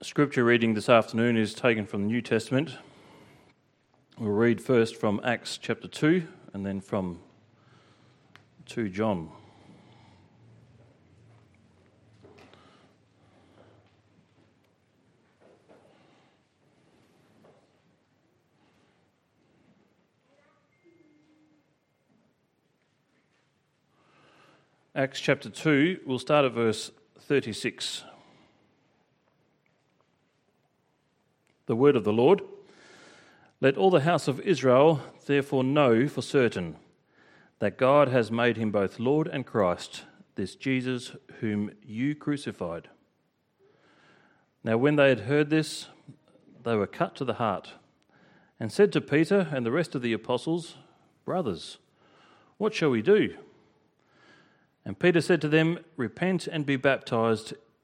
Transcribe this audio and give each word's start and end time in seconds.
Scripture 0.00 0.44
reading 0.44 0.74
this 0.74 0.88
afternoon 0.88 1.36
is 1.36 1.52
taken 1.52 1.84
from 1.84 2.02
the 2.02 2.06
New 2.06 2.22
Testament. 2.22 2.76
We'll 4.16 4.30
read 4.30 4.60
first 4.60 4.94
from 4.94 5.20
Acts 5.24 5.58
chapter 5.58 5.88
2 5.88 6.22
and 6.54 6.64
then 6.64 6.80
from 6.80 7.18
2 8.66 8.90
John. 8.90 9.28
Acts 24.94 25.18
chapter 25.18 25.50
2, 25.50 26.02
we'll 26.06 26.20
start 26.20 26.44
at 26.44 26.52
verse 26.52 26.92
36. 27.18 28.04
The 31.68 31.76
word 31.76 31.96
of 31.96 32.04
the 32.04 32.14
Lord. 32.14 32.40
Let 33.60 33.76
all 33.76 33.90
the 33.90 34.00
house 34.00 34.26
of 34.26 34.40
Israel 34.40 35.02
therefore 35.26 35.62
know 35.62 36.08
for 36.08 36.22
certain 36.22 36.76
that 37.58 37.76
God 37.76 38.08
has 38.08 38.30
made 38.30 38.56
him 38.56 38.70
both 38.70 38.98
Lord 38.98 39.28
and 39.28 39.44
Christ, 39.44 40.04
this 40.34 40.54
Jesus 40.54 41.12
whom 41.40 41.72
you 41.84 42.14
crucified. 42.14 42.88
Now, 44.64 44.78
when 44.78 44.96
they 44.96 45.10
had 45.10 45.20
heard 45.20 45.50
this, 45.50 45.88
they 46.64 46.74
were 46.74 46.86
cut 46.86 47.14
to 47.16 47.26
the 47.26 47.34
heart 47.34 47.72
and 48.58 48.72
said 48.72 48.90
to 48.94 49.02
Peter 49.02 49.48
and 49.52 49.66
the 49.66 49.70
rest 49.70 49.94
of 49.94 50.00
the 50.00 50.14
apostles, 50.14 50.76
Brothers, 51.26 51.76
what 52.56 52.72
shall 52.72 52.88
we 52.88 53.02
do? 53.02 53.34
And 54.86 54.98
Peter 54.98 55.20
said 55.20 55.42
to 55.42 55.48
them, 55.50 55.80
Repent 55.98 56.46
and 56.46 56.64
be 56.64 56.76
baptized 56.76 57.52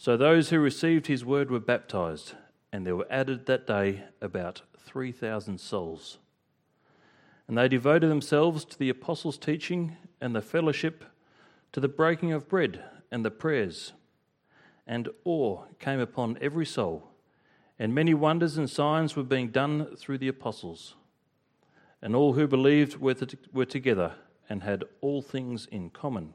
So 0.00 0.16
those 0.16 0.50
who 0.50 0.60
received 0.60 1.08
his 1.08 1.24
word 1.24 1.50
were 1.50 1.58
baptized, 1.58 2.34
and 2.72 2.86
there 2.86 2.94
were 2.94 3.08
added 3.10 3.46
that 3.46 3.66
day 3.66 4.04
about 4.20 4.62
3,000 4.78 5.58
souls. 5.58 6.18
And 7.48 7.58
they 7.58 7.66
devoted 7.66 8.08
themselves 8.08 8.64
to 8.66 8.78
the 8.78 8.90
apostles' 8.90 9.36
teaching 9.36 9.96
and 10.20 10.36
the 10.36 10.40
fellowship, 10.40 11.04
to 11.72 11.80
the 11.80 11.88
breaking 11.88 12.30
of 12.30 12.48
bread 12.48 12.80
and 13.10 13.24
the 13.24 13.32
prayers. 13.32 13.92
And 14.86 15.08
awe 15.24 15.64
came 15.80 15.98
upon 15.98 16.38
every 16.40 16.66
soul, 16.66 17.10
and 17.76 17.92
many 17.92 18.14
wonders 18.14 18.56
and 18.56 18.70
signs 18.70 19.16
were 19.16 19.24
being 19.24 19.48
done 19.48 19.96
through 19.96 20.18
the 20.18 20.28
apostles. 20.28 20.94
And 22.00 22.14
all 22.14 22.34
who 22.34 22.46
believed 22.46 22.98
were, 22.98 23.16
were 23.52 23.64
together 23.64 24.14
and 24.48 24.62
had 24.62 24.84
all 25.00 25.22
things 25.22 25.66
in 25.66 25.90
common 25.90 26.34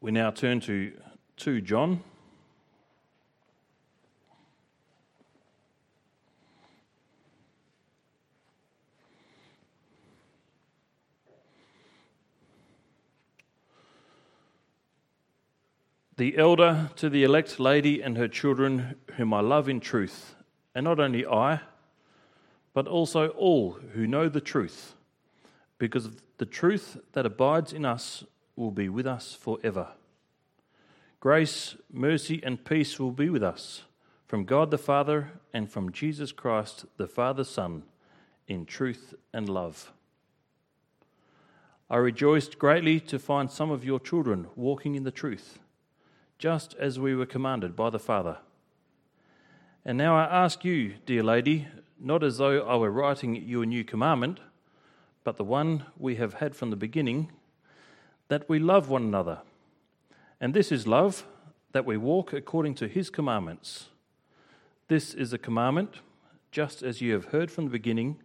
We 0.00 0.12
now 0.12 0.30
turn 0.30 0.60
to 0.60 0.92
2 1.38 1.60
John. 1.60 2.04
The 16.16 16.38
elder 16.38 16.90
to 16.94 17.10
the 17.10 17.24
elect 17.24 17.58
lady 17.58 18.00
and 18.00 18.16
her 18.16 18.28
children, 18.28 18.94
whom 19.16 19.34
I 19.34 19.40
love 19.40 19.68
in 19.68 19.80
truth, 19.80 20.36
and 20.76 20.84
not 20.84 21.00
only 21.00 21.26
I, 21.26 21.60
but 22.72 22.86
also 22.86 23.28
all 23.30 23.72
who 23.94 24.06
know 24.06 24.28
the 24.28 24.40
truth, 24.40 24.94
because 25.78 26.10
the 26.36 26.46
truth 26.46 26.98
that 27.14 27.26
abides 27.26 27.72
in 27.72 27.84
us 27.84 28.22
will 28.58 28.72
be 28.72 28.88
with 28.88 29.06
us 29.06 29.32
forever. 29.34 29.88
Grace, 31.20 31.76
mercy, 31.92 32.40
and 32.44 32.64
peace 32.64 32.98
will 32.98 33.12
be 33.12 33.30
with 33.30 33.42
us 33.42 33.82
from 34.26 34.44
God 34.44 34.70
the 34.70 34.78
Father 34.78 35.30
and 35.54 35.70
from 35.70 35.92
Jesus 35.92 36.32
Christ, 36.32 36.84
the 36.96 37.06
Father 37.06 37.44
Son, 37.44 37.84
in 38.46 38.66
truth 38.66 39.14
and 39.32 39.48
love. 39.48 39.92
I 41.88 41.96
rejoiced 41.96 42.58
greatly 42.58 43.00
to 43.00 43.18
find 43.18 43.50
some 43.50 43.70
of 43.70 43.84
your 43.84 43.98
children 43.98 44.48
walking 44.54 44.94
in 44.94 45.04
the 45.04 45.10
truth, 45.10 45.58
just 46.38 46.74
as 46.74 47.00
we 47.00 47.14
were 47.14 47.26
commanded 47.26 47.74
by 47.74 47.88
the 47.88 47.98
Father. 47.98 48.38
And 49.84 49.96
now 49.96 50.16
I 50.16 50.24
ask 50.24 50.64
you, 50.64 50.94
dear 51.06 51.22
lady, 51.22 51.68
not 51.98 52.22
as 52.22 52.36
though 52.38 52.60
I 52.66 52.76
were 52.76 52.90
writing 52.90 53.34
you 53.36 53.62
a 53.62 53.66
new 53.66 53.84
commandment, 53.84 54.40
but 55.24 55.36
the 55.36 55.44
one 55.44 55.86
we 55.96 56.16
have 56.16 56.34
had 56.34 56.54
from 56.54 56.70
the 56.70 56.76
beginning 56.76 57.30
that 58.28 58.48
we 58.48 58.58
love 58.58 58.88
one 58.88 59.02
another. 59.02 59.40
And 60.40 60.54
this 60.54 60.70
is 60.70 60.86
love, 60.86 61.26
that 61.72 61.84
we 61.84 61.96
walk 61.96 62.32
according 62.32 62.74
to 62.76 62.88
his 62.88 63.10
commandments. 63.10 63.88
This 64.88 65.12
is 65.12 65.32
a 65.32 65.38
commandment, 65.38 65.96
just 66.50 66.82
as 66.82 67.00
you 67.00 67.12
have 67.12 67.26
heard 67.26 67.50
from 67.50 67.64
the 67.64 67.70
beginning, 67.70 68.16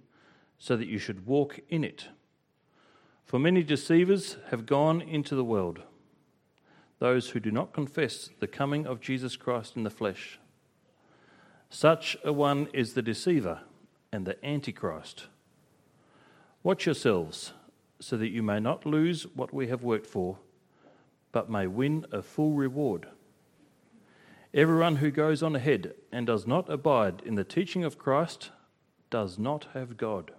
so 0.57 0.77
that 0.77 0.87
you 0.87 0.97
should 0.97 1.25
walk 1.25 1.59
in 1.69 1.83
it. 1.83 2.07
For 3.25 3.39
many 3.39 3.63
deceivers 3.63 4.37
have 4.49 4.65
gone 4.65 5.01
into 5.01 5.35
the 5.35 5.43
world, 5.43 5.79
those 6.99 7.31
who 7.31 7.39
do 7.39 7.51
not 7.51 7.73
confess 7.73 8.29
the 8.39 8.47
coming 8.47 8.85
of 8.85 9.01
Jesus 9.01 9.35
Christ 9.35 9.75
in 9.75 9.83
the 9.83 9.89
flesh. 9.89 10.39
Such 11.69 12.15
a 12.23 12.31
one 12.31 12.67
is 12.71 12.93
the 12.93 13.01
deceiver 13.01 13.61
and 14.11 14.25
the 14.25 14.43
antichrist. 14.45 15.27
Watch 16.61 16.85
yourselves 16.85 17.51
so 18.03 18.17
that 18.17 18.31
you 18.31 18.43
may 18.43 18.59
not 18.59 18.85
lose 18.85 19.23
what 19.33 19.53
we 19.53 19.67
have 19.67 19.81
worked 19.81 20.05
for, 20.05 20.37
but 21.31 21.49
may 21.49 21.65
win 21.65 22.05
a 22.11 22.21
full 22.21 22.51
reward. 22.51 23.07
Everyone 24.53 24.97
who 24.97 25.09
goes 25.09 25.41
on 25.41 25.55
ahead 25.55 25.93
and 26.11 26.27
does 26.27 26.45
not 26.45 26.69
abide 26.69 27.21
in 27.25 27.35
the 27.35 27.45
teaching 27.45 27.83
of 27.85 27.97
Christ 27.97 28.51
does 29.09 29.39
not 29.39 29.67
have 29.73 29.95
God. 29.95 30.31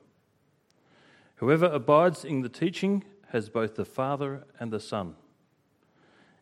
Whoever 1.36 1.64
abides 1.64 2.22
in 2.22 2.42
the 2.42 2.50
teaching 2.50 3.02
has 3.30 3.48
both 3.48 3.76
the 3.76 3.86
Father 3.86 4.44
and 4.60 4.70
the 4.70 4.78
Son. 4.78 5.16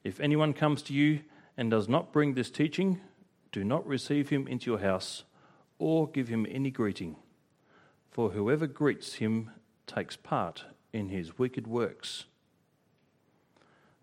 If 0.02 0.18
anyone 0.18 0.52
comes 0.52 0.82
to 0.82 0.92
you 0.92 1.20
and 1.56 1.70
does 1.70 1.88
not 1.88 2.12
bring 2.12 2.34
this 2.34 2.50
teaching, 2.50 3.00
do 3.52 3.62
not 3.62 3.86
receive 3.86 4.30
him 4.30 4.48
into 4.48 4.72
your 4.72 4.80
house 4.80 5.22
or 5.78 6.10
give 6.10 6.26
him 6.26 6.46
any 6.50 6.72
greeting, 6.72 7.16
for 8.10 8.30
whoever 8.30 8.66
greets 8.66 9.14
him 9.14 9.50
takes 9.86 10.16
part 10.16 10.64
in 10.92 11.08
his 11.08 11.38
wicked 11.38 11.66
works. 11.66 12.24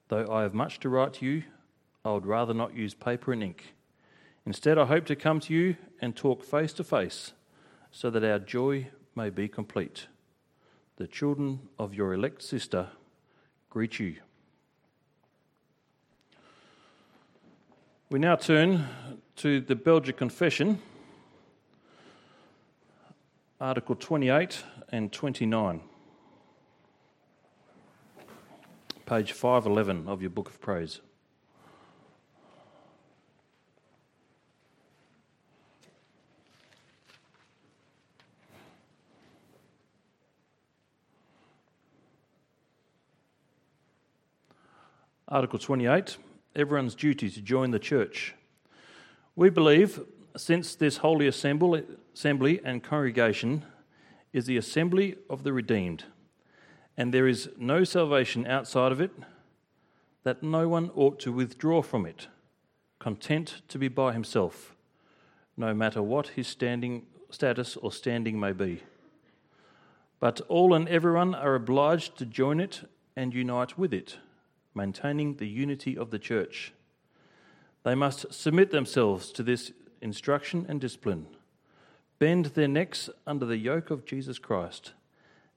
Though 0.07 0.27
I 0.31 0.41
have 0.41 0.53
much 0.53 0.80
to 0.80 0.89
write 0.89 1.13
to 1.15 1.25
you, 1.25 1.44
I 2.03 2.12
would 2.12 2.25
rather 2.25 2.53
not 2.53 2.75
use 2.75 2.94
paper 2.94 3.31
and 3.31 3.44
ink. 3.44 3.74
Instead, 4.45 4.77
I 4.77 4.86
hope 4.86 5.06
to 5.06 5.15
come 5.15 5.39
to 5.41 5.53
you 5.53 5.75
and 6.01 6.15
talk 6.15 6.44
face 6.44 6.74
to 6.74 6.83
face 6.83 7.33
so 7.91 8.09
that 8.09 8.24
our 8.24 8.39
joy 8.39 8.88
may 9.15 9.30
be 9.30 9.47
complete. 9.47 10.07
The 10.97 11.07
children 11.07 11.59
of 11.77 11.94
your 11.94 12.13
elect 12.13 12.41
sister 12.41 12.88
greet 13.69 14.00
you. 14.00 14.15
We 18.09 18.18
now 18.18 18.36
turn 18.36 18.88
to 19.36 19.62
the 19.62 19.75
Belgic 19.75 20.18
Confession, 20.18 20.81
Article 23.62 23.95
28 23.95 24.63
and 24.91 25.12
29. 25.12 25.81
page 29.10 29.32
511 29.32 30.08
of 30.08 30.22
your 30.22 30.30
book 30.30 30.50
of 30.50 30.62
praise. 30.62 31.02
Article 45.28 45.58
28 45.58 46.18
Everyone's 46.56 46.94
duty 46.94 47.32
to 47.32 47.42
join 47.42 47.72
the 47.72 47.80
church. 47.80 48.36
We 49.36 49.50
believe, 49.50 50.02
since 50.38 50.76
this 50.76 50.98
holy 50.98 51.26
assembly, 51.26 51.84
assembly 52.14 52.62
and 52.64 52.84
congregation 52.84 53.66
is 54.34 54.46
the 54.46 54.58
assembly 54.58 55.16
of 55.32 55.42
the 55.42 55.52
redeemed, 55.52 56.04
and 57.00 57.13
there 57.13 57.30
is 57.30 57.50
no 57.57 57.86
salvation 57.86 58.46
outside 58.46 58.92
of 58.92 59.00
it, 59.00 59.12
that 60.24 60.44
no 60.44 60.68
one 60.68 60.92
ought 60.96 61.18
to 61.22 61.31
withdraw 61.31 61.81
from 61.81 62.06
it, 62.06 62.28
content 63.00 63.62
to 63.69 63.80
be 63.80 63.88
by 63.88 64.12
himself, 64.12 64.75
no 65.56 65.74
matter 65.74 66.04
what 66.04 66.28
his 66.28 66.46
standing, 66.46 67.06
status 67.30 67.78
or 67.78 67.90
standing 67.90 68.38
may 68.38 68.51
be. 68.51 68.84
But 70.19 70.42
all 70.50 70.74
and 70.74 70.90
everyone 70.90 71.34
are 71.34 71.56
obliged 71.56 72.18
to 72.18 72.25
join 72.25 72.60
it 72.60 72.81
and 73.16 73.34
unite 73.34 73.78
with 73.78 73.94
it 73.94 74.18
maintaining 74.75 75.36
the 75.36 75.48
unity 75.48 75.98
of 75.98 76.12
the 76.12 76.19
church. 76.19 76.74
They 77.84 77.96
must 77.96 78.31
submit 78.34 78.72
themselves 78.72 79.31
to 79.31 79.44
this 79.44 79.72
instruction 80.01 80.66
and 80.68 80.81
discipline, 80.81 81.28
bend 82.19 82.48
their 82.48 82.68
necks 82.68 83.10
under 83.25 83.46
the 83.46 83.57
yoke 83.57 83.90
of 83.90 84.06
Jesus 84.06 84.38
Christ, 84.38 84.92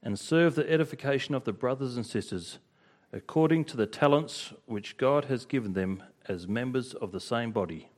and 0.03 0.19
serve 0.19 0.55
the 0.55 0.69
edification 0.69 1.33
of 1.33 1.45
the 1.45 1.53
brothers 1.53 1.95
and 1.95 2.05
sisters 2.05 2.59
according 3.13 3.63
to 3.63 3.77
the 3.77 3.85
talents 3.85 4.53
which 4.65 4.97
God 4.97 5.25
has 5.25 5.45
given 5.45 5.73
them 5.73 6.03
as 6.27 6.47
members 6.47 6.93
of 6.95 7.11
the 7.11 7.19
same 7.19 7.51
body. 7.51 7.89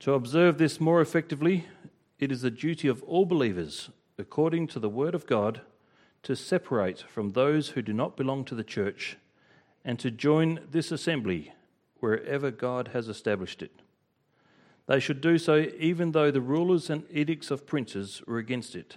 To 0.00 0.14
observe 0.14 0.58
this 0.58 0.80
more 0.80 1.00
effectively, 1.00 1.66
it 2.18 2.32
is 2.32 2.42
the 2.42 2.50
duty 2.50 2.88
of 2.88 3.02
all 3.02 3.26
believers, 3.26 3.90
according 4.18 4.68
to 4.68 4.80
the 4.80 4.88
Word 4.88 5.14
of 5.14 5.26
God, 5.26 5.60
to 6.22 6.34
separate 6.34 7.00
from 7.00 7.32
those 7.32 7.70
who 7.70 7.82
do 7.82 7.92
not 7.92 8.16
belong 8.16 8.44
to 8.46 8.54
the 8.54 8.64
church 8.64 9.18
and 9.84 9.98
to 9.98 10.10
join 10.10 10.60
this 10.70 10.90
assembly 10.90 11.52
wherever 12.00 12.50
God 12.50 12.88
has 12.88 13.08
established 13.08 13.62
it. 13.62 13.72
They 14.86 14.98
should 14.98 15.20
do 15.20 15.38
so 15.38 15.66
even 15.78 16.12
though 16.12 16.30
the 16.30 16.40
rulers 16.40 16.90
and 16.90 17.04
edicts 17.10 17.50
of 17.50 17.66
princes 17.66 18.22
were 18.26 18.38
against 18.38 18.74
it, 18.74 18.96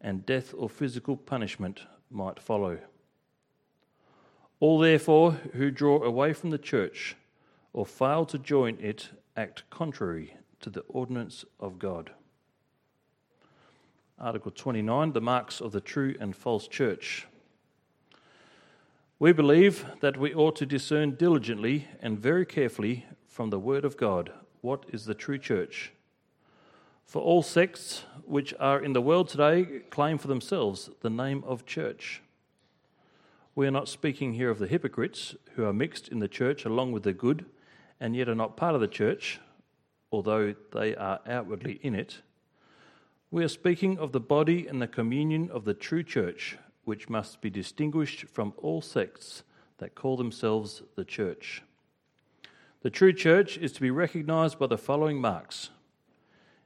and 0.00 0.26
death 0.26 0.54
or 0.56 0.68
physical 0.68 1.16
punishment 1.16 1.82
might 2.10 2.40
follow. 2.40 2.78
All, 4.60 4.78
therefore, 4.78 5.32
who 5.54 5.70
draw 5.70 6.02
away 6.02 6.32
from 6.32 6.50
the 6.50 6.58
church 6.58 7.16
or 7.72 7.86
fail 7.86 8.24
to 8.26 8.38
join 8.38 8.76
it 8.80 9.10
act 9.36 9.62
contrary 9.70 10.34
to 10.60 10.70
the 10.70 10.80
ordinance 10.88 11.44
of 11.60 11.78
God. 11.78 12.10
Article 14.18 14.50
29 14.50 15.12
The 15.12 15.20
marks 15.20 15.60
of 15.60 15.70
the 15.70 15.80
true 15.80 16.16
and 16.18 16.34
false 16.34 16.66
church. 16.66 17.26
We 19.20 19.32
believe 19.32 19.86
that 20.00 20.16
we 20.16 20.34
ought 20.34 20.56
to 20.56 20.66
discern 20.66 21.16
diligently 21.16 21.86
and 22.00 22.18
very 22.18 22.46
carefully 22.46 23.06
from 23.26 23.50
the 23.50 23.58
Word 23.58 23.84
of 23.84 23.96
God 23.96 24.32
what 24.60 24.86
is 24.92 25.04
the 25.04 25.14
true 25.14 25.38
church. 25.38 25.92
For 27.08 27.22
all 27.22 27.42
sects 27.42 28.04
which 28.26 28.52
are 28.60 28.78
in 28.78 28.92
the 28.92 29.00
world 29.00 29.30
today 29.30 29.80
claim 29.88 30.18
for 30.18 30.28
themselves 30.28 30.90
the 31.00 31.08
name 31.08 31.42
of 31.46 31.64
church. 31.64 32.20
We 33.54 33.66
are 33.66 33.70
not 33.70 33.88
speaking 33.88 34.34
here 34.34 34.50
of 34.50 34.58
the 34.58 34.66
hypocrites 34.66 35.34
who 35.54 35.64
are 35.64 35.72
mixed 35.72 36.08
in 36.08 36.18
the 36.18 36.28
church 36.28 36.66
along 36.66 36.92
with 36.92 37.04
the 37.04 37.14
good 37.14 37.46
and 37.98 38.14
yet 38.14 38.28
are 38.28 38.34
not 38.34 38.58
part 38.58 38.74
of 38.74 38.82
the 38.82 38.86
church, 38.86 39.40
although 40.12 40.54
they 40.74 40.94
are 40.96 41.20
outwardly 41.26 41.80
in 41.82 41.94
it. 41.94 42.18
We 43.30 43.42
are 43.42 43.48
speaking 43.48 43.98
of 43.98 44.12
the 44.12 44.20
body 44.20 44.66
and 44.66 44.82
the 44.82 44.86
communion 44.86 45.50
of 45.50 45.64
the 45.64 45.72
true 45.72 46.02
church 46.02 46.58
which 46.84 47.08
must 47.08 47.40
be 47.40 47.48
distinguished 47.48 48.26
from 48.28 48.52
all 48.58 48.82
sects 48.82 49.44
that 49.78 49.94
call 49.94 50.18
themselves 50.18 50.82
the 50.94 51.06
church. 51.06 51.62
The 52.82 52.90
true 52.90 53.14
church 53.14 53.56
is 53.56 53.72
to 53.72 53.80
be 53.80 53.90
recognized 53.90 54.58
by 54.58 54.66
the 54.66 54.76
following 54.76 55.18
marks 55.22 55.70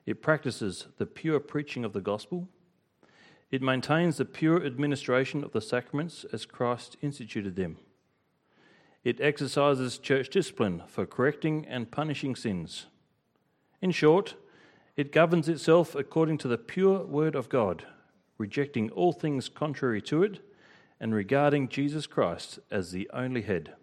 it 0.07 0.23
practices 0.23 0.87
the 0.99 1.07
pure 1.07 1.41
preaching 1.41 1.85
of 1.85 1.93
the 1.93 2.01
gospel, 2.01 2.49
it 3.51 3.63
maintains 3.63 4.17
the 4.17 4.25
pure 4.25 4.65
administration 4.65 5.45
of 5.45 5.53
the 5.53 5.61
sacraments 5.61 6.25
as 6.33 6.47
Christ 6.47 6.97
instituted 7.03 7.57
them. 7.57 7.77
It 9.05 9.21
exercises 9.21 9.99
church 9.99 10.31
discipline 10.31 10.83
for 10.87 11.07
correcting 11.07 11.67
and 11.67 11.91
punishing 11.91 12.35
sins. 12.35 12.87
In 13.81 13.91
short, 13.91 14.37
it 14.97 15.13
governs 15.13 15.49
itself 15.49 15.95
according 15.95 16.39
to 16.39 16.49
the 16.49 16.59
pure 16.59 17.05
word 17.05 17.35
of 17.35 17.49
God 17.49 17.85
rejecting 18.43 18.91
all 18.91 19.13
things 19.13 19.49
contrary 19.49 20.03
to 20.03 20.25
it, 20.25 20.41
and 20.99 21.15
regarding 21.15 21.69
Jesus 21.69 22.09
Christ 22.09 22.59
as 22.73 22.91
the 22.91 23.09
only 23.13 23.43
head. 23.43 23.75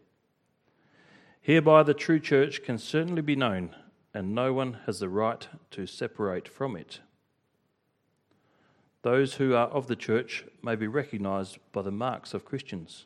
Hereby 1.42 1.84
the 1.84 1.94
true 1.94 2.20
church 2.20 2.62
can 2.64 2.78
certainly 2.78 3.22
be 3.22 3.38
known, 3.38 3.74
and 4.14 4.34
no 4.34 4.54
one 4.54 4.80
has 4.86 5.00
the 5.00 5.10
right 5.10 5.48
to 5.72 5.86
separate 5.86 6.48
from 6.48 6.76
it. 6.76 7.00
Those 9.02 9.36
who 9.36 9.54
are 9.54 9.68
of 9.68 9.88
the 9.88 9.96
church 9.96 10.46
may 10.62 10.76
be 10.76 10.88
recognized 10.88 11.58
by 11.72 11.82
the 11.82 11.92
marks 11.92 12.34
of 12.34 12.46
Christians. 12.46 13.06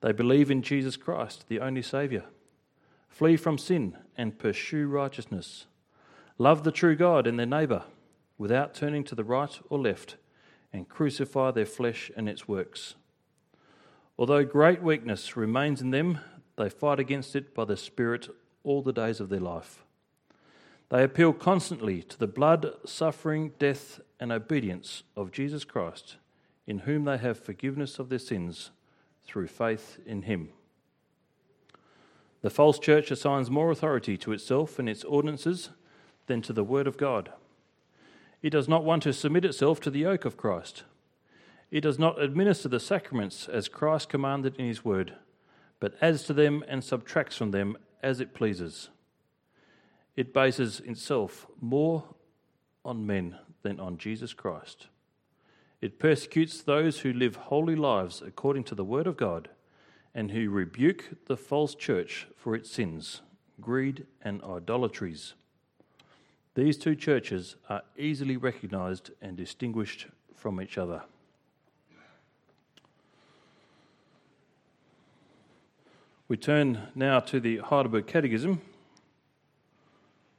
They 0.00 0.12
believe 0.12 0.50
in 0.50 0.62
Jesus 0.62 0.96
Christ, 0.96 1.46
the 1.48 1.60
only 1.60 1.82
Saviour, 1.82 2.24
flee 3.08 3.36
from 3.36 3.58
sin 3.58 3.96
and 4.16 4.38
pursue 4.38 4.86
righteousness, 4.86 5.66
love 6.38 6.64
the 6.64 6.72
true 6.72 6.96
God 6.96 7.26
and 7.26 7.38
their 7.38 7.46
neighbour 7.46 7.84
without 8.38 8.72
turning 8.72 9.04
to 9.04 9.14
the 9.14 9.24
right 9.24 9.60
or 9.68 9.78
left 9.78 10.16
and 10.72 10.88
crucify 10.88 11.50
their 11.50 11.66
flesh 11.66 12.10
and 12.16 12.28
its 12.28 12.48
works. 12.48 12.94
Although 14.18 14.44
great 14.44 14.82
weakness 14.82 15.36
remains 15.36 15.82
in 15.82 15.90
them, 15.90 16.20
they 16.56 16.70
fight 16.70 16.98
against 16.98 17.36
it 17.36 17.54
by 17.54 17.64
the 17.66 17.76
Spirit 17.76 18.28
all 18.64 18.82
the 18.82 18.92
days 18.92 19.20
of 19.20 19.28
their 19.28 19.40
life. 19.40 19.84
They 20.90 21.04
appeal 21.04 21.32
constantly 21.32 22.02
to 22.02 22.18
the 22.18 22.26
blood, 22.26 22.74
suffering, 22.84 23.52
death, 23.58 24.00
and 24.18 24.32
obedience 24.32 25.04
of 25.16 25.32
Jesus 25.32 25.64
Christ, 25.64 26.16
in 26.66 26.80
whom 26.80 27.04
they 27.04 27.18
have 27.18 27.38
forgiveness 27.38 27.98
of 27.98 28.08
their 28.08 28.18
sins 28.18 28.70
through 29.24 29.46
faith 29.46 29.98
in 30.04 30.22
Him. 30.22 30.50
The 32.42 32.50
false 32.50 32.78
church 32.78 33.10
assigns 33.10 33.50
more 33.50 33.70
authority 33.70 34.16
to 34.18 34.32
itself 34.32 34.78
and 34.78 34.88
its 34.88 35.04
ordinances 35.04 35.70
than 36.26 36.42
to 36.42 36.52
the 36.52 36.64
Word 36.64 36.86
of 36.86 36.96
God. 36.96 37.30
It 38.42 38.50
does 38.50 38.68
not 38.68 38.84
want 38.84 39.02
to 39.04 39.12
submit 39.12 39.44
itself 39.44 39.80
to 39.80 39.90
the 39.90 40.00
yoke 40.00 40.24
of 40.24 40.36
Christ. 40.36 40.84
It 41.70 41.82
does 41.82 41.98
not 41.98 42.20
administer 42.20 42.68
the 42.68 42.80
sacraments 42.80 43.48
as 43.48 43.68
Christ 43.68 44.08
commanded 44.08 44.56
in 44.56 44.66
his 44.66 44.84
word, 44.84 45.14
but 45.78 45.94
adds 46.00 46.24
to 46.24 46.32
them 46.32 46.64
and 46.66 46.82
subtracts 46.82 47.36
from 47.36 47.52
them 47.52 47.76
as 48.02 48.20
it 48.20 48.34
pleases. 48.34 48.88
It 50.16 50.34
bases 50.34 50.80
itself 50.80 51.46
more 51.60 52.04
on 52.84 53.06
men 53.06 53.36
than 53.62 53.78
on 53.80 53.98
Jesus 53.98 54.32
Christ. 54.32 54.88
It 55.80 55.98
persecutes 55.98 56.60
those 56.60 57.00
who 57.00 57.12
live 57.12 57.36
holy 57.36 57.76
lives 57.76 58.22
according 58.24 58.64
to 58.64 58.74
the 58.74 58.84
word 58.84 59.06
of 59.06 59.16
God 59.16 59.48
and 60.14 60.30
who 60.30 60.50
rebuke 60.50 61.26
the 61.26 61.36
false 61.36 61.74
church 61.74 62.26
for 62.36 62.54
its 62.54 62.70
sins, 62.70 63.22
greed, 63.60 64.06
and 64.22 64.42
idolatries. 64.42 65.34
These 66.54 66.78
two 66.78 66.96
churches 66.96 67.56
are 67.68 67.82
easily 67.96 68.36
recognized 68.36 69.12
and 69.22 69.36
distinguished 69.36 70.08
from 70.34 70.60
each 70.60 70.76
other. 70.76 71.02
We 76.30 76.36
turn 76.36 76.82
now 76.94 77.18
to 77.18 77.40
the 77.40 77.56
Heidelberg 77.56 78.06
Catechism, 78.06 78.60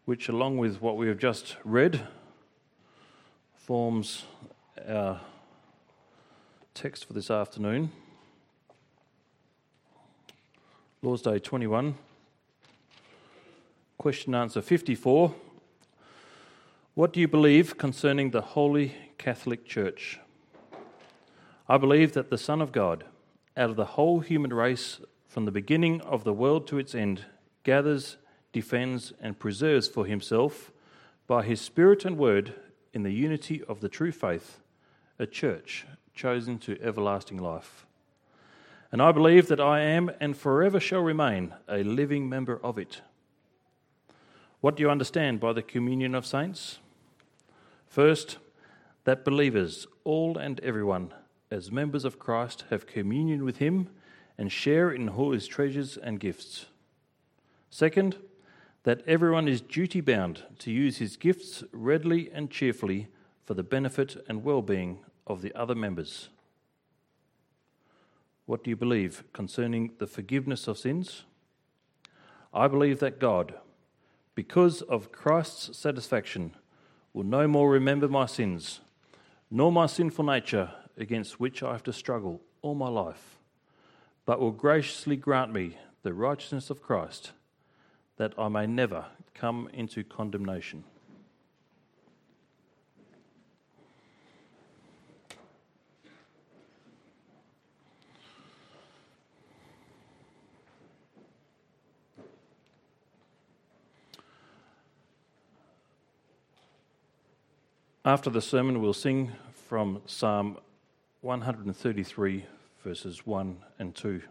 which, 0.06 0.30
along 0.30 0.58
with 0.58 0.82
what 0.82 0.96
we 0.96 1.10
have 1.10 1.18
just 1.18 1.58
read, 1.66 2.08
forms 3.58 4.24
our 4.88 5.20
text 6.74 7.04
for 7.04 7.12
this 7.12 7.30
afternoon. 7.30 7.92
Lord's 11.02 11.24
Day 11.24 11.40
21, 11.40 11.96
question 13.98 14.34
answer 14.34 14.62
54 14.62 15.36
what 16.94 17.12
do 17.12 17.20
you 17.20 17.28
believe 17.28 17.78
concerning 17.78 18.30
the 18.30 18.40
Holy 18.40 18.96
Catholic 19.18 19.66
Church? 19.66 20.22
I 21.68 21.76
believe 21.76 22.14
that 22.14 22.30
the 22.30 22.38
Son 22.38 22.62
of 22.62 22.72
God, 22.72 23.04
out 23.58 23.72
of 23.72 23.76
the 23.76 23.84
whole 23.84 24.22
human 24.22 24.54
race, 24.54 25.02
from 25.32 25.46
the 25.46 25.52
beginning 25.52 26.02
of 26.02 26.26
the 26.26 26.34
world 26.34 26.68
to 26.68 26.78
its 26.78 26.94
end, 26.94 27.24
gathers, 27.64 28.18
defends, 28.52 29.14
and 29.22 29.40
preserves 29.40 29.88
for 29.88 30.06
himself, 30.06 30.74
by 31.26 31.42
his 31.42 31.62
Spirit 31.62 32.04
and 32.04 32.18
Word, 32.18 32.54
in 32.92 33.04
the 33.04 33.14
unity 33.14 33.64
of 33.64 33.80
the 33.80 33.88
true 33.88 34.12
faith, 34.12 34.60
a 35.18 35.26
church 35.26 35.86
chosen 36.14 36.60
to 36.60 36.78
everlasting 36.82 37.38
life. 37.38 37.86
And 38.92 39.02
I 39.02 39.14
believe 39.14 39.48
that 39.48 39.62
I 39.62 39.80
am 39.80 40.12
and 40.20 40.36
forever 40.36 40.82
shall 40.82 41.00
remain 41.00 41.54
a 41.66 41.82
living 41.82 42.28
member 42.28 42.60
of 42.62 42.78
it. 42.78 43.00
What 44.60 44.76
do 44.76 44.84
you 44.84 44.90
understand 44.90 45.40
by 45.40 45.54
the 45.54 45.62
communion 45.62 46.14
of 46.14 46.26
saints? 46.26 46.80
First, 47.88 48.38
that 49.06 49.24
believers, 49.24 49.88
all 50.04 50.38
and 50.38 50.60
everyone, 50.60 51.14
as 51.50 51.72
members 51.72 52.04
of 52.04 52.20
Christ, 52.20 52.66
have 52.70 52.86
communion 52.86 53.46
with 53.46 53.60
Him 53.60 53.88
and 54.42 54.52
share 54.52 54.90
in 54.90 55.08
all 55.08 55.34
his 55.34 55.46
treasures 55.46 55.98
and 55.98 56.20
gifts. 56.20 56.66
Second, 57.70 58.18
that 58.82 59.04
everyone 59.06 59.48
is 59.48 59.62
duty 59.62 60.02
bound 60.02 60.42
to 60.58 60.72
use 60.72 60.98
his 60.98 61.16
gifts 61.16 61.64
readily 61.72 62.32
and 62.34 62.50
cheerfully 62.50 63.08
for 63.46 63.54
the 63.54 63.62
benefit 63.62 64.18
and 64.28 64.44
well 64.44 64.64
being 64.64 64.98
of 65.28 65.44
the 65.44 65.54
other 65.54 65.76
members. 65.76 66.30
What 68.48 68.64
do 68.64 68.72
you 68.72 68.76
believe 68.76 69.24
concerning 69.32 69.92
the 70.00 70.08
forgiveness 70.08 70.68
of 70.68 70.80
sins? 70.80 71.24
I 72.52 72.68
believe 72.68 73.00
that 73.00 73.20
God, 73.20 73.54
because 74.34 74.82
of 74.82 75.12
Christ's 75.12 75.78
satisfaction, 75.78 76.56
will 77.14 77.26
no 77.26 77.48
more 77.48 77.70
remember 77.70 78.08
my 78.08 78.26
sins, 78.26 78.82
nor 79.52 79.72
my 79.72 79.86
sinful 79.86 80.26
nature 80.26 80.72
against 80.98 81.40
which 81.40 81.62
I 81.62 81.74
have 81.74 81.84
to 81.84 81.94
struggle 81.94 82.42
all 82.64 82.74
my 82.74 82.90
life, 82.90 83.38
but 84.26 84.40
will 84.40 84.52
graciously 84.52 85.16
grant 85.16 85.52
me 85.54 85.78
the 86.04 86.14
righteousness 86.14 86.70
of 86.70 86.82
Christ, 86.82 87.32
that 88.18 88.34
I 88.38 88.48
may 88.48 88.68
never 88.68 89.06
come 89.34 89.70
into 89.74 90.04
condemnation. 90.04 90.84
After 108.04 108.32
the 108.32 108.42
sermon, 108.42 108.82
we'll 108.82 108.94
sing 108.94 109.32
from 109.54 110.02
Psalm 110.08 110.58
133, 111.22 112.46
verses 112.84 113.26
1 113.26 113.58
and 113.80 113.94
2. 113.96 114.22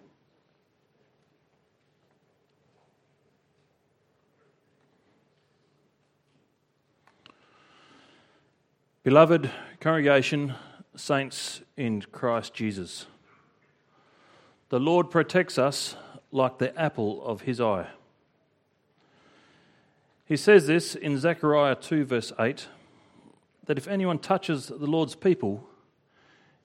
Beloved 9.03 9.51
congregation, 9.81 10.55
saints 10.95 11.63
in 11.77 12.03
Christ 12.03 12.53
Jesus, 12.53 13.07
the 14.69 14.79
Lord 14.81 15.11
protects 15.11 15.59
us 15.59 15.97
like 16.33 16.59
the 16.59 16.79
apple 16.79 17.25
of 17.25 17.43
his 17.43 17.61
eye. 17.61 17.89
He 20.27 20.37
says 20.37 20.67
this 20.67 20.95
in 20.95 21.19
Zechariah 21.19 21.77
2, 21.77 22.05
verse 22.05 22.33
8 22.39 22.69
that 23.67 23.79
if 23.79 23.87
anyone 23.87 24.19
touches 24.19 24.67
the 24.67 24.87
Lord's 24.87 25.15
people, 25.15 25.70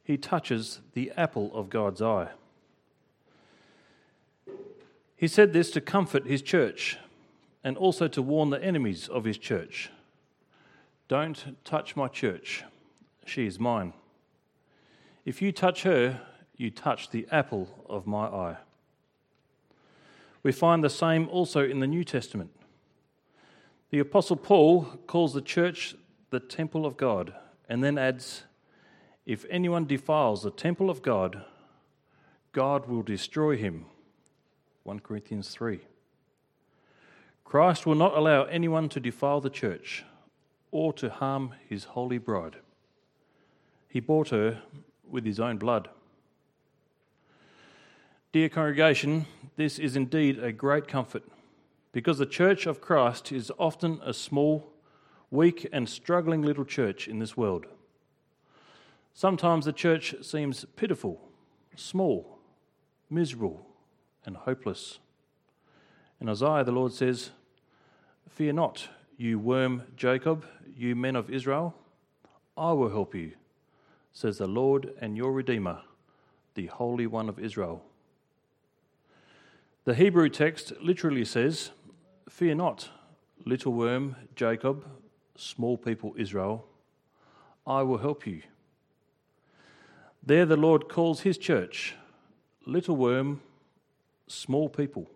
he 0.05 0.17
touches 0.17 0.81
the 0.93 1.11
apple 1.17 1.51
of 1.53 1.69
God's 1.69 2.01
eye. 2.01 2.29
He 5.17 5.27
said 5.27 5.51
this 5.51 5.71
to 5.71 5.81
comfort 5.81 6.27
his 6.27 6.41
church 6.41 6.97
and 7.63 7.75
also 7.75 8.07
to 8.07 8.21
warn 8.21 8.51
the 8.51 8.63
enemies 8.63 9.07
of 9.07 9.23
his 9.23 9.39
church. 9.39 9.89
Don't 11.07 11.57
touch 11.65 11.95
my 11.95 12.07
church, 12.07 12.63
she 13.25 13.47
is 13.47 13.59
mine. 13.59 13.93
If 15.25 15.41
you 15.41 15.51
touch 15.51 15.81
her, 15.83 16.21
you 16.55 16.69
touch 16.69 17.09
the 17.09 17.27
apple 17.31 17.67
of 17.89 18.05
my 18.05 18.27
eye. 18.27 18.57
We 20.43 20.51
find 20.51 20.83
the 20.83 20.89
same 20.91 21.27
also 21.29 21.67
in 21.67 21.79
the 21.79 21.87
New 21.87 22.03
Testament. 22.03 22.51
The 23.89 23.97
Apostle 23.99 24.35
Paul 24.35 24.83
calls 25.07 25.33
the 25.33 25.41
church 25.41 25.95
the 26.29 26.39
temple 26.39 26.85
of 26.85 26.97
God, 26.97 27.33
and 27.67 27.83
then 27.83 27.97
adds, 27.97 28.43
If 29.25 29.45
anyone 29.49 29.85
defiles 29.85 30.43
the 30.43 30.51
temple 30.51 30.89
of 30.89 31.01
God, 31.01 31.43
God 32.51 32.87
will 32.87 33.01
destroy 33.01 33.57
him. 33.57 33.85
1 34.83 34.99
Corinthians 34.99 35.49
3. 35.49 35.79
Christ 37.43 37.85
will 37.85 37.95
not 37.95 38.15
allow 38.15 38.43
anyone 38.43 38.87
to 38.89 38.99
defile 38.99 39.41
the 39.41 39.49
church 39.49 40.03
or 40.71 40.93
to 40.93 41.09
harm 41.09 41.53
his 41.67 41.85
holy 41.85 42.17
bride. 42.17 42.57
He 43.87 43.99
bought 43.99 44.29
her 44.29 44.61
with 45.09 45.25
his 45.25 45.39
own 45.39 45.57
blood. 45.57 45.89
Dear 48.31 48.49
congregation, 48.49 49.25
this 49.55 49.79
is 49.79 49.95
indeed 49.95 50.37
a 50.37 50.51
great 50.51 50.87
comfort 50.87 51.23
because 51.93 52.17
the 52.17 52.25
church 52.25 52.65
of 52.65 52.81
Christ 52.81 53.31
is 53.31 53.51
often 53.57 54.01
a 54.03 54.13
small 54.13 54.73
weak 55.31 55.67
and 55.71 55.87
struggling 55.87 56.41
little 56.41 56.65
church 56.65 57.07
in 57.07 57.19
this 57.19 57.37
world. 57.37 57.65
Sometimes 59.17 59.63
the 59.63 59.71
church 59.71 60.13
seems 60.21 60.65
pitiful, 60.75 61.21
small, 61.73 62.37
miserable, 63.09 63.65
and 64.25 64.35
hopeless. 64.35 64.99
In 66.19 66.27
Isaiah, 66.27 66.65
the 66.65 66.73
Lord 66.73 66.91
says, 66.91 67.31
Fear 68.27 68.53
not, 68.53 68.89
you 69.15 69.39
worm 69.39 69.83
Jacob, 69.95 70.45
you 70.75 70.97
men 70.97 71.15
of 71.15 71.29
Israel. 71.29 71.73
I 72.57 72.73
will 72.73 72.89
help 72.89 73.15
you, 73.15 73.31
says 74.11 74.37
the 74.37 74.47
Lord 74.47 74.91
and 74.99 75.15
your 75.15 75.31
Redeemer, 75.31 75.79
the 76.55 76.65
Holy 76.65 77.07
One 77.07 77.29
of 77.29 77.39
Israel. 77.39 77.85
The 79.85 79.95
Hebrew 79.95 80.27
text 80.27 80.73
literally 80.81 81.23
says, 81.23 81.71
Fear 82.27 82.55
not, 82.55 82.89
little 83.45 83.71
worm 83.71 84.17
Jacob, 84.35 84.85
small 85.37 85.77
people 85.77 86.13
Israel, 86.17 86.67
I 87.65 87.81
will 87.81 87.99
help 87.99 88.27
you. 88.27 88.41
There 90.25 90.45
the 90.45 90.57
Lord 90.57 90.89
calls 90.89 91.21
his 91.21 91.37
church 91.37 91.95
little 92.65 92.95
worm, 92.95 93.41
small 94.27 94.69
people. 94.69 95.07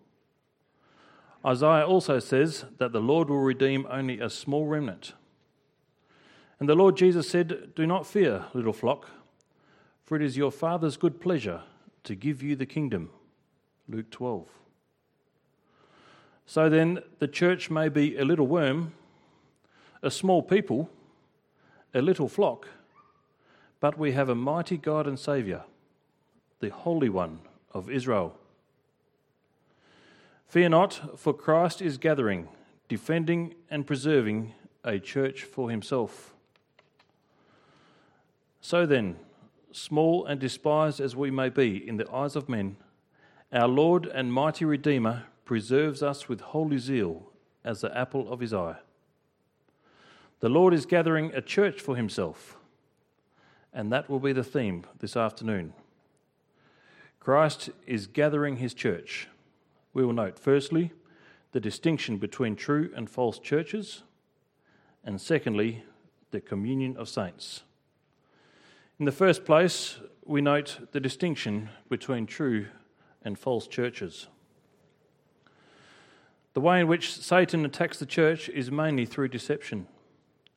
Isaiah 1.44 1.86
also 1.86 2.20
says 2.20 2.66
that 2.78 2.92
the 2.92 3.00
Lord 3.00 3.30
will 3.30 3.40
redeem 3.40 3.88
only 3.90 4.20
a 4.20 4.30
small 4.30 4.68
remnant. 4.68 5.14
And 6.60 6.68
the 6.68 6.76
Lord 6.76 6.96
Jesus 6.98 7.28
said, 7.30 7.74
Do 7.76 7.88
not 7.88 8.06
fear, 8.06 8.46
little 8.54 8.74
flock, 8.74 9.10
for 10.04 10.16
it 10.16 10.22
is 10.22 10.38
your 10.38 10.52
Father's 10.52 10.98
good 10.98 11.20
pleasure 11.20 11.62
to 12.04 12.16
give 12.16 12.44
you 12.44 12.56
the 12.56 12.66
kingdom. 12.66 13.10
Luke 13.88 14.12
12. 14.12 14.48
So 16.46 16.70
then, 16.70 17.00
the 17.20 17.28
church 17.28 17.70
may 17.70 17.90
be 17.90 18.18
a 18.18 18.26
little 18.26 18.48
worm, 18.48 18.94
a 20.04 20.12
small 20.12 20.44
people, 20.44 20.90
a 21.94 22.02
little 22.02 22.28
flock, 22.28 22.68
but 23.80 23.98
we 23.98 24.12
have 24.12 24.30
a 24.30 24.36
mighty 24.36 24.78
God 24.78 25.08
and 25.08 25.18
Saviour, 25.18 25.64
the 26.60 26.70
Holy 26.70 27.10
One 27.10 27.40
of 27.74 27.90
Israel. 27.90 28.36
Fear 30.48 30.70
not, 30.70 31.20
for 31.20 31.34
Christ 31.34 31.82
is 31.82 31.98
gathering, 31.98 32.50
defending 32.88 33.54
and 33.70 33.86
preserving 33.86 34.54
a 34.84 35.00
church 35.00 35.44
for 35.44 35.70
himself. 35.70 36.34
So 38.62 38.86
then, 38.86 39.18
small 39.72 40.26
and 40.26 40.40
despised 40.40 41.00
as 41.00 41.16
we 41.16 41.32
may 41.32 41.50
be 41.50 41.88
in 41.88 41.98
the 41.98 42.12
eyes 42.12 42.36
of 42.36 42.50
men, 42.50 42.78
our 43.52 43.68
Lord 43.68 44.06
and 44.06 44.34
mighty 44.34 44.66
Redeemer 44.66 45.24
preserves 45.46 46.04
us 46.04 46.30
with 46.30 46.42
holy 46.42 46.78
zeal 46.78 47.32
as 47.64 47.82
the 47.82 47.98
apple 47.98 48.32
of 48.32 48.40
his 48.40 48.54
eye. 48.54 48.78
The 50.40 50.50
Lord 50.50 50.74
is 50.74 50.86
gathering 50.86 51.34
a 51.34 51.42
church 51.42 51.82
for 51.82 51.96
himself, 51.96 52.59
and 53.74 53.92
that 53.92 54.10
will 54.10 54.20
be 54.20 54.34
the 54.34 54.44
theme 54.44 54.84
this 55.00 55.16
afternoon. 55.16 55.74
Christ 57.20 57.70
is 57.86 58.08
gathering 58.08 58.58
his 58.58 58.74
church. 58.74 59.28
We 59.94 60.06
will 60.06 60.14
note, 60.14 60.40
firstly, 60.40 60.92
the 61.52 61.60
distinction 61.60 62.18
between 62.18 62.56
true 62.56 62.92
and 62.96 63.10
false 63.10 63.40
churches, 63.40 64.04
and 65.04 65.20
secondly, 65.20 65.84
the 66.32 66.42
communion 66.42 66.96
of 66.98 67.10
saints. 67.10 67.64
In 69.00 69.06
the 69.06 69.12
first 69.12 69.46
place, 69.46 69.98
we 70.26 70.42
note 70.42 70.90
the 70.92 71.00
distinction 71.00 71.70
between 71.90 72.26
true 72.26 72.68
and 73.24 73.38
false 73.38 73.68
churches. 73.68 74.28
The 76.54 76.62
way 76.62 76.80
in 76.82 76.88
which 76.88 77.14
Satan 77.14 77.66
attacks 77.66 78.00
the 78.00 78.06
church 78.06 78.50
is 78.50 78.72
mainly 78.72 79.06
through 79.06 79.30
deception. 79.30 79.88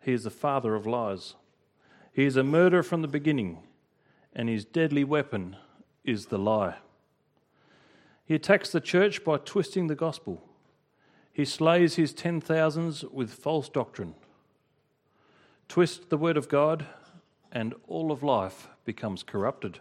He 0.01 0.13
is 0.13 0.25
the 0.25 0.31
father 0.31 0.75
of 0.75 0.87
lies. 0.87 1.37
He 2.13 2.25
is 2.27 2.37
a 2.37 2.45
murderer 2.45 2.83
from 2.83 3.03
the 3.03 3.09
beginning, 3.09 3.63
and 4.35 4.49
his 4.49 4.65
deadly 4.65 5.03
weapon 5.03 5.57
is 6.05 6.27
the 6.27 6.39
lie. 6.39 6.77
He 8.25 8.35
attacks 8.35 8.71
the 8.71 8.81
church 8.81 9.25
by 9.25 9.39
twisting 9.39 9.87
the 9.87 9.95
gospel. 9.95 10.43
He 11.33 11.45
slays 11.45 11.95
his 11.97 12.13
ten 12.13 12.41
thousands 12.41 13.03
with 13.05 13.33
false 13.33 13.69
doctrine. 13.69 14.15
Twist 15.69 16.11
the 16.11 16.19
word 16.19 16.37
of 16.37 16.49
God, 16.49 16.87
and 17.51 17.75
all 17.89 18.13
of 18.13 18.23
life 18.23 18.69
becomes 18.85 19.23
corrupted. 19.23 19.81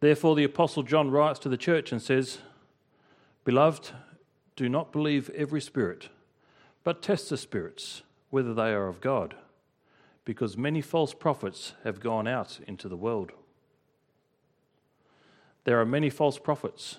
Therefore, 0.00 0.36
the 0.36 0.44
Apostle 0.44 0.82
John 0.82 1.10
writes 1.10 1.38
to 1.40 1.48
the 1.48 1.56
church 1.56 1.90
and 1.90 2.02
says, 2.02 2.38
Beloved, 3.44 3.92
do 4.56 4.68
not 4.68 4.92
believe 4.92 5.30
every 5.30 5.60
spirit, 5.60 6.10
but 6.84 7.02
test 7.02 7.30
the 7.30 7.38
spirits 7.38 8.02
whether 8.28 8.52
they 8.52 8.72
are 8.72 8.88
of 8.88 9.00
God, 9.00 9.36
because 10.26 10.58
many 10.58 10.82
false 10.82 11.14
prophets 11.14 11.72
have 11.84 12.00
gone 12.00 12.26
out 12.26 12.58
into 12.66 12.90
the 12.90 12.96
world. 12.96 13.32
there 15.64 15.80
are 15.80 15.86
many 15.86 16.10
false 16.10 16.38
prophets, 16.38 16.98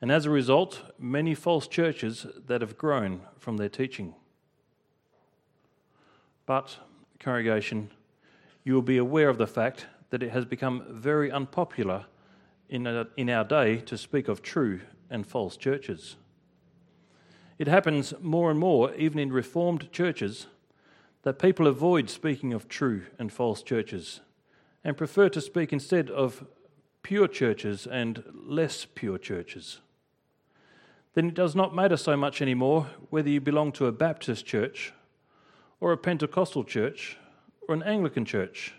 and 0.00 0.12
as 0.12 0.26
a 0.26 0.30
result, 0.30 0.82
many 0.98 1.34
false 1.34 1.66
churches 1.66 2.26
that 2.46 2.60
have 2.60 2.78
grown 2.78 3.22
from 3.38 3.56
their 3.56 3.68
teaching. 3.68 4.14
But, 6.46 6.78
congregation, 7.18 7.90
you 8.62 8.74
will 8.74 8.82
be 8.82 8.98
aware 8.98 9.28
of 9.28 9.38
the 9.38 9.46
fact 9.46 9.86
that 10.10 10.22
it 10.22 10.30
has 10.30 10.44
become 10.44 10.84
very 10.88 11.30
unpopular 11.32 12.06
in, 12.68 12.86
a, 12.86 13.08
in 13.16 13.28
our 13.28 13.44
day 13.44 13.78
to 13.78 13.98
speak 13.98 14.28
of 14.28 14.42
true 14.42 14.80
and 15.10 15.26
false 15.26 15.56
churches. 15.56 16.16
It 17.58 17.66
happens 17.66 18.14
more 18.20 18.50
and 18.50 18.60
more, 18.60 18.94
even 18.94 19.18
in 19.18 19.32
Reformed 19.32 19.90
churches, 19.90 20.46
that 21.28 21.38
people 21.38 21.66
avoid 21.66 22.08
speaking 22.08 22.54
of 22.54 22.70
true 22.70 23.02
and 23.18 23.30
false 23.30 23.62
churches 23.62 24.22
and 24.82 24.96
prefer 24.96 25.28
to 25.28 25.42
speak 25.42 25.74
instead 25.74 26.08
of 26.08 26.46
pure 27.02 27.28
churches 27.28 27.86
and 27.86 28.24
less 28.32 28.86
pure 28.94 29.18
churches. 29.18 29.82
Then 31.12 31.28
it 31.28 31.34
does 31.34 31.54
not 31.54 31.74
matter 31.74 31.98
so 31.98 32.16
much 32.16 32.40
anymore 32.40 32.86
whether 33.10 33.28
you 33.28 33.42
belong 33.42 33.72
to 33.72 33.84
a 33.84 33.92
Baptist 33.92 34.46
church 34.46 34.94
or 35.80 35.92
a 35.92 35.98
Pentecostal 35.98 36.64
church 36.64 37.18
or 37.68 37.74
an 37.74 37.82
Anglican 37.82 38.24
church 38.24 38.72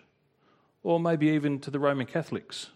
or 0.82 1.00
maybe 1.00 1.27
even 1.27 1.60
to 1.60 1.70
the 1.70 1.77
Roman 1.77 2.08
Catholics. 2.08 2.72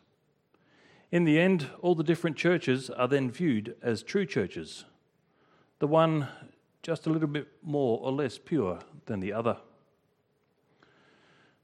In 1.11 1.23
the 1.23 1.39
end, 1.39 1.65
all 1.81 1.95
the 1.95 2.03
different 2.03 2.37
churches 2.37 2.91
are 2.91 3.07
then 3.07 3.31
viewed 3.31 3.75
as 3.81 4.03
true 4.03 4.27
churches, 4.27 4.85
the 5.79 5.87
one 5.87 6.27
just 6.83 7.07
a 7.07 7.09
little 7.09 7.29
bit 7.29 7.47
more 7.63 7.99
or 8.01 8.11
less 8.11 8.37
pure 8.37 8.79
than 9.05 9.21
the 9.21 9.33
other. 9.33 9.57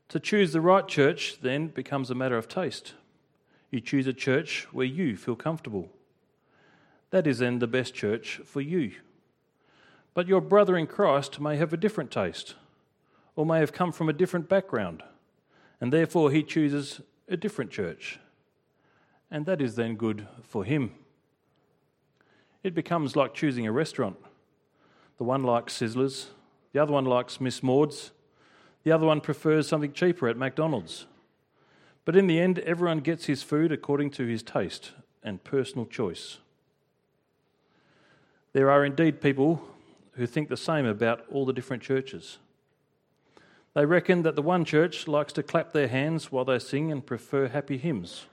To 0.07 0.19
choose 0.19 0.53
the 0.53 0.61
right 0.61 0.87
church 0.87 1.41
then 1.41 1.67
becomes 1.67 2.09
a 2.09 2.15
matter 2.15 2.37
of 2.37 2.47
taste. 2.47 2.93
You 3.69 3.81
choose 3.81 4.07
a 4.07 4.13
church 4.13 4.67
where 4.71 4.85
you 4.85 5.15
feel 5.15 5.35
comfortable. 5.35 5.89
That 7.11 7.27
is 7.27 7.39
then 7.39 7.59
the 7.59 7.67
best 7.67 7.93
church 7.93 8.39
for 8.45 8.61
you. 8.61 8.93
But 10.13 10.27
your 10.27 10.41
brother 10.41 10.75
in 10.77 10.87
Christ 10.87 11.39
may 11.39 11.57
have 11.57 11.73
a 11.73 11.77
different 11.77 12.11
taste, 12.11 12.55
or 13.35 13.45
may 13.45 13.59
have 13.59 13.73
come 13.73 13.91
from 13.91 14.09
a 14.09 14.13
different 14.13 14.49
background, 14.49 15.03
and 15.79 15.93
therefore 15.93 16.31
he 16.31 16.43
chooses 16.43 17.01
a 17.27 17.37
different 17.37 17.69
church. 17.69 18.19
And 19.29 19.45
that 19.45 19.61
is 19.61 19.75
then 19.75 19.95
good 19.95 20.27
for 20.41 20.63
him. 20.63 20.91
It 22.63 22.73
becomes 22.73 23.15
like 23.15 23.33
choosing 23.33 23.67
a 23.67 23.71
restaurant. 23.71 24.17
The 25.19 25.25
one 25.25 25.43
likes 25.43 25.77
Sizzlers, 25.77 26.27
the 26.71 26.79
other 26.79 26.93
one 26.93 27.03
likes 27.03 27.41
Miss 27.41 27.61
Maud's, 27.61 28.11
the 28.83 28.93
other 28.93 29.05
one 29.05 29.19
prefers 29.19 29.67
something 29.67 29.91
cheaper 29.91 30.29
at 30.29 30.37
McDonald's. 30.37 31.07
But 32.05 32.15
in 32.15 32.27
the 32.27 32.39
end, 32.39 32.59
everyone 32.59 33.01
gets 33.01 33.25
his 33.25 33.43
food 33.43 33.73
according 33.73 34.11
to 34.11 34.25
his 34.25 34.41
taste 34.41 34.93
and 35.21 35.43
personal 35.43 35.85
choice. 35.85 36.37
There 38.53 38.71
are 38.71 38.85
indeed 38.85 39.19
people 39.19 39.61
who 40.13 40.25
think 40.25 40.47
the 40.47 40.55
same 40.55 40.85
about 40.85 41.25
all 41.29 41.45
the 41.45 41.51
different 41.51 41.83
churches. 41.83 42.37
They 43.73 43.85
reckon 43.85 44.23
that 44.23 44.37
the 44.37 44.41
one 44.41 44.63
church 44.63 45.05
likes 45.05 45.33
to 45.33 45.43
clap 45.43 45.73
their 45.73 45.89
hands 45.89 46.31
while 46.31 46.45
they 46.45 46.59
sing 46.59 46.93
and 46.93 47.05
prefer 47.05 47.49
happy 47.49 47.77
hymns, 47.77 48.27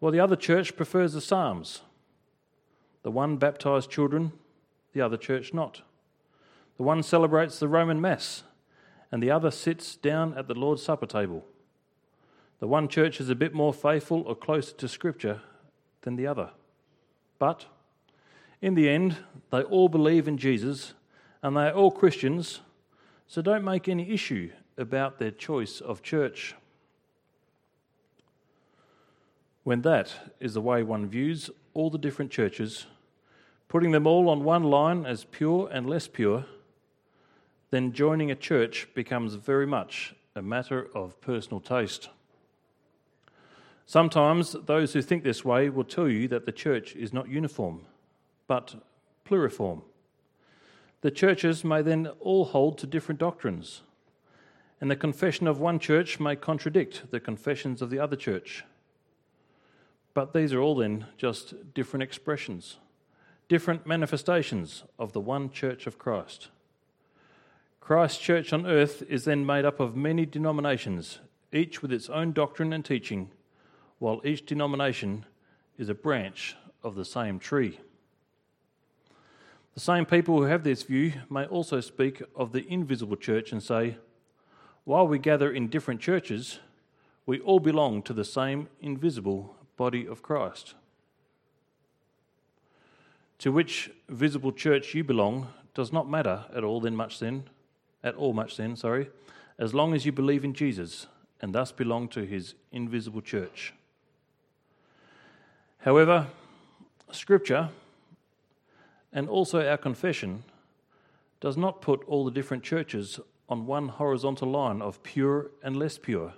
while 0.00 0.10
the 0.10 0.20
other 0.20 0.36
church 0.36 0.74
prefers 0.74 1.12
the 1.12 1.20
Psalms. 1.20 1.82
The 3.04 3.12
one 3.12 3.36
baptizes 3.36 3.86
children, 3.86 4.32
the 4.92 5.00
other 5.00 5.16
church 5.16 5.54
not. 5.54 5.82
The 6.82 6.86
one 6.86 7.04
celebrates 7.04 7.60
the 7.60 7.68
Roman 7.68 8.00
Mass, 8.00 8.42
and 9.12 9.22
the 9.22 9.30
other 9.30 9.52
sits 9.52 9.94
down 9.94 10.36
at 10.36 10.48
the 10.48 10.54
Lord's 10.54 10.82
Supper 10.82 11.06
table. 11.06 11.44
The 12.58 12.66
one 12.66 12.88
church 12.88 13.20
is 13.20 13.28
a 13.28 13.36
bit 13.36 13.54
more 13.54 13.72
faithful 13.72 14.22
or 14.22 14.34
closer 14.34 14.74
to 14.74 14.88
Scripture 14.88 15.42
than 16.00 16.16
the 16.16 16.26
other. 16.26 16.50
But 17.38 17.66
in 18.60 18.74
the 18.74 18.88
end, 18.88 19.18
they 19.52 19.62
all 19.62 19.88
believe 19.88 20.26
in 20.26 20.38
Jesus 20.38 20.94
and 21.40 21.56
they 21.56 21.68
are 21.68 21.72
all 21.72 21.92
Christians, 21.92 22.62
so 23.28 23.40
don't 23.40 23.62
make 23.62 23.88
any 23.88 24.10
issue 24.10 24.50
about 24.76 25.20
their 25.20 25.30
choice 25.30 25.80
of 25.80 26.02
church. 26.02 26.56
When 29.62 29.82
that 29.82 30.34
is 30.40 30.54
the 30.54 30.60
way 30.60 30.82
one 30.82 31.06
views 31.06 31.48
all 31.74 31.90
the 31.90 31.96
different 31.96 32.32
churches, 32.32 32.86
putting 33.68 33.92
them 33.92 34.08
all 34.08 34.28
on 34.28 34.42
one 34.42 34.64
line 34.64 35.06
as 35.06 35.22
pure 35.22 35.68
and 35.72 35.88
less 35.88 36.08
pure, 36.08 36.44
then 37.72 37.90
joining 37.90 38.30
a 38.30 38.36
church 38.36 38.86
becomes 38.94 39.34
very 39.34 39.66
much 39.66 40.14
a 40.36 40.42
matter 40.42 40.88
of 40.94 41.18
personal 41.22 41.58
taste. 41.58 42.10
Sometimes 43.86 44.52
those 44.66 44.92
who 44.92 45.00
think 45.00 45.24
this 45.24 45.42
way 45.42 45.70
will 45.70 45.82
tell 45.82 46.06
you 46.06 46.28
that 46.28 46.44
the 46.44 46.52
church 46.52 46.94
is 46.94 47.14
not 47.14 47.30
uniform, 47.30 47.86
but 48.46 48.74
pluriform. 49.24 49.80
The 51.00 51.10
churches 51.10 51.64
may 51.64 51.80
then 51.80 52.08
all 52.20 52.44
hold 52.44 52.76
to 52.76 52.86
different 52.86 53.18
doctrines, 53.18 53.80
and 54.78 54.90
the 54.90 54.94
confession 54.94 55.46
of 55.46 55.58
one 55.58 55.78
church 55.78 56.20
may 56.20 56.36
contradict 56.36 57.10
the 57.10 57.20
confessions 57.20 57.80
of 57.80 57.88
the 57.88 57.98
other 57.98 58.16
church. 58.16 58.64
But 60.12 60.34
these 60.34 60.52
are 60.52 60.60
all 60.60 60.74
then 60.74 61.06
just 61.16 61.72
different 61.72 62.02
expressions, 62.02 62.76
different 63.48 63.86
manifestations 63.86 64.84
of 64.98 65.14
the 65.14 65.20
one 65.20 65.50
church 65.50 65.86
of 65.86 65.98
Christ. 65.98 66.50
Christ's 67.82 68.20
church 68.20 68.52
on 68.52 68.64
earth 68.64 69.02
is 69.08 69.24
then 69.24 69.44
made 69.44 69.64
up 69.64 69.80
of 69.80 69.96
many 69.96 70.24
denominations, 70.24 71.18
each 71.52 71.82
with 71.82 71.92
its 71.92 72.08
own 72.08 72.32
doctrine 72.32 72.72
and 72.72 72.84
teaching 72.84 73.32
while 73.98 74.20
each 74.24 74.46
denomination 74.46 75.26
is 75.78 75.88
a 75.88 75.94
branch 75.94 76.54
of 76.84 76.94
the 76.94 77.04
same 77.04 77.40
tree. 77.40 77.80
The 79.74 79.80
same 79.80 80.06
people 80.06 80.36
who 80.36 80.44
have 80.44 80.62
this 80.62 80.84
view 80.84 81.14
may 81.28 81.44
also 81.46 81.80
speak 81.80 82.22
of 82.36 82.52
the 82.52 82.64
invisible 82.68 83.16
church 83.16 83.50
and 83.50 83.60
say, 83.60 83.96
while 84.84 85.06
we 85.06 85.18
gather 85.18 85.50
in 85.50 85.68
different 85.68 86.00
churches, 86.00 86.60
we 87.26 87.40
all 87.40 87.60
belong 87.60 88.02
to 88.02 88.12
the 88.12 88.24
same 88.24 88.68
invisible 88.80 89.56
body 89.76 90.06
of 90.06 90.22
Christ. 90.22 90.74
To 93.38 93.50
which 93.50 93.90
visible 94.08 94.52
church 94.52 94.94
you 94.94 95.02
belong 95.02 95.48
does 95.74 95.92
not 95.92 96.08
matter 96.08 96.44
at 96.54 96.62
all 96.62 96.80
then 96.80 96.94
much 96.94 97.18
then, 97.18 97.44
at 98.02 98.14
all 98.14 98.32
much 98.32 98.56
then, 98.56 98.76
sorry, 98.76 99.08
as 99.58 99.74
long 99.74 99.94
as 99.94 100.04
you 100.04 100.12
believe 100.12 100.44
in 100.44 100.54
Jesus 100.54 101.06
and 101.40 101.54
thus 101.54 101.72
belong 101.72 102.08
to 102.08 102.24
his 102.24 102.54
invisible 102.70 103.20
church. 103.20 103.74
However, 105.78 106.28
Scripture 107.10 107.68
and 109.12 109.28
also 109.28 109.68
our 109.68 109.76
confession 109.76 110.44
does 111.40 111.56
not 111.56 111.82
put 111.82 112.02
all 112.06 112.24
the 112.24 112.30
different 112.30 112.62
churches 112.62 113.20
on 113.48 113.66
one 113.66 113.88
horizontal 113.88 114.50
line 114.50 114.80
of 114.80 115.02
pure 115.02 115.50
and 115.62 115.76
less 115.76 115.98
pure, 115.98 116.34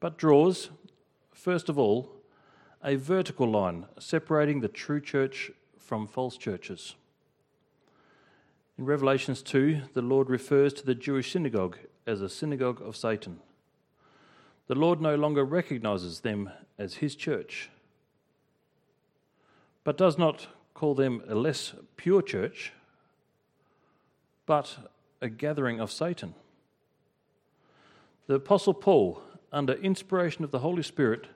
but 0.00 0.18
draws, 0.18 0.70
first 1.32 1.68
of 1.68 1.78
all, 1.78 2.10
a 2.82 2.96
vertical 2.96 3.48
line 3.48 3.86
separating 3.98 4.60
the 4.60 4.68
true 4.68 5.00
church 5.00 5.50
from 5.78 6.06
false 6.06 6.36
churches. 6.36 6.96
In 8.80 8.86
Revelations 8.86 9.42
2, 9.42 9.82
the 9.92 10.00
Lord 10.00 10.30
refers 10.30 10.72
to 10.72 10.86
the 10.86 10.94
Jewish 10.94 11.32
synagogue 11.32 11.76
as 12.06 12.22
a 12.22 12.30
synagogue 12.30 12.80
of 12.80 12.96
Satan. 12.96 13.40
The 14.68 14.74
Lord 14.74 15.02
no 15.02 15.16
longer 15.16 15.44
recognizes 15.44 16.20
them 16.20 16.48
as 16.78 16.94
his 16.94 17.14
church 17.14 17.68
but 19.84 19.98
does 19.98 20.16
not 20.16 20.46
call 20.72 20.94
them 20.94 21.22
a 21.28 21.34
less 21.34 21.74
pure 21.98 22.22
church, 22.22 22.72
but 24.46 24.78
a 25.20 25.28
gathering 25.28 25.78
of 25.78 25.92
Satan. 25.92 26.34
The 28.28 28.36
Apostle 28.36 28.72
Paul, 28.72 29.22
under 29.52 29.74
inspiration 29.74 30.42
of 30.42 30.52
the 30.52 30.60
Holy 30.60 30.82
Spirit, 30.82 31.26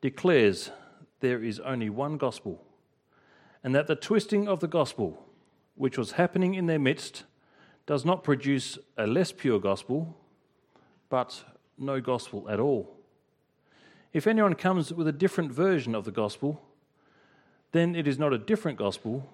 declares 0.00 0.70
there 1.18 1.42
is 1.42 1.58
only 1.58 1.90
one 1.90 2.16
gospel, 2.16 2.62
and 3.64 3.74
that 3.74 3.88
the 3.88 3.96
twisting 3.96 4.46
of 4.46 4.60
the 4.60 4.68
gospel, 4.68 5.25
which 5.76 5.96
was 5.96 6.12
happening 6.12 6.54
in 6.54 6.66
their 6.66 6.78
midst, 6.78 7.24
does 7.86 8.04
not 8.04 8.24
produce 8.24 8.78
a 8.96 9.06
less 9.06 9.30
pure 9.30 9.60
gospel, 9.60 10.16
but 11.08 11.44
no 11.78 12.00
gospel 12.00 12.48
at 12.50 12.58
all. 12.58 12.96
If 14.12 14.26
anyone 14.26 14.54
comes 14.54 14.92
with 14.92 15.06
a 15.06 15.12
different 15.12 15.52
version 15.52 15.94
of 15.94 16.04
the 16.04 16.10
gospel, 16.10 16.62
then 17.72 17.94
it 17.94 18.08
is 18.08 18.18
not 18.18 18.32
a 18.32 18.38
different 18.38 18.78
gospel, 18.78 19.28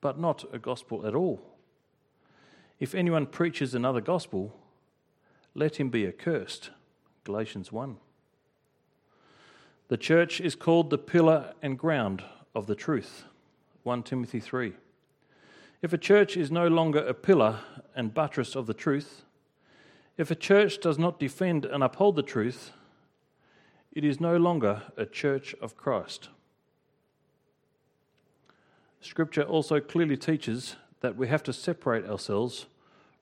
but 0.00 0.18
not 0.18 0.44
a 0.52 0.58
gospel 0.58 1.06
at 1.06 1.14
all. 1.14 1.40
If 2.80 2.94
anyone 2.94 3.26
preaches 3.26 3.74
another 3.74 4.00
gospel, 4.00 4.54
let 5.54 5.76
him 5.76 5.88
be 5.88 6.06
accursed. 6.06 6.70
Galatians 7.24 7.72
1. 7.72 7.96
The 9.88 9.96
church 9.96 10.40
is 10.40 10.54
called 10.54 10.90
the 10.90 10.98
pillar 10.98 11.54
and 11.62 11.78
ground 11.78 12.22
of 12.54 12.66
the 12.66 12.74
truth. 12.74 13.24
1 13.84 14.02
Timothy 14.02 14.40
3. 14.40 14.74
If 15.80 15.92
a 15.92 15.98
church 15.98 16.36
is 16.36 16.50
no 16.50 16.66
longer 16.66 16.98
a 16.98 17.14
pillar 17.14 17.60
and 17.94 18.12
buttress 18.12 18.56
of 18.56 18.66
the 18.66 18.74
truth, 18.74 19.22
if 20.16 20.28
a 20.28 20.34
church 20.34 20.80
does 20.80 20.98
not 20.98 21.20
defend 21.20 21.64
and 21.64 21.84
uphold 21.84 22.16
the 22.16 22.22
truth, 22.22 22.72
it 23.92 24.04
is 24.04 24.20
no 24.20 24.36
longer 24.36 24.82
a 24.96 25.06
church 25.06 25.54
of 25.60 25.76
Christ. 25.76 26.30
Scripture 29.00 29.42
also 29.42 29.78
clearly 29.78 30.16
teaches 30.16 30.74
that 31.00 31.16
we 31.16 31.28
have 31.28 31.44
to 31.44 31.52
separate 31.52 32.06
ourselves 32.06 32.66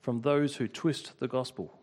from 0.00 0.22
those 0.22 0.56
who 0.56 0.66
twist 0.66 1.12
the 1.20 1.28
gospel. 1.28 1.78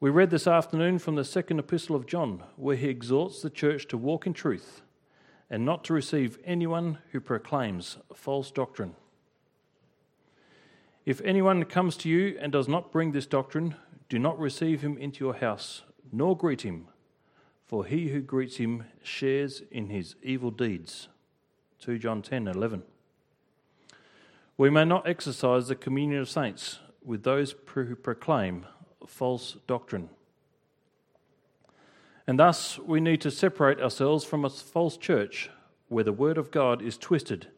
We 0.00 0.10
read 0.10 0.30
this 0.30 0.48
afternoon 0.48 0.98
from 0.98 1.14
the 1.14 1.24
second 1.24 1.60
epistle 1.60 1.94
of 1.94 2.06
John, 2.06 2.42
where 2.56 2.74
he 2.74 2.88
exhorts 2.88 3.40
the 3.40 3.50
church 3.50 3.86
to 3.88 3.96
walk 3.96 4.26
in 4.26 4.32
truth 4.32 4.82
and 5.48 5.64
not 5.64 5.84
to 5.84 5.92
receive 5.92 6.40
anyone 6.44 6.98
who 7.12 7.20
proclaims 7.20 7.98
false 8.12 8.50
doctrine. 8.50 8.96
If 11.04 11.20
anyone 11.22 11.64
comes 11.64 11.96
to 11.98 12.08
you 12.08 12.38
and 12.40 12.52
does 12.52 12.68
not 12.68 12.92
bring 12.92 13.10
this 13.10 13.26
doctrine, 13.26 13.74
do 14.08 14.20
not 14.20 14.38
receive 14.38 14.82
him 14.82 14.96
into 14.98 15.24
your 15.24 15.34
house, 15.34 15.82
nor 16.12 16.36
greet 16.36 16.62
him, 16.62 16.86
for 17.66 17.84
he 17.84 18.08
who 18.08 18.20
greets 18.20 18.58
him 18.58 18.84
shares 19.02 19.62
in 19.72 19.88
his 19.88 20.14
evil 20.22 20.52
deeds. 20.52 21.08
2 21.80 21.98
John 21.98 22.22
10 22.22 22.46
11. 22.46 22.84
We 24.56 24.70
may 24.70 24.84
not 24.84 25.08
exercise 25.08 25.66
the 25.66 25.74
communion 25.74 26.20
of 26.20 26.28
saints 26.28 26.78
with 27.04 27.24
those 27.24 27.56
who 27.66 27.96
proclaim 27.96 28.66
false 29.04 29.56
doctrine. 29.66 30.08
And 32.28 32.38
thus, 32.38 32.78
we 32.78 33.00
need 33.00 33.20
to 33.22 33.30
separate 33.32 33.80
ourselves 33.80 34.24
from 34.24 34.44
a 34.44 34.50
false 34.50 34.96
church 34.96 35.50
where 35.88 36.04
the 36.04 36.12
word 36.12 36.38
of 36.38 36.52
God 36.52 36.80
is 36.80 36.96
twisted 36.96 37.48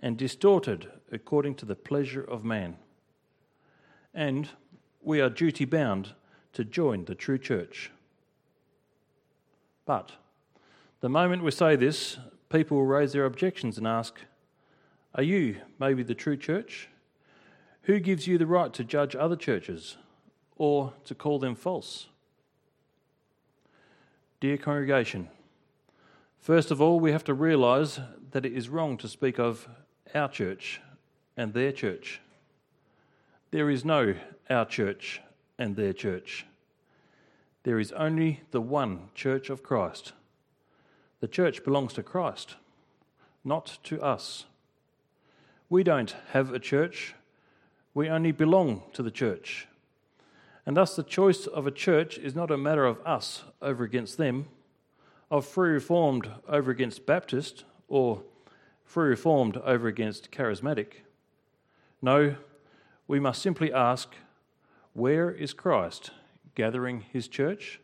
and 0.00 0.16
distorted 0.16 0.90
according 1.12 1.56
to 1.56 1.66
the 1.66 1.74
pleasure 1.74 2.22
of 2.22 2.42
man. 2.42 2.76
And 4.16 4.48
we 5.02 5.20
are 5.20 5.28
duty 5.28 5.66
bound 5.66 6.14
to 6.54 6.64
join 6.64 7.04
the 7.04 7.14
true 7.14 7.36
church. 7.36 7.92
But 9.84 10.12
the 11.00 11.10
moment 11.10 11.44
we 11.44 11.50
say 11.50 11.76
this, 11.76 12.16
people 12.48 12.78
will 12.78 12.86
raise 12.86 13.12
their 13.12 13.26
objections 13.26 13.76
and 13.76 13.86
ask, 13.86 14.14
Are 15.14 15.22
you 15.22 15.60
maybe 15.78 16.02
the 16.02 16.14
true 16.14 16.38
church? 16.38 16.88
Who 17.82 18.00
gives 18.00 18.26
you 18.26 18.38
the 18.38 18.46
right 18.46 18.72
to 18.72 18.82
judge 18.82 19.14
other 19.14 19.36
churches 19.36 19.98
or 20.56 20.94
to 21.04 21.14
call 21.14 21.38
them 21.38 21.54
false? 21.54 22.06
Dear 24.40 24.56
congregation, 24.56 25.28
first 26.38 26.70
of 26.70 26.80
all, 26.80 26.98
we 26.98 27.12
have 27.12 27.24
to 27.24 27.34
realise 27.34 28.00
that 28.30 28.46
it 28.46 28.54
is 28.54 28.70
wrong 28.70 28.96
to 28.96 29.08
speak 29.08 29.38
of 29.38 29.68
our 30.14 30.30
church 30.30 30.80
and 31.36 31.52
their 31.52 31.70
church. 31.70 32.22
There 33.50 33.70
is 33.70 33.84
no 33.84 34.14
our 34.50 34.64
church 34.64 35.20
and 35.58 35.76
their 35.76 35.92
church. 35.92 36.46
There 37.62 37.78
is 37.78 37.92
only 37.92 38.42
the 38.50 38.60
one 38.60 39.08
church 39.14 39.50
of 39.50 39.62
Christ. 39.62 40.12
The 41.20 41.28
church 41.28 41.64
belongs 41.64 41.92
to 41.94 42.02
Christ, 42.02 42.56
not 43.44 43.78
to 43.84 44.00
us. 44.02 44.44
We 45.68 45.82
don't 45.82 46.14
have 46.30 46.52
a 46.52 46.58
church, 46.58 47.14
we 47.94 48.08
only 48.08 48.32
belong 48.32 48.82
to 48.92 49.02
the 49.02 49.10
church. 49.10 49.66
And 50.64 50.76
thus, 50.76 50.96
the 50.96 51.02
choice 51.02 51.46
of 51.46 51.66
a 51.66 51.70
church 51.70 52.18
is 52.18 52.34
not 52.34 52.50
a 52.50 52.56
matter 52.56 52.84
of 52.84 52.98
us 53.06 53.44
over 53.62 53.84
against 53.84 54.18
them, 54.18 54.46
of 55.30 55.46
Free 55.46 55.70
Reformed 55.70 56.30
over 56.48 56.70
against 56.70 57.06
Baptist, 57.06 57.64
or 57.88 58.22
Free 58.84 59.08
Reformed 59.08 59.56
over 59.58 59.88
against 59.88 60.30
Charismatic. 60.30 61.04
No, 62.02 62.36
we 63.08 63.20
must 63.20 63.42
simply 63.42 63.72
ask 63.72 64.14
where 64.92 65.30
is 65.30 65.52
Christ 65.52 66.10
gathering 66.54 67.04
his 67.12 67.28
church? 67.28 67.80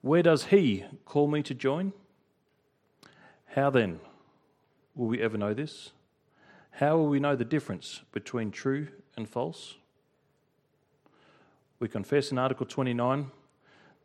Where 0.00 0.22
does 0.22 0.46
he 0.46 0.84
call 1.04 1.28
me 1.28 1.42
to 1.42 1.54
join? 1.54 1.92
How 3.54 3.70
then 3.70 4.00
will 4.94 5.06
we 5.06 5.20
ever 5.20 5.38
know 5.38 5.54
this? 5.54 5.92
How 6.72 6.96
will 6.96 7.08
we 7.08 7.20
know 7.20 7.36
the 7.36 7.44
difference 7.44 8.02
between 8.12 8.50
true 8.50 8.88
and 9.16 9.28
false? 9.28 9.76
we 11.80 11.88
confess 11.88 12.32
in 12.32 12.38
Article 12.38 12.66
29 12.66 13.30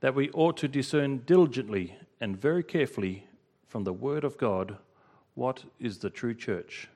that 0.02 0.14
we 0.14 0.30
ought 0.32 0.58
to 0.58 0.68
discern 0.68 1.20
diligently 1.26 1.98
and 2.20 2.40
very 2.40 2.64
carefully 2.64 3.26
from 3.68 3.84
the 3.84 3.94
Word 3.94 4.24
of 4.24 4.38
God 4.38 4.78
what 5.34 5.64
is 5.80 5.98
the 5.98 6.10
true 6.10 6.36
church. 6.36 6.88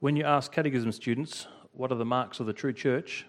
When 0.00 0.14
you 0.14 0.22
ask 0.22 0.52
catechism 0.52 0.92
students 0.92 1.48
what 1.72 1.90
are 1.90 1.96
the 1.96 2.04
marks 2.04 2.38
of 2.38 2.46
the 2.46 2.52
true 2.52 2.72
church, 2.72 3.26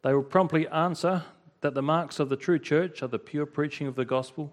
they 0.00 0.14
will 0.14 0.22
promptly 0.22 0.66
answer 0.68 1.24
that 1.60 1.74
the 1.74 1.82
marks 1.82 2.18
of 2.18 2.30
the 2.30 2.36
true 2.36 2.58
church 2.58 3.02
are 3.02 3.08
the 3.08 3.18
pure 3.18 3.44
preaching 3.44 3.86
of 3.86 3.94
the 3.94 4.06
gospel, 4.06 4.50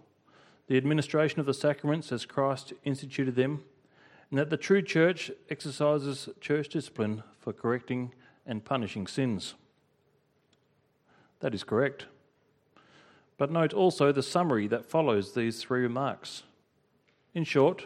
the 0.67 0.75
administration 0.75 1.39
of 1.39 1.45
the 1.45 1.53
sacraments 1.53 2.11
as 2.11 2.25
Christ 2.25 2.73
instituted 2.83 3.37
them, 3.37 3.63
and 4.29 4.37
that 4.37 4.49
the 4.49 4.57
true 4.57 4.81
church 4.81 5.31
exercises 5.49 6.27
church 6.41 6.67
discipline 6.67 7.23
for 7.39 7.53
correcting 7.53 8.13
and 8.45 8.65
punishing 8.65 9.07
sins. 9.07 9.53
That 11.39 11.55
is 11.55 11.63
correct. 11.63 12.07
But 13.37 13.49
note 13.49 13.73
also 13.73 14.11
the 14.11 14.23
summary 14.23 14.67
that 14.67 14.85
follows 14.85 15.33
these 15.33 15.61
three 15.61 15.83
remarks. 15.83 16.43
In 17.33 17.45
short, 17.45 17.85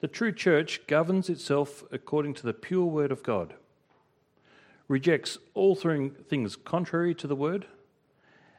the 0.00 0.08
true 0.08 0.32
church 0.32 0.86
governs 0.86 1.28
itself 1.28 1.84
according 1.90 2.34
to 2.34 2.42
the 2.44 2.52
pure 2.52 2.84
word 2.84 3.10
of 3.10 3.22
God, 3.22 3.54
rejects 4.86 5.38
all 5.54 5.74
things 5.74 6.56
contrary 6.56 7.14
to 7.16 7.26
the 7.26 7.36
word, 7.36 7.66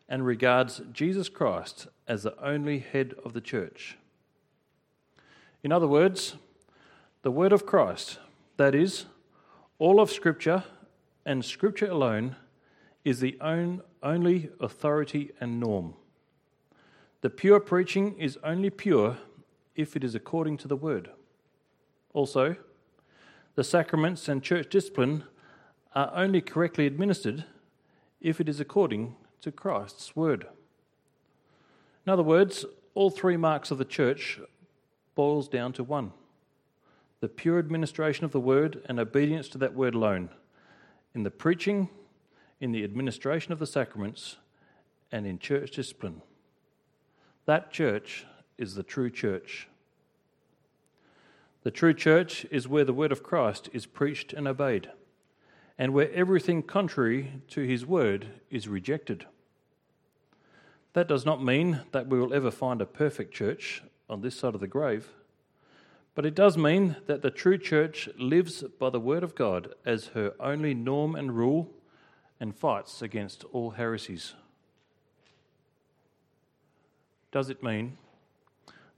and 0.08 0.25
regards 0.25 0.82
Jesus 0.91 1.30
Christ 1.30 1.88
as 2.08 2.23
the 2.23 2.38
only 2.43 2.80
head 2.80 3.13
of 3.23 3.34
the 3.34 3.41
church. 3.41 3.97
In 5.63 5.71
other 5.71 5.88
words, 5.88 6.36
the 7.21 7.32
word 7.32 7.54
of 7.54 7.65
Christ, 7.65 8.19
that 8.58 8.73
is, 8.73 9.06
all 9.78 9.99
of 9.99 10.10
Scripture 10.10 10.63
and 11.25 11.45
Scripture 11.45 11.89
alone, 11.89 12.36
is 13.06 13.19
the 13.19 13.38
only 13.41 14.49
authority 14.60 15.32
and 15.39 15.60
norm. 15.60 15.93
The 17.21 17.30
pure 17.30 17.60
preaching 17.60 18.17
is 18.17 18.38
only 18.43 18.69
pure 18.69 19.17
if 19.75 19.95
it 19.95 20.04
is 20.04 20.15
according 20.15 20.58
to 20.58 20.67
the 20.67 20.75
word. 20.75 21.10
Also, 22.13 22.56
the 23.56 23.63
sacraments 23.63 24.28
and 24.28 24.43
church 24.43 24.69
discipline 24.69 25.24
are 25.95 26.12
only 26.13 26.41
correctly 26.41 26.86
administered 26.86 27.45
if 28.22 28.39
it 28.39 28.50
is 28.50 28.60
according 28.60 29.15
to 29.41 29.52
Christ's 29.52 30.15
word. 30.15 30.48
In 32.06 32.12
other 32.12 32.24
words, 32.24 32.65
all 32.93 33.10
three 33.10 33.38
marks 33.38 33.72
of 33.72 33.78
the 33.78 33.86
church 33.86 34.39
boils 35.15 35.48
down 35.48 35.74
to 35.74 35.84
one 35.84 36.13
the 37.22 37.28
pure 37.28 37.60
administration 37.60 38.24
of 38.24 38.32
the 38.32 38.39
word 38.39 38.82
and 38.86 38.98
obedience 38.98 39.50
to 39.50 39.58
that 39.58 39.74
word 39.74 39.93
alone 39.93 40.30
in 41.13 41.24
the 41.24 41.32
preaching 41.32 41.89
in 42.60 42.72
the 42.72 42.84
administration 42.84 43.54
of 43.54 43.60
the 43.60 43.67
sacraments, 43.67 44.38
and 45.12 45.26
in 45.26 45.39
church 45.39 45.72
discipline. 45.72 46.22
That 47.45 47.72
church 47.72 48.26
is 48.58 48.76
the 48.76 48.84
true 48.84 49.10
church. 49.10 49.67
The 51.63 51.72
true 51.72 51.93
church 51.93 52.45
is 52.52 52.67
where 52.67 52.86
the 52.86 52.93
word 52.93 53.12
of 53.12 53.22
Christ 53.22 53.69
is 53.74 53.86
preached 53.86 54.32
and 54.32 54.48
obeyed, 54.48 54.89
and 55.78 55.93
where 55.93 56.12
everything 56.13 56.63
contrary 56.63 57.41
to 57.50 57.62
his 57.62 57.86
word 57.86 58.28
is 58.50 58.69
rejected. 58.69 59.26
That 60.93 61.08
does 61.08 61.26
not 61.26 61.43
mean 61.43 61.82
that 61.91 62.08
we 62.08 62.19
will 62.19 62.34
ever 62.34 62.50
find 62.50 62.82
a 62.82 62.86
perfect 62.86 63.34
church 63.34 63.84
on 64.10 64.22
this 64.22 64.36
side 64.38 64.56
of 64.56 64.62
the 64.62 64.67
grave, 64.67 65.10
but 66.15 66.26
it 66.26 66.34
does 66.34 66.58
mean 66.58 66.95
that 67.08 67.22
the 67.22 67.30
true 67.30 67.58
church 67.58 68.08
lives 68.17 68.63
by 68.80 68.89
the 68.89 69.00
word 69.00 69.24
of 69.24 69.36
God 69.36 69.74
as 69.86 70.08
her 70.08 70.34
only 70.39 70.74
norm 70.74 71.15
and 71.15 71.36
rule 71.36 71.69
and 72.39 72.56
fights 72.56 73.02
against 73.02 73.43
all 73.52 73.72
heresies. 73.72 74.34
Does 77.32 77.50
it 77.50 77.62
mean 77.62 77.98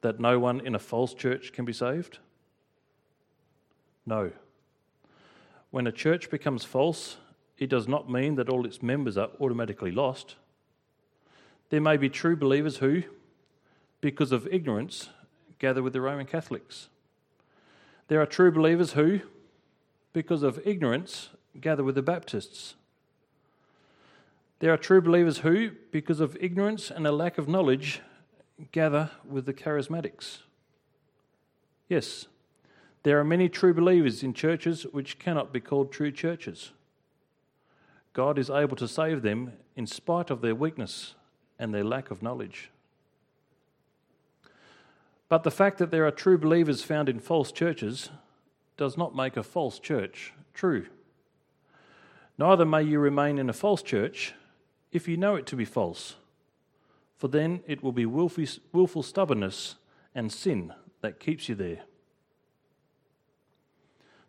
that 0.01 0.19
no 0.19 0.39
one 0.39 0.65
in 0.65 0.75
a 0.75 0.79
false 0.79 1.13
church 1.13 1.51
can 1.51 1.65
be 1.65 1.73
saved? 1.73 2.19
No. 4.11 4.29
When 5.69 5.87
a 5.87 5.91
church 5.93 6.29
becomes 6.29 6.65
false, 6.65 7.15
it 7.57 7.69
does 7.69 7.87
not 7.87 8.11
mean 8.11 8.35
that 8.35 8.49
all 8.49 8.65
its 8.65 8.83
members 8.83 9.17
are 9.17 9.29
automatically 9.39 9.89
lost. 9.89 10.35
There 11.69 11.79
may 11.79 11.95
be 11.95 12.09
true 12.09 12.35
believers 12.35 12.79
who, 12.79 13.03
because 14.01 14.33
of 14.33 14.45
ignorance, 14.51 15.07
gather 15.59 15.81
with 15.81 15.93
the 15.93 16.01
Roman 16.01 16.25
Catholics. 16.25 16.89
There 18.09 18.21
are 18.21 18.25
true 18.25 18.51
believers 18.51 18.91
who, 18.91 19.21
because 20.11 20.43
of 20.43 20.59
ignorance, 20.67 21.29
gather 21.61 21.85
with 21.85 21.95
the 21.95 22.01
Baptists. 22.01 22.75
There 24.59 24.73
are 24.73 24.77
true 24.77 25.01
believers 25.01 25.37
who, 25.37 25.71
because 25.89 26.19
of 26.19 26.35
ignorance 26.41 26.91
and 26.91 27.07
a 27.07 27.13
lack 27.13 27.37
of 27.37 27.47
knowledge, 27.47 28.01
gather 28.73 29.09
with 29.25 29.45
the 29.45 29.53
charismatics. 29.53 30.39
Yes, 31.87 32.27
there 33.03 33.19
are 33.19 33.23
many 33.23 33.49
true 33.49 33.73
believers 33.73 34.23
in 34.23 34.33
churches 34.33 34.83
which 34.91 35.17
cannot 35.17 35.51
be 35.51 35.59
called 35.59 35.91
true 35.91 36.11
churches. 36.11 36.71
God 38.13 38.37
is 38.37 38.49
able 38.49 38.75
to 38.75 38.87
save 38.87 39.21
them 39.21 39.53
in 39.75 39.87
spite 39.87 40.29
of 40.29 40.41
their 40.41 40.53
weakness 40.53 41.15
and 41.57 41.73
their 41.73 41.83
lack 41.83 42.11
of 42.11 42.21
knowledge. 42.21 42.69
But 45.29 45.43
the 45.43 45.51
fact 45.51 45.77
that 45.77 45.91
there 45.91 46.05
are 46.05 46.11
true 46.11 46.37
believers 46.37 46.83
found 46.83 47.07
in 47.07 47.19
false 47.19 47.51
churches 47.51 48.09
does 48.77 48.97
not 48.97 49.15
make 49.15 49.37
a 49.37 49.43
false 49.43 49.79
church 49.79 50.33
true. 50.53 50.87
Neither 52.37 52.65
may 52.65 52.83
you 52.83 52.99
remain 52.99 53.37
in 53.37 53.49
a 53.49 53.53
false 53.53 53.81
church 53.81 54.33
if 54.91 55.07
you 55.07 55.15
know 55.15 55.35
it 55.35 55.45
to 55.47 55.55
be 55.55 55.63
false, 55.63 56.15
for 57.15 57.29
then 57.29 57.61
it 57.65 57.81
will 57.81 57.93
be 57.93 58.05
willful 58.05 59.03
stubbornness 59.03 59.75
and 60.13 60.31
sin 60.31 60.73
that 61.01 61.19
keeps 61.19 61.47
you 61.47 61.55
there. 61.55 61.83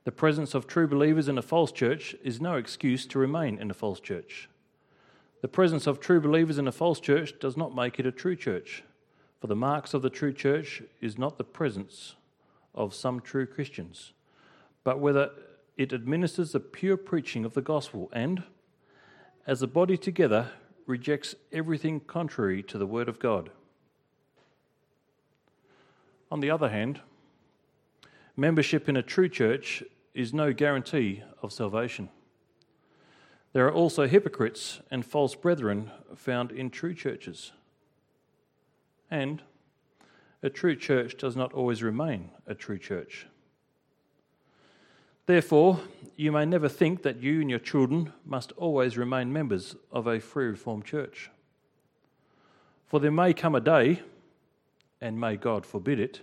The 0.05 0.13
presence 0.13 0.55
of 0.55 0.67
true 0.67 0.89
believers 0.89 1.29
in 1.29 1.39
a 1.39 1.43
false 1.43 1.71
church 1.71 2.17
is 2.25 2.41
no 2.41 2.57
excuse 2.57 3.07
to 3.07 3.19
remain 3.19 3.59
in 3.59 3.71
a 3.71 3.75
false 3.75 4.01
church. 4.01 4.49
The 5.43 5.49
presence 5.49 5.87
of 5.87 6.01
true 6.01 6.21
believers 6.21 6.59
in 6.59 6.67
a 6.67 6.73
false 6.73 6.99
church 6.99 7.39
does 7.39 7.57
not 7.57 7.75
make 7.75 7.99
it 7.99 8.07
a 8.07 8.13
true 8.13 8.37
church, 8.37 8.83
for 9.41 9.47
the 9.47 9.57
marks 9.57 9.95
of 9.95 10.03
the 10.03 10.11
true 10.11 10.33
church 10.33 10.83
is 11.01 11.19
not 11.19 11.39
the 11.39 11.45
presence 11.45 12.17
of 12.75 12.95
some 12.95 13.21
true 13.21 13.47
Christians, 13.47 14.13
but 14.83 14.99
whether 14.99 15.31
it 15.77 15.93
administers 15.93 16.53
the 16.53 16.61
pure 16.61 16.97
preaching 16.97 17.45
of 17.45 17.55
the 17.55 17.63
gospel 17.63 18.11
and, 18.13 18.43
as 19.47 19.63
a 19.63 19.67
body 19.67 19.97
together, 19.97 20.51
rejects 20.87 21.35
everything 21.53 22.01
contrary 22.01 22.63
to 22.63 22.79
the 22.79 22.87
word 22.87 23.09
of 23.09 23.19
God. 23.19 23.51
On 26.31 26.41
the 26.41 26.51
other 26.51 26.69
hand, 26.69 27.01
membership 28.37 28.89
in 28.89 28.97
a 28.97 29.03
true 29.03 29.29
church 29.29 29.83
is 30.15 30.33
no 30.33 30.53
guarantee 30.53 31.23
of 31.43 31.53
salvation. 31.53 32.09
There 33.53 33.67
are 33.67 33.73
also 33.73 34.07
hypocrites 34.07 34.81
and 34.91 35.05
false 35.05 35.35
brethren 35.35 35.91
found 36.15 36.53
in 36.53 36.71
true 36.71 36.95
churches. 36.95 37.53
And 39.11 39.43
a 40.43 40.49
true 40.49 40.75
church 40.75 41.19
does 41.19 41.37
not 41.37 41.53
always 41.53 41.83
remain 41.83 42.31
a 42.47 42.55
true 42.55 42.79
church. 42.79 43.27
Therefore, 45.27 45.81
you 46.17 46.33
may 46.33 46.45
never 46.45 46.69
think 46.69 47.03
that 47.03 47.23
you 47.23 47.41
and 47.41 47.49
your 47.49 47.59
children 47.59 48.13
must 48.25 48.53
always 48.53 48.99
remain 48.99 49.33
members 49.33 49.77
of 49.93 50.07
a 50.07 50.19
free 50.19 50.47
reformed 50.47 50.85
church. 50.85 51.31
For 52.87 52.99
there 52.99 53.13
may 53.13 53.33
come 53.33 53.55
a 53.55 53.61
day, 53.61 54.03
and 55.01 55.21
may 55.21 55.37
God 55.37 55.65
forbid 55.65 56.01
it, 56.01 56.21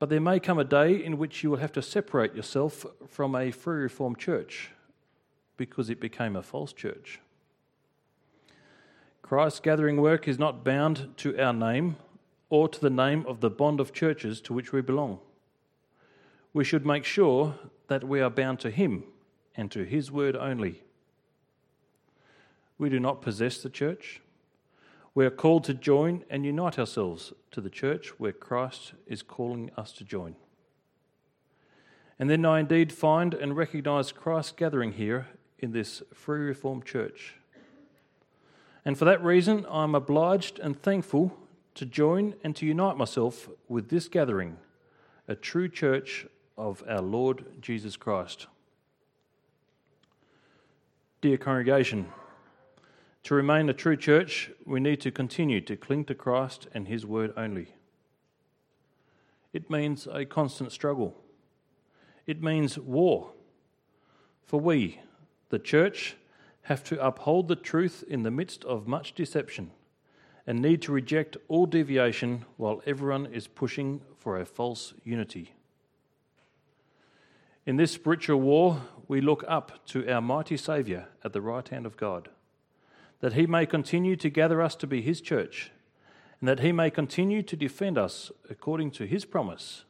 but 0.00 0.08
there 0.08 0.20
may 0.20 0.40
come 0.40 0.58
a 0.58 0.64
day 0.64 0.92
in 0.96 1.16
which 1.16 1.44
you 1.44 1.50
will 1.50 1.58
have 1.58 1.70
to 1.72 1.82
separate 1.82 2.34
yourself 2.34 2.84
from 3.06 3.36
a 3.36 3.52
free 3.52 3.82
reformed 3.82 4.18
church 4.18 4.70
because 5.56 5.88
it 5.88 6.00
became 6.00 6.34
a 6.34 6.42
false 6.42 6.72
church. 6.72 7.20
Christ's 9.22 9.60
gathering 9.60 10.00
work 10.00 10.26
is 10.26 10.40
not 10.40 10.64
bound 10.64 11.10
to 11.18 11.38
our 11.38 11.52
name 11.52 11.94
or 12.48 12.68
to 12.68 12.80
the 12.80 12.90
name 12.90 13.24
of 13.28 13.40
the 13.40 13.50
bond 13.50 13.78
of 13.78 13.92
churches 13.92 14.40
to 14.40 14.52
which 14.52 14.72
we 14.72 14.80
belong 14.80 15.20
we 16.52 16.64
should 16.64 16.84
make 16.84 17.04
sure 17.04 17.54
that 17.88 18.04
we 18.04 18.20
are 18.20 18.30
bound 18.30 18.60
to 18.60 18.70
Him 18.70 19.04
and 19.56 19.70
to 19.70 19.84
His 19.84 20.10
word 20.10 20.36
only. 20.36 20.82
We 22.78 22.88
do 22.88 22.98
not 22.98 23.22
possess 23.22 23.58
the 23.58 23.70
church. 23.70 24.20
We 25.14 25.26
are 25.26 25.30
called 25.30 25.64
to 25.64 25.74
join 25.74 26.24
and 26.30 26.44
unite 26.44 26.78
ourselves 26.78 27.32
to 27.50 27.60
the 27.60 27.70
church 27.70 28.08
where 28.18 28.32
Christ 28.32 28.92
is 29.06 29.22
calling 29.22 29.70
us 29.76 29.92
to 29.92 30.04
join. 30.04 30.36
And 32.18 32.30
then 32.30 32.44
I 32.44 32.60
indeed 32.60 32.92
find 32.92 33.34
and 33.34 33.56
recognize 33.56 34.12
Christ 34.12 34.56
gathering 34.56 34.92
here 34.92 35.26
in 35.58 35.72
this 35.72 36.02
free 36.14 36.40
reformed 36.40 36.84
church. 36.84 37.34
And 38.84 38.96
for 38.96 39.04
that 39.04 39.22
reason, 39.22 39.66
I'm 39.68 39.94
obliged 39.94 40.58
and 40.58 40.80
thankful 40.80 41.36
to 41.74 41.86
join 41.86 42.34
and 42.44 42.54
to 42.56 42.66
unite 42.66 42.96
myself 42.96 43.48
with 43.68 43.88
this 43.88 44.08
gathering, 44.08 44.58
a 45.28 45.34
true 45.34 45.68
church 45.68 46.26
of 46.56 46.82
our 46.88 47.00
Lord 47.00 47.44
Jesus 47.60 47.96
Christ. 47.96 48.46
Dear 51.20 51.36
congregation, 51.36 52.06
to 53.24 53.34
remain 53.34 53.68
a 53.68 53.74
true 53.74 53.96
church, 53.96 54.50
we 54.64 54.80
need 54.80 55.00
to 55.02 55.10
continue 55.10 55.60
to 55.62 55.76
cling 55.76 56.04
to 56.06 56.14
Christ 56.14 56.68
and 56.72 56.88
His 56.88 57.04
word 57.04 57.32
only. 57.36 57.74
It 59.52 59.70
means 59.70 60.06
a 60.10 60.24
constant 60.24 60.72
struggle. 60.72 61.16
It 62.26 62.42
means 62.42 62.78
war. 62.78 63.32
For 64.44 64.60
we, 64.60 65.00
the 65.48 65.58
church, 65.58 66.16
have 66.62 66.84
to 66.84 67.04
uphold 67.04 67.48
the 67.48 67.56
truth 67.56 68.04
in 68.08 68.22
the 68.22 68.30
midst 68.30 68.64
of 68.64 68.86
much 68.86 69.14
deception 69.14 69.72
and 70.46 70.60
need 70.60 70.82
to 70.82 70.92
reject 70.92 71.36
all 71.48 71.66
deviation 71.66 72.44
while 72.56 72.82
everyone 72.86 73.26
is 73.26 73.46
pushing 73.46 74.00
for 74.16 74.40
a 74.40 74.46
false 74.46 74.94
unity. 75.04 75.54
In 77.66 77.76
this 77.76 77.92
spiritual 77.92 78.40
war, 78.40 78.82
we 79.06 79.20
look 79.20 79.44
up 79.46 79.84
to 79.86 80.08
our 80.10 80.20
mighty 80.20 80.56
Saviour 80.56 81.08
at 81.22 81.32
the 81.32 81.40
right 81.40 81.68
hand 81.68 81.86
of 81.86 81.96
God, 81.96 82.28
that 83.20 83.34
he 83.34 83.46
may 83.46 83.66
continue 83.66 84.16
to 84.16 84.30
gather 84.30 84.60
us 84.62 84.74
to 84.76 84.86
be 84.86 85.02
his 85.02 85.20
church, 85.20 85.70
and 86.40 86.48
that 86.48 86.60
he 86.60 86.72
may 86.72 86.90
continue 86.90 87.42
to 87.42 87.56
defend 87.56 87.98
us 87.98 88.32
according 88.48 88.90
to 88.90 89.06
his 89.06 89.24
promise, 89.24 89.84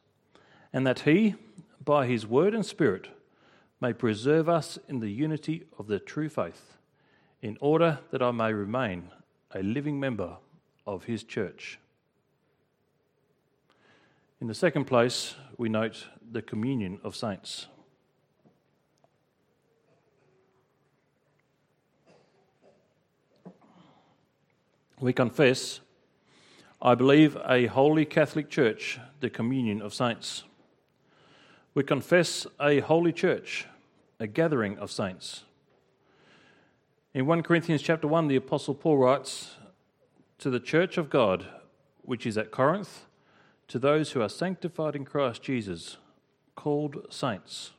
and 0.73 0.85
that 0.85 1.01
he, 1.01 1.35
by 1.83 2.05
his 2.05 2.27
word 2.27 2.53
and 2.53 2.65
spirit, 2.65 3.07
may 3.79 3.93
preserve 3.93 4.47
us 4.47 4.77
in 4.87 4.99
the 4.99 5.09
unity 5.09 5.63
of 5.79 5.87
the 5.87 5.99
true 5.99 6.29
faith, 6.29 6.77
in 7.41 7.57
order 7.59 7.99
that 8.11 8.21
I 8.21 8.31
may 8.31 8.53
remain 8.53 9.11
a 9.53 9.63
living 9.63 9.99
member 9.99 10.37
of 10.85 11.05
his 11.05 11.23
church. 11.23 11.79
In 14.39 14.47
the 14.47 14.53
second 14.53 14.85
place, 14.85 15.35
we 15.57 15.69
note 15.69 16.07
the 16.31 16.41
communion 16.41 16.99
of 17.03 17.15
saints. 17.15 17.67
We 25.01 25.13
confess, 25.13 25.79
I 26.79 26.93
believe, 26.93 27.35
a 27.47 27.65
holy 27.65 28.05
Catholic 28.05 28.51
Church, 28.51 28.99
the 29.19 29.31
communion 29.31 29.81
of 29.81 29.95
saints. 29.95 30.43
We 31.73 31.81
confess 31.81 32.45
a 32.59 32.81
holy 32.81 33.11
church, 33.11 33.65
a 34.19 34.27
gathering 34.27 34.77
of 34.77 34.91
saints. 34.91 35.43
In 37.15 37.25
1 37.25 37.41
Corinthians 37.41 37.81
chapter 37.81 38.07
1, 38.07 38.27
the 38.27 38.35
Apostle 38.35 38.75
Paul 38.75 38.97
writes, 38.97 39.55
To 40.37 40.51
the 40.51 40.59
church 40.59 40.99
of 40.99 41.09
God, 41.09 41.47
which 42.03 42.27
is 42.27 42.37
at 42.37 42.51
Corinth, 42.51 43.07
to 43.69 43.79
those 43.79 44.11
who 44.11 44.21
are 44.21 44.29
sanctified 44.29 44.95
in 44.95 45.03
Christ 45.03 45.41
Jesus, 45.41 45.97
called 46.55 47.07
saints. 47.09 47.71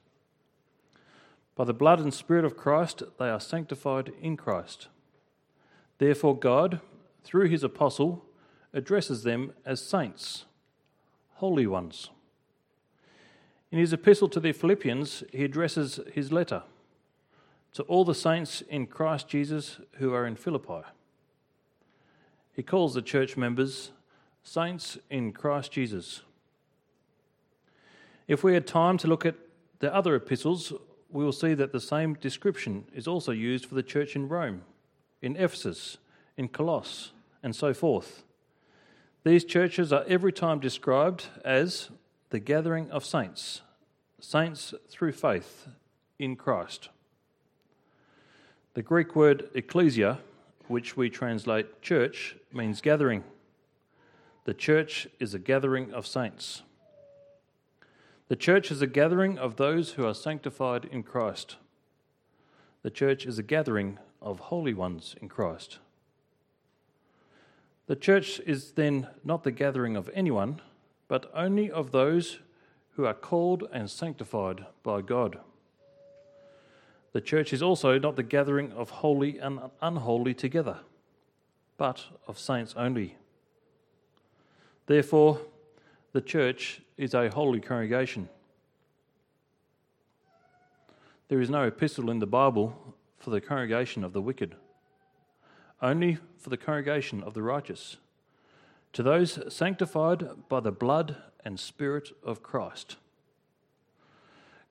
By 1.54 1.66
the 1.66 1.72
blood 1.72 2.00
and 2.00 2.12
Spirit 2.12 2.44
of 2.44 2.56
Christ, 2.56 3.04
they 3.20 3.28
are 3.28 3.38
sanctified 3.38 4.12
in 4.20 4.36
Christ. 4.36 4.88
Therefore, 5.98 6.36
God, 6.36 6.80
through 7.24 7.48
his 7.48 7.62
apostle, 7.62 8.24
addresses 8.72 9.22
them 9.22 9.52
as 9.64 9.80
saints, 9.80 10.44
holy 11.34 11.66
ones. 11.66 12.10
In 13.70 13.78
his 13.78 13.92
epistle 13.92 14.28
to 14.28 14.40
the 14.40 14.52
Philippians, 14.52 15.24
he 15.32 15.44
addresses 15.44 16.00
his 16.12 16.30
letter 16.30 16.62
to 17.72 17.82
all 17.84 18.04
the 18.04 18.14
saints 18.14 18.60
in 18.62 18.86
Christ 18.86 19.28
Jesus 19.28 19.80
who 19.92 20.12
are 20.12 20.26
in 20.26 20.36
Philippi. 20.36 20.82
He 22.52 22.62
calls 22.62 22.92
the 22.92 23.02
church 23.02 23.36
members 23.36 23.92
saints 24.42 24.98
in 25.08 25.32
Christ 25.32 25.72
Jesus. 25.72 26.22
If 28.28 28.44
we 28.44 28.54
had 28.54 28.66
time 28.66 28.98
to 28.98 29.08
look 29.08 29.24
at 29.24 29.36
the 29.78 29.94
other 29.94 30.14
epistles, 30.14 30.72
we 31.10 31.24
will 31.24 31.32
see 31.32 31.54
that 31.54 31.72
the 31.72 31.80
same 31.80 32.14
description 32.14 32.84
is 32.94 33.08
also 33.08 33.32
used 33.32 33.66
for 33.66 33.74
the 33.74 33.82
church 33.82 34.16
in 34.16 34.28
Rome, 34.28 34.62
in 35.20 35.36
Ephesus, 35.36 35.98
in 36.42 36.48
Colossus, 36.48 37.12
and 37.40 37.54
so 37.54 37.72
forth. 37.72 38.24
These 39.22 39.44
churches 39.44 39.92
are 39.92 40.04
every 40.08 40.32
time 40.32 40.58
described 40.58 41.26
as 41.44 41.90
the 42.30 42.40
gathering 42.40 42.90
of 42.90 43.04
saints, 43.04 43.62
saints 44.18 44.74
through 44.90 45.12
faith 45.12 45.68
in 46.18 46.34
Christ. 46.34 46.88
The 48.74 48.82
Greek 48.82 49.14
word 49.14 49.50
ecclesia, 49.54 50.18
which 50.66 50.96
we 50.96 51.08
translate 51.08 51.80
church, 51.80 52.34
means 52.52 52.80
gathering. 52.80 53.22
The 54.44 54.54
church 54.54 55.06
is 55.20 55.34
a 55.34 55.38
gathering 55.38 55.92
of 55.92 56.08
saints. 56.08 56.62
The 58.26 58.36
church 58.36 58.72
is 58.72 58.82
a 58.82 58.88
gathering 58.88 59.38
of 59.38 59.56
those 59.56 59.92
who 59.92 60.04
are 60.04 60.14
sanctified 60.14 60.86
in 60.86 61.04
Christ. 61.04 61.56
The 62.82 62.90
church 62.90 63.26
is 63.26 63.38
a 63.38 63.44
gathering 63.44 64.00
of 64.20 64.40
holy 64.40 64.74
ones 64.74 65.14
in 65.22 65.28
Christ. 65.28 65.78
The 67.86 67.96
church 67.96 68.40
is 68.46 68.72
then 68.72 69.08
not 69.24 69.42
the 69.42 69.50
gathering 69.50 69.96
of 69.96 70.08
anyone, 70.14 70.60
but 71.08 71.30
only 71.34 71.70
of 71.70 71.90
those 71.90 72.38
who 72.96 73.04
are 73.06 73.14
called 73.14 73.68
and 73.72 73.90
sanctified 73.90 74.66
by 74.82 75.02
God. 75.02 75.38
The 77.12 77.20
church 77.20 77.52
is 77.52 77.62
also 77.62 77.98
not 77.98 78.16
the 78.16 78.22
gathering 78.22 78.72
of 78.72 78.90
holy 78.90 79.38
and 79.38 79.60
unholy 79.80 80.34
together, 80.34 80.78
but 81.76 82.04
of 82.26 82.38
saints 82.38 82.74
only. 82.76 83.16
Therefore, 84.86 85.40
the 86.12 86.20
church 86.20 86.82
is 86.96 87.14
a 87.14 87.30
holy 87.30 87.60
congregation. 87.60 88.28
There 91.28 91.40
is 91.40 91.50
no 91.50 91.64
epistle 91.64 92.10
in 92.10 92.18
the 92.18 92.26
Bible 92.26 92.94
for 93.18 93.30
the 93.30 93.40
congregation 93.40 94.04
of 94.04 94.12
the 94.12 94.22
wicked, 94.22 94.54
only 95.82 96.18
for 96.38 96.48
the 96.48 96.56
congregation 96.56 97.22
of 97.22 97.34
the 97.34 97.42
righteous, 97.42 97.96
to 98.92 99.02
those 99.02 99.38
sanctified 99.52 100.48
by 100.48 100.60
the 100.60 100.72
blood 100.72 101.16
and 101.44 101.58
Spirit 101.58 102.10
of 102.24 102.42
Christ. 102.42 102.96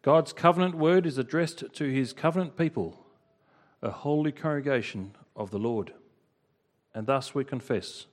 God's 0.02 0.34
covenant 0.34 0.76
word 0.76 1.06
is 1.06 1.17
addressed 1.17 1.63
to 1.74 1.84
his 1.86 2.13
covenant 2.13 2.58
people, 2.58 3.06
a 3.82 3.91
holy 3.91 4.32
congregation 4.32 5.15
of 5.36 5.52
the 5.52 5.60
Lord. 5.60 5.93
And 6.93 7.06
thus 7.06 7.36
we 7.36 7.43
confess 7.43 8.08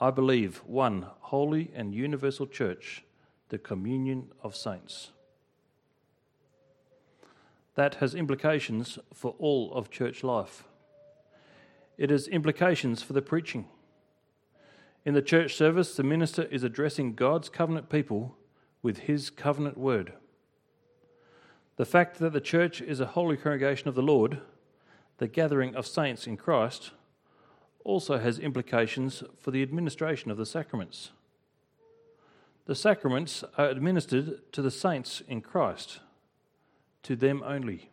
I 0.00 0.10
believe 0.10 0.58
one 0.66 1.06
holy 1.20 1.70
and 1.74 1.94
universal 1.94 2.46
church, 2.46 3.04
the 3.48 3.58
communion 3.58 4.32
of 4.42 4.56
saints. 4.56 5.10
That 7.76 7.96
has 7.96 8.14
implications 8.14 8.98
for 9.12 9.34
all 9.38 9.72
of 9.72 9.90
church 9.90 10.24
life. 10.24 10.64
It 11.96 12.10
has 12.10 12.26
implications 12.28 13.02
for 13.02 13.12
the 13.12 13.22
preaching. 13.22 13.66
In 15.04 15.14
the 15.14 15.22
church 15.22 15.54
service, 15.54 15.94
the 15.94 16.02
minister 16.02 16.44
is 16.44 16.62
addressing 16.62 17.14
God's 17.14 17.48
covenant 17.48 17.88
people 17.88 18.36
with 18.82 19.00
his 19.00 19.30
covenant 19.30 19.78
word. 19.78 20.14
The 21.76 21.84
fact 21.84 22.18
that 22.18 22.32
the 22.32 22.40
church 22.40 22.80
is 22.80 23.00
a 23.00 23.06
holy 23.06 23.36
congregation 23.36 23.88
of 23.88 23.94
the 23.94 24.02
Lord, 24.02 24.40
the 25.18 25.28
gathering 25.28 25.74
of 25.74 25.86
saints 25.86 26.26
in 26.26 26.36
Christ, 26.36 26.92
also 27.84 28.18
has 28.18 28.38
implications 28.38 29.22
for 29.38 29.50
the 29.50 29.62
administration 29.62 30.30
of 30.30 30.36
the 30.36 30.46
sacraments. 30.46 31.10
The 32.66 32.74
sacraments 32.74 33.44
are 33.58 33.68
administered 33.68 34.40
to 34.52 34.62
the 34.62 34.70
saints 34.70 35.22
in 35.28 35.42
Christ, 35.42 36.00
to 37.02 37.14
them 37.14 37.42
only. 37.44 37.90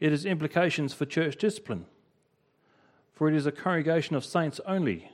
It 0.00 0.10
has 0.10 0.24
implications 0.24 0.94
for 0.94 1.04
church 1.04 1.36
discipline, 1.36 1.86
for 3.16 3.28
it 3.28 3.34
is 3.34 3.46
a 3.46 3.52
congregation 3.52 4.14
of 4.14 4.24
saints 4.24 4.60
only 4.66 5.10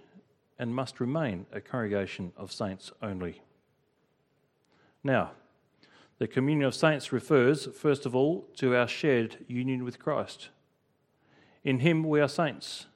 and 0.59 0.75
must 0.75 1.01
remain 1.01 1.47
a 1.53 1.61
congregation 1.61 2.33
of 2.37 2.53
saints 2.53 2.91
only. 3.01 3.41
Now, 5.05 5.31
the 6.19 6.27
communion 6.27 6.67
of 6.67 6.75
saints 6.75 7.13
refers, 7.13 7.67
first 7.67 8.05
of 8.05 8.15
all, 8.15 8.49
to 8.57 8.77
our 8.77 8.89
shared 8.89 9.39
union 9.47 9.85
with 9.85 10.01
Christ. 10.01 10.49
In 11.65 11.79
Him 11.79 12.03
we 12.03 12.21
are 12.21 12.29
saints 12.29 12.87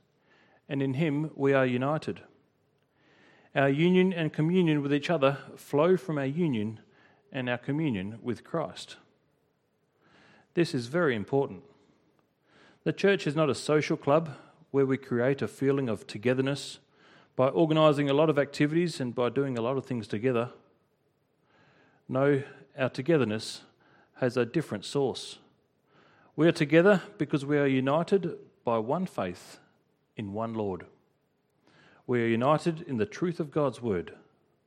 and 0.69 0.83
in 0.83 0.95
Him 0.95 1.31
we 1.37 1.53
are 1.53 1.65
united. 1.65 2.21
Our 3.55 3.69
union 3.69 4.13
and 4.13 4.33
communion 4.33 4.83
with 4.83 4.93
each 4.93 5.09
other 5.09 5.39
flow 5.57 5.97
from 5.97 6.19
our 6.19 6.27
union 6.27 6.81
and 7.31 7.49
our 7.49 7.59
communion 7.59 8.19
with 8.23 8.43
Christ. 8.43 8.97
This 10.55 10.75
is 10.75 10.89
very 10.89 11.15
important. 11.15 11.63
The 12.83 12.93
church 12.93 13.27
is 13.27 13.37
not 13.37 13.51
a 13.51 13.55
social 13.55 13.97
club 13.97 14.31
where 14.77 14.85
we 14.85 14.99
create 14.99 15.41
a 15.41 15.49
feeling 15.49 15.89
of 15.89 16.07
togetherness 16.07 16.81
by 17.35 17.49
organising 17.49 18.11
a 18.11 18.13
lot 18.13 18.29
of 18.29 18.39
activities 18.39 19.01
and 19.01 19.15
by 19.15 19.31
doing 19.31 19.57
a 19.57 19.63
lot 19.63 19.79
of 19.79 19.87
things 19.87 20.07
together. 20.07 20.51
No, 22.11 22.43
our 22.79 22.91
togetherness 22.91 23.63
has 24.17 24.37
a 24.37 24.45
different 24.45 24.85
source. 24.85 25.39
We 26.37 26.47
are 26.47 26.53
together 26.53 27.01
because 27.17 27.43
we 27.43 27.57
are 27.57 27.67
united 27.67 28.37
by 28.67 28.77
one 28.77 29.07
faith 29.07 29.61
in 30.15 30.35
one 30.35 30.53
Lord. 30.53 30.85
We 32.07 32.21
are 32.21 32.27
united 32.27 32.83
in 32.83 32.99
the 32.99 33.07
truth 33.07 33.41
of 33.41 33.51
God's 33.51 33.81
word, 33.81 34.13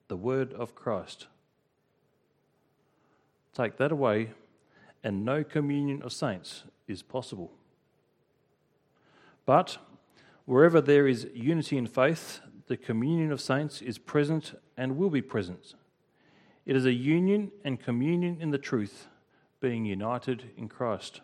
the 0.08 0.18
word 0.18 0.54
of 0.54 0.74
Christ. 0.74 1.28
Take 3.54 3.78
that 3.78 3.92
away, 3.92 4.32
and 5.04 5.24
no 5.24 5.44
communion 5.44 6.02
of 6.02 6.14
saints 6.14 6.64
is 6.88 7.04
possible. 7.04 7.52
But 9.46 9.78
wherever 10.50 10.82
there 10.82 11.08
is 11.08 11.28
unity 11.34 11.78
in 11.78 11.86
faith, 11.86 12.40
the 12.66 12.76
communion 12.76 13.32
of 13.32 13.40
saints 13.40 13.84
is 13.84 14.00
present 14.00 14.60
and 14.76 14.98
will 14.98 15.12
be 15.12 15.22
present. 15.22 15.76
It 16.66 16.76
is 16.76 16.86
a 16.86 16.92
union 16.92 17.52
and 17.64 17.80
communion 17.80 18.38
in 18.42 18.50
the 18.50 18.58
truth, 18.58 19.08
being 19.60 19.86
united 19.86 20.50
in 20.58 20.68
Christ. 20.68 21.22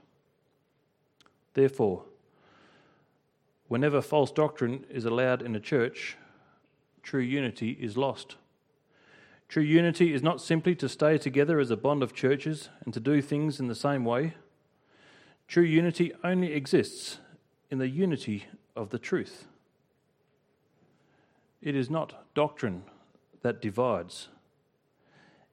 Therefore, 1.55 2.03
Whenever 3.67 3.99
false 3.99 4.31
doctrine 4.31 4.85
is 4.91 5.05
allowed 5.05 5.41
in 5.41 5.55
a 5.55 5.59
church, 5.59 6.17
true 7.01 7.21
unity 7.21 7.71
is 7.79 7.97
lost. 7.97 8.35
True 9.49 9.63
unity 9.63 10.13
is 10.13 10.21
not 10.21 10.39
simply 10.39 10.75
to 10.75 10.87
stay 10.87 11.17
together 11.17 11.59
as 11.59 11.71
a 11.71 11.77
bond 11.77 12.03
of 12.03 12.13
churches 12.13 12.69
and 12.83 12.93
to 12.93 12.99
do 12.99 13.23
things 13.23 13.59
in 13.59 13.67
the 13.67 13.73
same 13.73 14.05
way. 14.05 14.35
True 15.47 15.63
unity 15.63 16.13
only 16.23 16.53
exists 16.53 17.17
in 17.71 17.79
the 17.79 17.87
unity 17.87 18.45
of 18.75 18.89
the 18.89 18.99
truth. 18.99 19.47
It 21.61 21.75
is 21.75 21.89
not 21.89 22.33
doctrine 22.33 22.83
that 23.41 23.61
divides, 23.61 24.27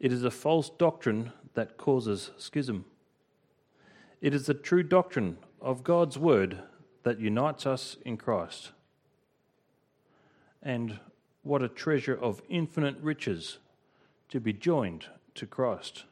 it 0.01 0.13
is 0.13 0.25
a 0.25 0.31
false 0.31 0.69
doctrine 0.69 1.33
that 1.55 1.77
causes 1.77 2.33
schism. 2.37 2.85
It 4.21 4.35
is 4.35 4.47
the 4.47 4.55
true 4.55 4.83
doctrine 4.83 5.39
of 5.61 5.85
God's 5.85 6.19
word 6.19 6.59
that 7.03 7.21
unites 7.21 7.67
us 7.67 7.97
in 8.05 8.17
Christ. 8.17 8.73
And 10.63 10.99
what 11.43 11.63
a 11.63 11.69
treasure 11.69 12.17
of 12.17 12.43
infinite 12.49 12.97
riches 13.01 13.59
to 14.29 14.41
be 14.41 14.53
joined 14.53 15.07
to 15.35 15.47
Christ. 15.47 16.05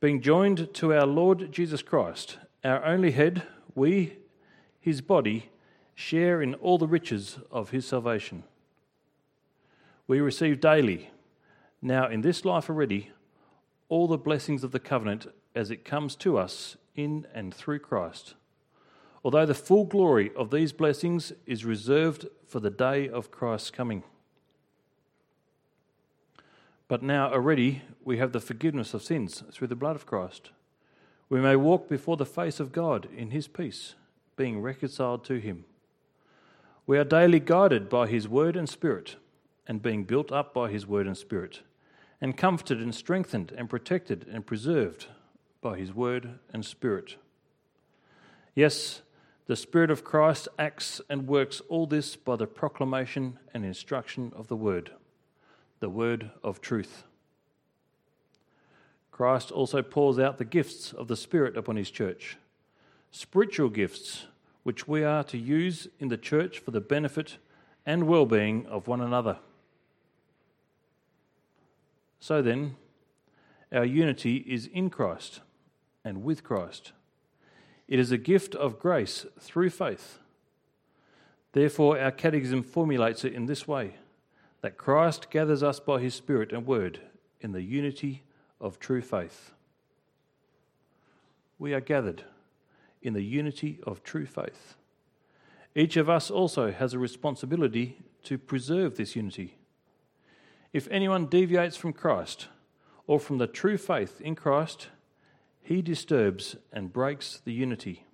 Being 0.00 0.20
joined 0.20 0.74
to 0.74 0.92
our 0.92 1.06
Lord 1.06 1.52
Jesus 1.52 1.82
Christ, 1.82 2.38
our 2.62 2.84
only 2.84 3.12
head, 3.12 3.42
we, 3.74 4.16
his 4.80 5.00
body, 5.00 5.50
share 5.94 6.42
in 6.42 6.54
all 6.54 6.78
the 6.78 6.86
riches 6.86 7.38
of 7.50 7.70
his 7.70 7.86
salvation. 7.86 8.44
We 10.06 10.20
receive 10.20 10.60
daily, 10.60 11.10
now 11.80 12.08
in 12.08 12.20
this 12.20 12.44
life 12.44 12.68
already, 12.68 13.10
all 13.88 14.06
the 14.06 14.18
blessings 14.18 14.64
of 14.64 14.72
the 14.72 14.80
covenant 14.80 15.26
as 15.54 15.70
it 15.70 15.84
comes 15.84 16.16
to 16.16 16.36
us 16.36 16.76
in 16.94 17.26
and 17.34 17.54
through 17.54 17.78
Christ 17.78 18.34
although 19.24 19.46
the 19.46 19.54
full 19.54 19.84
glory 19.84 20.30
of 20.36 20.50
these 20.50 20.72
blessings 20.72 21.32
is 21.46 21.64
reserved 21.64 22.26
for 22.46 22.60
the 22.60 22.70
day 22.70 23.08
of 23.08 23.30
Christ's 23.30 23.70
coming. 23.70 24.04
But 26.86 27.02
now 27.02 27.32
already 27.32 27.82
we 28.04 28.18
have 28.18 28.32
the 28.32 28.40
forgiveness 28.40 28.92
of 28.92 29.02
sins 29.02 29.42
through 29.50 29.68
the 29.68 29.74
blood 29.74 29.96
of 29.96 30.04
Christ. 30.04 30.50
We 31.30 31.40
may 31.40 31.56
walk 31.56 31.88
before 31.88 32.18
the 32.18 32.26
face 32.26 32.60
of 32.60 32.70
God 32.70 33.08
in 33.16 33.30
his 33.30 33.48
peace, 33.48 33.94
being 34.36 34.60
reconciled 34.60 35.24
to 35.24 35.40
him. 35.40 35.64
We 36.86 36.98
are 36.98 37.04
daily 37.04 37.40
guided 37.40 37.88
by 37.88 38.06
his 38.06 38.28
word 38.28 38.56
and 38.56 38.68
spirit, 38.68 39.16
and 39.66 39.80
being 39.80 40.04
built 40.04 40.30
up 40.30 40.52
by 40.52 40.70
his 40.70 40.86
word 40.86 41.06
and 41.06 41.16
spirit, 41.16 41.62
and 42.20 42.36
comforted 42.36 42.80
and 42.80 42.94
strengthened 42.94 43.52
and 43.56 43.70
protected 43.70 44.26
and 44.30 44.46
preserved 44.46 45.06
by 45.62 45.78
his 45.78 45.94
word 45.94 46.38
and 46.52 46.64
spirit. 46.64 47.16
Yes, 48.54 49.02
the 49.46 49.56
Spirit 49.56 49.90
of 49.90 50.04
Christ 50.04 50.48
acts 50.58 51.00
and 51.10 51.28
works 51.28 51.60
all 51.68 51.86
this 51.86 52.16
by 52.16 52.36
the 52.36 52.46
proclamation 52.46 53.38
and 53.52 53.64
instruction 53.64 54.32
of 54.34 54.48
the 54.48 54.56
Word, 54.56 54.92
the 55.80 55.90
Word 55.90 56.30
of 56.42 56.62
truth. 56.62 57.04
Christ 59.10 59.52
also 59.52 59.82
pours 59.82 60.18
out 60.18 60.38
the 60.38 60.44
gifts 60.44 60.92
of 60.92 61.08
the 61.08 61.16
Spirit 61.16 61.58
upon 61.58 61.76
His 61.76 61.90
church, 61.90 62.38
spiritual 63.10 63.68
gifts 63.68 64.26
which 64.64 64.88
we 64.88 65.04
are 65.04 65.22
to 65.22 65.38
use 65.38 65.86
in 66.00 66.08
the 66.08 66.16
church 66.16 66.58
for 66.58 66.72
the 66.72 66.80
benefit 66.80 67.36
and 67.86 68.08
well 68.08 68.26
being 68.26 68.66
of 68.66 68.88
one 68.88 69.00
another. 69.00 69.38
So 72.18 72.42
then, 72.42 72.76
our 73.70 73.84
unity 73.84 74.38
is 74.38 74.66
in 74.66 74.90
Christ 74.90 75.40
and 76.04 76.24
with 76.24 76.42
Christ. 76.42 76.92
It 77.86 77.98
is 77.98 78.10
a 78.10 78.18
gift 78.18 78.54
of 78.54 78.78
grace 78.78 79.26
through 79.38 79.70
faith. 79.70 80.18
Therefore, 81.52 82.00
our 82.00 82.10
catechism 82.10 82.62
formulates 82.62 83.24
it 83.24 83.34
in 83.34 83.46
this 83.46 83.68
way 83.68 83.96
that 84.62 84.78
Christ 84.78 85.30
gathers 85.30 85.62
us 85.62 85.78
by 85.78 86.00
his 86.00 86.14
Spirit 86.14 86.50
and 86.50 86.66
word 86.66 87.00
in 87.42 87.52
the 87.52 87.62
unity 87.62 88.22
of 88.58 88.78
true 88.78 89.02
faith. 89.02 89.52
We 91.58 91.74
are 91.74 91.80
gathered 91.80 92.24
in 93.04 93.12
the 93.12 93.22
unity 93.22 93.78
of 93.86 94.02
true 94.02 94.26
faith. 94.26 94.74
Each 95.76 95.96
of 95.96 96.10
us 96.10 96.30
also 96.30 96.72
has 96.72 96.94
a 96.94 96.98
responsibility 96.98 97.98
to 98.24 98.38
preserve 98.38 98.96
this 98.96 99.14
unity. 99.14 99.56
If 100.72 100.88
anyone 100.90 101.26
deviates 101.26 101.76
from 101.76 101.92
Christ 101.92 102.48
or 103.06 103.20
from 103.20 103.38
the 103.38 103.46
true 103.46 103.76
faith 103.76 104.20
in 104.20 104.34
Christ, 104.34 104.88
he 105.62 105.82
disturbs 105.82 106.56
and 106.72 106.92
breaks 106.92 107.40
the 107.44 107.52
unity. 107.52 108.04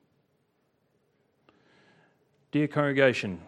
Dear 2.52 2.68
congregation, 2.68 3.40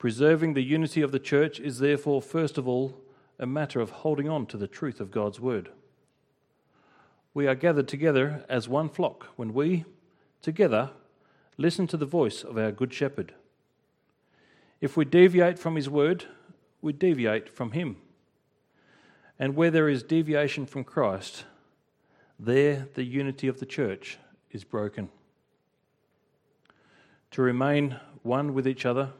Preserving 0.00 0.54
the 0.54 0.62
unity 0.62 1.02
of 1.02 1.12
the 1.12 1.18
church 1.18 1.60
is 1.60 1.78
therefore, 1.78 2.22
first 2.22 2.56
of 2.56 2.66
all, 2.66 2.98
a 3.38 3.44
matter 3.44 3.82
of 3.82 3.90
holding 3.90 4.30
on 4.30 4.46
to 4.46 4.56
the 4.56 4.66
truth 4.66 4.98
of 4.98 5.10
God's 5.10 5.38
word. 5.38 5.68
We 7.34 7.46
are 7.46 7.54
gathered 7.54 7.86
together 7.86 8.46
as 8.48 8.66
one 8.66 8.88
flock 8.88 9.26
when 9.36 9.52
we, 9.52 9.84
together, 10.42 10.90
listen 11.56 11.86
to 11.88 11.96
the 11.96 12.06
voice 12.06 12.42
of 12.42 12.56
our 12.56 12.72
Good 12.72 12.92
Shepherd. 12.92 13.34
If 14.80 14.96
we 14.96 15.04
deviate 15.04 15.58
from 15.58 15.76
his 15.76 15.88
word, 15.88 16.24
we 16.80 16.92
deviate 16.92 17.48
from 17.48 17.72
him. 17.72 17.96
And 19.38 19.56
where 19.56 19.70
there 19.70 19.88
is 19.88 20.02
deviation 20.02 20.66
from 20.66 20.84
Christ, 20.84 21.44
there 22.38 22.88
the 22.94 23.04
unity 23.04 23.48
of 23.48 23.60
the 23.60 23.66
church 23.66 24.18
is 24.50 24.64
broken. 24.64 25.10
To 27.32 27.42
remain 27.42 28.00
one 28.22 28.54
with 28.54 28.66
each 28.66 28.84
other, 28.84 29.10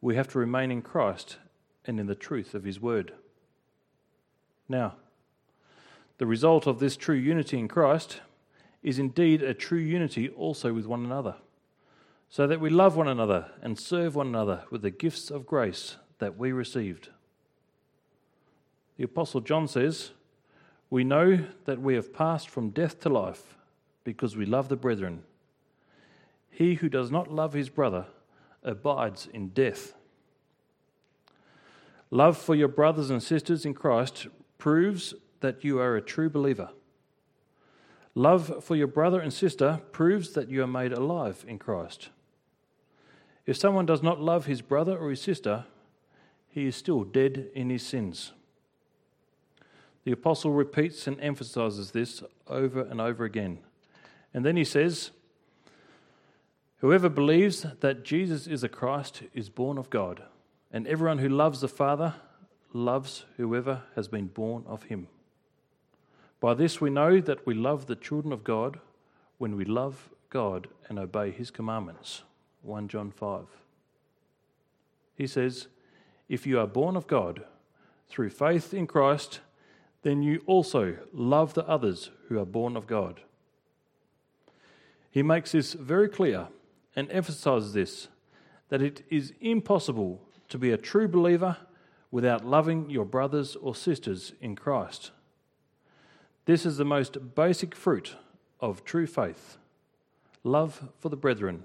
we 0.00 0.16
have 0.16 0.28
to 0.28 0.38
remain 0.38 0.70
in 0.70 0.82
Christ 0.82 1.38
and 1.86 1.98
in 1.98 2.06
the 2.06 2.14
truth 2.14 2.54
of 2.54 2.64
his 2.64 2.80
word. 2.80 3.12
Now, 4.68 4.96
the 6.18 6.26
result 6.26 6.66
of 6.66 6.78
this 6.78 6.96
true 6.96 7.16
unity 7.16 7.58
in 7.58 7.68
Christ 7.68 8.20
is 8.82 8.98
indeed 8.98 9.42
a 9.42 9.54
true 9.54 9.78
unity 9.78 10.28
also 10.28 10.72
with 10.72 10.86
one 10.86 11.04
another, 11.04 11.36
so 12.28 12.46
that 12.46 12.60
we 12.60 12.70
love 12.70 12.96
one 12.96 13.08
another 13.08 13.50
and 13.62 13.78
serve 13.78 14.16
one 14.16 14.28
another 14.28 14.64
with 14.70 14.82
the 14.82 14.90
gifts 14.90 15.30
of 15.30 15.46
grace 15.46 15.96
that 16.18 16.36
we 16.36 16.52
received. 16.52 17.08
The 18.96 19.04
Apostle 19.04 19.40
John 19.40 19.68
says, 19.68 20.10
We 20.90 21.04
know 21.04 21.46
that 21.64 21.80
we 21.80 21.94
have 21.94 22.12
passed 22.12 22.48
from 22.48 22.70
death 22.70 23.00
to 23.00 23.08
life 23.08 23.56
because 24.04 24.36
we 24.36 24.46
love 24.46 24.68
the 24.68 24.76
brethren. 24.76 25.22
He 26.50 26.74
who 26.74 26.88
does 26.88 27.10
not 27.10 27.32
love 27.32 27.52
his 27.52 27.68
brother 27.68 28.06
abides 28.62 29.28
in 29.32 29.48
death. 29.48 29.94
Love 32.10 32.36
for 32.36 32.54
your 32.54 32.68
brothers 32.68 33.10
and 33.10 33.22
sisters 33.22 33.64
in 33.64 33.74
Christ 33.74 34.26
proves 34.58 35.14
that 35.40 35.64
you 35.64 35.80
are 35.80 35.96
a 35.96 36.02
true 36.02 36.28
believer. 36.28 36.68
Love 38.14 38.62
for 38.62 38.76
your 38.76 38.86
brother 38.86 39.20
and 39.20 39.32
sister 39.32 39.80
proves 39.90 40.30
that 40.30 40.50
you 40.50 40.62
are 40.62 40.66
made 40.66 40.92
alive 40.92 41.44
in 41.48 41.58
Christ. 41.58 42.10
If 43.46 43.56
someone 43.56 43.86
does 43.86 44.02
not 44.02 44.20
love 44.20 44.46
his 44.46 44.60
brother 44.60 44.96
or 44.96 45.10
his 45.10 45.20
sister, 45.20 45.64
he 46.48 46.66
is 46.66 46.76
still 46.76 47.04
dead 47.04 47.48
in 47.54 47.70
his 47.70 47.82
sins. 47.82 48.32
The 50.04 50.12
apostle 50.12 50.52
repeats 50.52 51.06
and 51.06 51.20
emphasizes 51.20 51.92
this 51.92 52.22
over 52.46 52.82
and 52.82 53.00
over 53.00 53.24
again. 53.24 53.60
And 54.34 54.44
then 54.44 54.56
he 54.56 54.64
says, 54.64 55.10
Whoever 56.78 57.08
believes 57.08 57.64
that 57.80 58.04
Jesus 58.04 58.46
is 58.46 58.62
the 58.62 58.68
Christ 58.68 59.22
is 59.32 59.48
born 59.48 59.78
of 59.78 59.88
God, 59.88 60.24
and 60.72 60.86
everyone 60.86 61.18
who 61.18 61.28
loves 61.28 61.60
the 61.60 61.68
Father 61.68 62.14
loves 62.72 63.24
whoever 63.36 63.82
has 63.94 64.08
been 64.08 64.26
born 64.26 64.64
of 64.66 64.84
him. 64.84 65.06
By 66.42 66.54
this 66.54 66.80
we 66.80 66.90
know 66.90 67.20
that 67.20 67.46
we 67.46 67.54
love 67.54 67.86
the 67.86 67.94
children 67.94 68.32
of 68.32 68.42
God 68.42 68.80
when 69.38 69.54
we 69.54 69.64
love 69.64 70.10
God 70.28 70.66
and 70.88 70.98
obey 70.98 71.30
his 71.30 71.52
commandments. 71.52 72.24
1 72.62 72.88
John 72.88 73.12
5. 73.12 73.46
He 75.14 75.28
says, 75.28 75.68
If 76.28 76.44
you 76.44 76.58
are 76.58 76.66
born 76.66 76.96
of 76.96 77.06
God 77.06 77.44
through 78.08 78.30
faith 78.30 78.74
in 78.74 78.88
Christ, 78.88 79.38
then 80.02 80.24
you 80.24 80.42
also 80.46 80.96
love 81.12 81.54
the 81.54 81.64
others 81.68 82.10
who 82.28 82.40
are 82.40 82.44
born 82.44 82.76
of 82.76 82.88
God. 82.88 83.20
He 85.12 85.22
makes 85.22 85.52
this 85.52 85.74
very 85.74 86.08
clear 86.08 86.48
and 86.96 87.08
emphasizes 87.12 87.72
this 87.72 88.08
that 88.68 88.82
it 88.82 89.04
is 89.10 89.32
impossible 89.40 90.20
to 90.48 90.58
be 90.58 90.72
a 90.72 90.76
true 90.76 91.06
believer 91.06 91.58
without 92.10 92.44
loving 92.44 92.90
your 92.90 93.04
brothers 93.04 93.54
or 93.54 93.76
sisters 93.76 94.32
in 94.40 94.56
Christ. 94.56 95.12
This 96.44 96.66
is 96.66 96.76
the 96.76 96.84
most 96.84 97.34
basic 97.34 97.74
fruit 97.74 98.16
of 98.60 98.84
true 98.84 99.06
faith 99.06 99.58
love 100.44 100.88
for 100.98 101.08
the 101.08 101.16
brethren, 101.16 101.62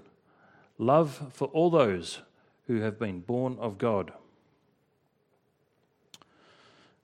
love 0.78 1.32
for 1.32 1.48
all 1.48 1.68
those 1.68 2.20
who 2.68 2.80
have 2.80 2.98
been 2.98 3.20
born 3.20 3.56
of 3.58 3.76
God. 3.76 4.12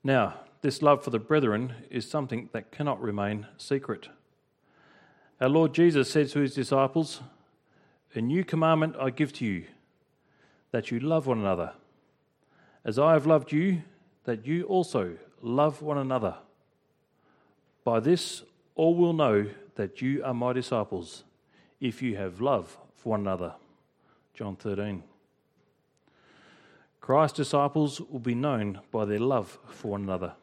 Now, 0.03 0.35
this 0.61 0.81
love 0.81 1.03
for 1.03 1.09
the 1.09 1.19
brethren 1.19 1.73
is 1.89 2.09
something 2.09 2.49
that 2.53 2.71
cannot 2.71 3.01
remain 3.01 3.47
secret. 3.57 4.07
Our 5.41 5.49
Lord 5.49 5.73
Jesus 5.73 6.09
said 6.09 6.29
to 6.29 6.39
his 6.39 6.55
disciples, 6.55 7.21
A 8.13 8.21
new 8.21 8.45
commandment 8.45 8.95
I 8.99 9.09
give 9.09 9.33
to 9.33 9.45
you, 9.45 9.65
that 10.71 10.91
you 10.91 10.99
love 10.99 11.27
one 11.27 11.39
another. 11.39 11.73
As 12.85 12.97
I 12.97 13.13
have 13.13 13.25
loved 13.25 13.51
you, 13.51 13.81
that 14.23 14.45
you 14.45 14.63
also 14.63 15.17
love 15.41 15.81
one 15.81 15.97
another. 15.97 16.35
By 17.85 17.99
this, 17.99 18.43
all 18.73 18.95
will 18.95 19.13
know 19.13 19.45
that 19.75 20.01
you 20.01 20.23
are 20.25 20.33
my 20.33 20.51
disciples, 20.51 21.23
if 21.79 22.01
you 22.01 22.17
have 22.17 22.41
love 22.41 22.77
for 22.95 23.11
one 23.11 23.21
another. 23.21 23.53
John 24.33 24.55
13. 24.55 25.03
Christ's 26.99 27.37
disciples 27.37 28.01
will 28.01 28.19
be 28.19 28.33
known 28.33 28.81
by 28.91 29.05
their 29.05 29.19
love 29.19 29.59
for 29.67 29.91
one 29.91 30.01
another. 30.01 30.33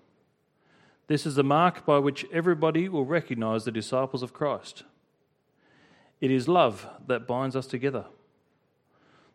This 1.08 1.26
is 1.26 1.34
the 1.34 1.42
mark 1.42 1.84
by 1.84 1.98
which 1.98 2.24
everybody 2.32 2.88
will 2.88 3.04
recognize 3.04 3.64
the 3.64 3.72
disciples 3.72 4.22
of 4.22 4.32
Christ. 4.32 4.84
It 6.20 6.30
is 6.30 6.46
love 6.46 6.86
that 7.08 7.26
binds 7.26 7.56
us 7.56 7.66
together. 7.66 8.04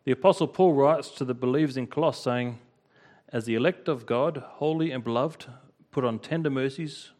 The 0.04 0.12
Apostle 0.12 0.48
Paul 0.48 0.72
writes 0.72 1.10
to 1.10 1.26
the 1.26 1.34
believers 1.34 1.76
in 1.76 1.86
Colossae, 1.86 2.22
saying, 2.22 2.58
as 3.28 3.44
the 3.44 3.54
elect 3.54 3.86
of 3.86 4.06
God, 4.06 4.42
holy 4.54 4.90
and 4.90 5.04
beloved, 5.04 5.44
put 5.90 6.06
on 6.06 6.18
tender 6.18 6.48
mercies, 6.48 7.10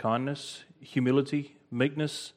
kindness, 0.00 0.64
humility, 0.80 1.56
meekness, 1.70 2.32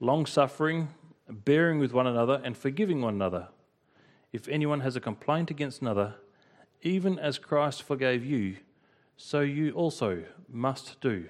long 0.00 0.24
suffering, 0.24 0.88
bearing 1.28 1.78
with 1.78 1.92
one 1.92 2.06
another, 2.06 2.40
and 2.42 2.56
forgiving 2.56 3.02
one 3.02 3.12
another. 3.12 3.48
If 4.32 4.48
anyone 4.48 4.80
has 4.80 4.96
a 4.96 5.00
complaint 5.00 5.50
against 5.50 5.82
another, 5.82 6.14
even 6.80 7.18
as 7.18 7.38
Christ 7.38 7.82
forgave 7.82 8.24
you, 8.24 8.56
so 9.18 9.40
you 9.40 9.72
also 9.72 10.24
must 10.48 11.02
do. 11.02 11.28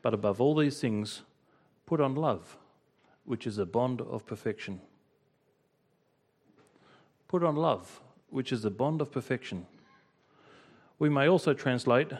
But 0.00 0.14
above 0.14 0.40
all 0.40 0.54
these 0.54 0.78
things, 0.78 1.22
put 1.84 2.00
on 2.00 2.14
love, 2.14 2.56
which 3.24 3.48
is 3.48 3.58
a 3.58 3.66
bond 3.66 4.00
of 4.00 4.26
perfection. 4.26 4.80
Put 7.26 7.42
on 7.42 7.56
love, 7.56 8.00
which 8.30 8.52
is 8.52 8.64
a 8.64 8.70
bond 8.70 9.00
of 9.00 9.10
perfection. 9.10 9.66
We 11.00 11.08
may 11.08 11.28
also 11.28 11.52
translate, 11.52 12.12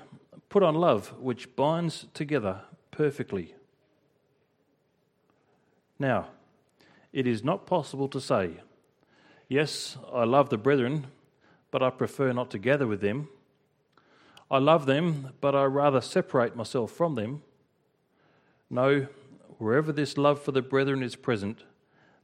put 0.48 0.62
on 0.62 0.74
love, 0.74 1.14
which 1.18 1.54
binds 1.56 2.06
together 2.14 2.62
perfectly. 2.90 3.54
Now, 5.98 6.28
it 7.12 7.26
is 7.26 7.42
not 7.42 7.66
possible 7.66 8.08
to 8.08 8.20
say, 8.20 8.60
Yes, 9.48 9.96
I 10.12 10.24
love 10.24 10.50
the 10.50 10.58
brethren, 10.58 11.06
but 11.70 11.82
I 11.82 11.90
prefer 11.90 12.32
not 12.32 12.50
to 12.50 12.58
gather 12.58 12.86
with 12.86 13.00
them. 13.00 13.28
I 14.50 14.58
love 14.58 14.86
them, 14.86 15.32
but 15.40 15.54
I 15.54 15.64
rather 15.64 16.00
separate 16.00 16.56
myself 16.56 16.90
from 16.90 17.14
them. 17.14 17.42
No, 18.68 19.06
wherever 19.58 19.92
this 19.92 20.18
love 20.18 20.42
for 20.42 20.52
the 20.52 20.62
brethren 20.62 21.02
is 21.02 21.16
present, 21.16 21.62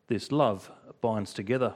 this 0.09 0.33
love 0.33 0.70
binds 1.01 1.33
together. 1.33 1.75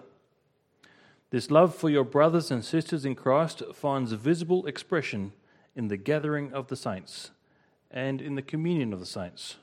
This 1.30 1.50
love 1.50 1.74
for 1.74 1.88
your 1.88 2.04
brothers 2.04 2.50
and 2.50 2.64
sisters 2.64 3.04
in 3.04 3.14
Christ 3.14 3.62
finds 3.74 4.12
visible 4.12 4.66
expression 4.66 5.32
in 5.76 5.88
the 5.88 5.96
gathering 5.96 6.52
of 6.52 6.68
the 6.68 6.76
saints 6.76 7.30
and 7.90 8.20
in 8.20 8.34
the 8.34 8.42
communion 8.42 8.92
of 8.92 8.98
the 8.98 9.06
saints. 9.06 9.56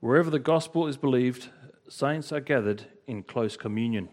Wherever 0.00 0.30
the 0.30 0.38
gospel 0.38 0.86
is 0.86 0.96
believed, 0.96 1.50
saints 1.88 2.32
are 2.32 2.40
gathered 2.40 2.86
in 3.06 3.24
close 3.24 3.56
communion. 3.56 4.08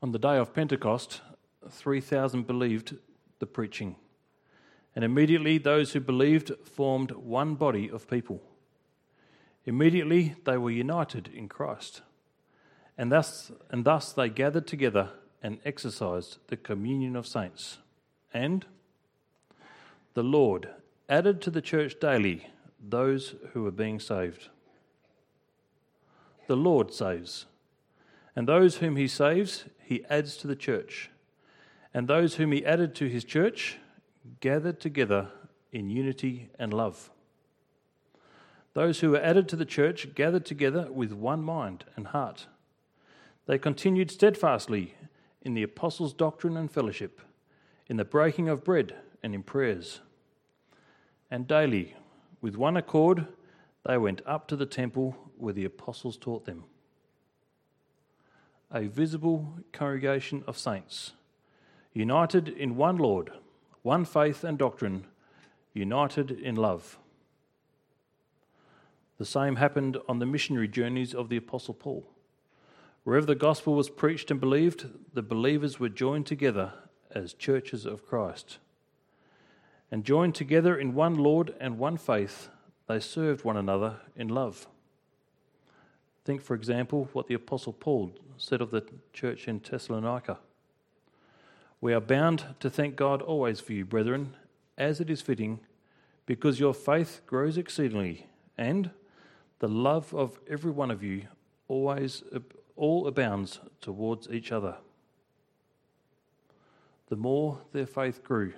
On 0.00 0.12
the 0.12 0.18
day 0.18 0.38
of 0.38 0.54
Pentecost, 0.54 1.20
3,000 1.68 2.46
believed 2.46 2.96
the 3.40 3.46
preaching, 3.46 3.96
and 4.94 5.04
immediately 5.04 5.58
those 5.58 5.92
who 5.92 6.00
believed 6.00 6.52
formed 6.64 7.10
one 7.10 7.56
body 7.56 7.90
of 7.90 8.08
people. 8.08 8.40
Immediately 9.66 10.36
they 10.44 10.56
were 10.56 10.70
united 10.70 11.28
in 11.28 11.48
Christ. 11.48 12.02
And 12.96 13.12
thus, 13.12 13.52
and 13.70 13.84
thus 13.84 14.12
they 14.12 14.28
gathered 14.28 14.66
together 14.66 15.10
and 15.42 15.58
exercised 15.64 16.38
the 16.48 16.56
communion 16.56 17.16
of 17.16 17.26
saints. 17.26 17.78
And 18.32 18.66
the 20.14 20.22
Lord 20.22 20.68
added 21.08 21.40
to 21.42 21.50
the 21.50 21.62
church 21.62 21.98
daily 22.00 22.48
those 22.80 23.34
who 23.52 23.62
were 23.62 23.70
being 23.70 23.98
saved. 23.98 24.48
The 26.46 26.56
Lord 26.56 26.92
saves, 26.92 27.46
and 28.34 28.48
those 28.48 28.76
whom 28.76 28.96
he 28.96 29.08
saves, 29.08 29.64
he 29.82 30.04
adds 30.06 30.36
to 30.38 30.46
the 30.46 30.56
church. 30.56 31.10
And 31.92 32.06
those 32.06 32.34
whom 32.34 32.52
he 32.52 32.64
added 32.64 32.94
to 32.96 33.08
his 33.08 33.24
church, 33.24 33.78
gathered 34.40 34.80
together 34.80 35.28
in 35.72 35.90
unity 35.90 36.50
and 36.58 36.72
love. 36.72 37.10
Those 38.74 39.00
who 39.00 39.10
were 39.10 39.22
added 39.22 39.48
to 39.48 39.56
the 39.56 39.64
church 39.64 40.14
gathered 40.14 40.44
together 40.44 40.90
with 40.92 41.12
one 41.12 41.42
mind 41.42 41.84
and 41.96 42.08
heart. 42.08 42.46
They 43.46 43.58
continued 43.58 44.10
steadfastly 44.10 44.94
in 45.42 45.54
the 45.54 45.62
apostles' 45.62 46.12
doctrine 46.12 46.56
and 46.56 46.70
fellowship, 46.70 47.20
in 47.88 47.96
the 47.96 48.04
breaking 48.04 48.48
of 48.48 48.64
bread 48.64 48.94
and 49.22 49.34
in 49.34 49.42
prayers. 49.42 50.00
And 51.30 51.46
daily, 51.46 51.94
with 52.40 52.56
one 52.56 52.76
accord, 52.76 53.26
they 53.86 53.96
went 53.96 54.20
up 54.26 54.46
to 54.48 54.56
the 54.56 54.66
temple 54.66 55.16
where 55.36 55.54
the 55.54 55.64
apostles 55.64 56.16
taught 56.16 56.44
them. 56.44 56.64
A 58.70 58.82
visible 58.82 59.54
congregation 59.72 60.44
of 60.46 60.58
saints, 60.58 61.12
united 61.94 62.48
in 62.48 62.76
one 62.76 62.98
Lord, 62.98 63.32
one 63.82 64.04
faith 64.04 64.44
and 64.44 64.58
doctrine, 64.58 65.06
united 65.72 66.30
in 66.30 66.54
love. 66.54 66.98
The 69.16 69.24
same 69.24 69.56
happened 69.56 69.96
on 70.06 70.18
the 70.18 70.26
missionary 70.26 70.68
journeys 70.68 71.14
of 71.14 71.28
the 71.28 71.38
Apostle 71.38 71.74
Paul. 71.74 72.06
Wherever 73.04 73.26
the 73.26 73.34
gospel 73.34 73.74
was 73.74 73.88
preached 73.88 74.30
and 74.30 74.38
believed, 74.38 74.86
the 75.14 75.22
believers 75.22 75.80
were 75.80 75.88
joined 75.88 76.26
together 76.26 76.74
as 77.14 77.32
churches 77.32 77.86
of 77.86 78.06
Christ. 78.06 78.58
And 79.90 80.04
joined 80.04 80.34
together 80.34 80.78
in 80.78 80.94
one 80.94 81.16
Lord 81.16 81.54
and 81.60 81.78
one 81.78 81.96
faith, 81.96 82.48
they 82.86 83.00
served 83.00 83.44
one 83.44 83.56
another 83.56 83.96
in 84.16 84.28
love. 84.28 84.66
Think, 86.24 86.42
for 86.42 86.54
example, 86.54 87.08
what 87.12 87.26
the 87.26 87.34
Apostle 87.34 87.72
Paul 87.72 88.12
said 88.36 88.60
of 88.60 88.70
the 88.70 88.84
church 89.12 89.48
in 89.48 89.60
Thessalonica. 89.60 90.38
We 91.80 91.94
are 91.94 92.00
bound 92.00 92.44
to 92.60 92.68
thank 92.68 92.96
God 92.96 93.22
always 93.22 93.60
for 93.60 93.72
you, 93.72 93.84
brethren, 93.84 94.36
as 94.76 95.00
it 95.00 95.08
is 95.08 95.22
fitting, 95.22 95.60
because 96.26 96.60
your 96.60 96.74
faith 96.74 97.22
grows 97.26 97.56
exceedingly, 97.56 98.26
and 98.58 98.90
the 99.60 99.68
love 99.68 100.14
of 100.14 100.38
every 100.48 100.70
one 100.70 100.90
of 100.90 101.02
you 101.02 101.22
always 101.66 102.22
all 102.76 103.06
abounds 103.06 103.60
towards 103.80 104.28
each 104.28 104.52
other. 104.52 104.76
The 107.08 107.16
more 107.16 107.60
their 107.72 107.86
faith 107.86 108.22
grew, 108.22 108.52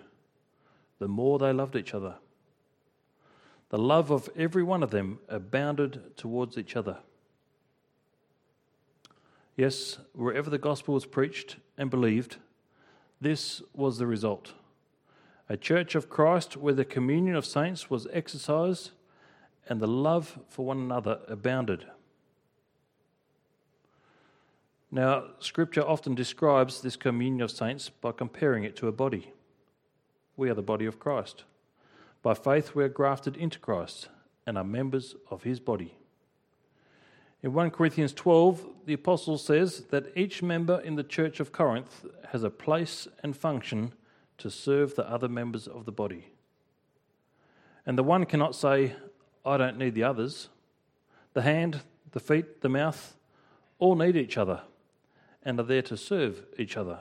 the 0.98 1.08
more 1.08 1.38
they 1.38 1.52
loved 1.52 1.76
each 1.76 1.94
other. 1.94 2.16
The 3.68 3.78
love 3.78 4.10
of 4.10 4.28
every 4.36 4.64
one 4.64 4.82
of 4.82 4.90
them 4.90 5.20
abounded 5.28 6.16
towards 6.16 6.58
each 6.58 6.74
other. 6.74 6.98
Yes, 9.56 9.98
wherever 10.14 10.50
the 10.50 10.58
gospel 10.58 10.94
was 10.94 11.06
preached 11.06 11.56
and 11.78 11.90
believed, 11.90 12.38
this 13.20 13.62
was 13.74 13.98
the 13.98 14.06
result. 14.06 14.54
A 15.48 15.56
church 15.56 15.94
of 15.94 16.08
Christ 16.08 16.56
where 16.56 16.74
the 16.74 16.84
communion 16.84 17.36
of 17.36 17.46
saints 17.46 17.90
was 17.90 18.08
exercised 18.12 18.90
and 19.68 19.80
the 19.80 19.86
love 19.86 20.38
for 20.48 20.64
one 20.64 20.78
another 20.78 21.20
abounded. 21.28 21.86
Now, 24.92 25.24
Scripture 25.38 25.86
often 25.86 26.16
describes 26.16 26.80
this 26.80 26.96
communion 26.96 27.42
of 27.42 27.52
saints 27.52 27.88
by 27.88 28.10
comparing 28.10 28.64
it 28.64 28.74
to 28.76 28.88
a 28.88 28.92
body. 28.92 29.32
We 30.36 30.50
are 30.50 30.54
the 30.54 30.62
body 30.62 30.84
of 30.84 30.98
Christ. 30.98 31.44
By 32.22 32.34
faith, 32.34 32.74
we 32.74 32.82
are 32.82 32.88
grafted 32.88 33.36
into 33.36 33.60
Christ 33.60 34.08
and 34.46 34.58
are 34.58 34.64
members 34.64 35.14
of 35.30 35.44
his 35.44 35.60
body. 35.60 35.94
In 37.40 37.52
1 37.52 37.70
Corinthians 37.70 38.12
12, 38.12 38.68
the 38.86 38.94
apostle 38.94 39.38
says 39.38 39.84
that 39.90 40.12
each 40.16 40.42
member 40.42 40.80
in 40.80 40.96
the 40.96 41.04
church 41.04 41.38
of 41.38 41.52
Corinth 41.52 42.04
has 42.32 42.42
a 42.42 42.50
place 42.50 43.06
and 43.22 43.36
function 43.36 43.92
to 44.38 44.50
serve 44.50 44.96
the 44.96 45.08
other 45.08 45.28
members 45.28 45.68
of 45.68 45.84
the 45.84 45.92
body. 45.92 46.32
And 47.86 47.96
the 47.96 48.02
one 48.02 48.26
cannot 48.26 48.56
say, 48.56 48.96
I 49.46 49.56
don't 49.56 49.78
need 49.78 49.94
the 49.94 50.02
others. 50.02 50.48
The 51.32 51.42
hand, 51.42 51.82
the 52.10 52.20
feet, 52.20 52.60
the 52.60 52.68
mouth 52.68 53.14
all 53.78 53.94
need 53.94 54.16
each 54.16 54.36
other 54.36 54.62
and 55.42 55.58
are 55.58 55.64
there 55.64 55.82
to 55.82 55.96
serve 55.96 56.44
each 56.58 56.76
other. 56.76 57.00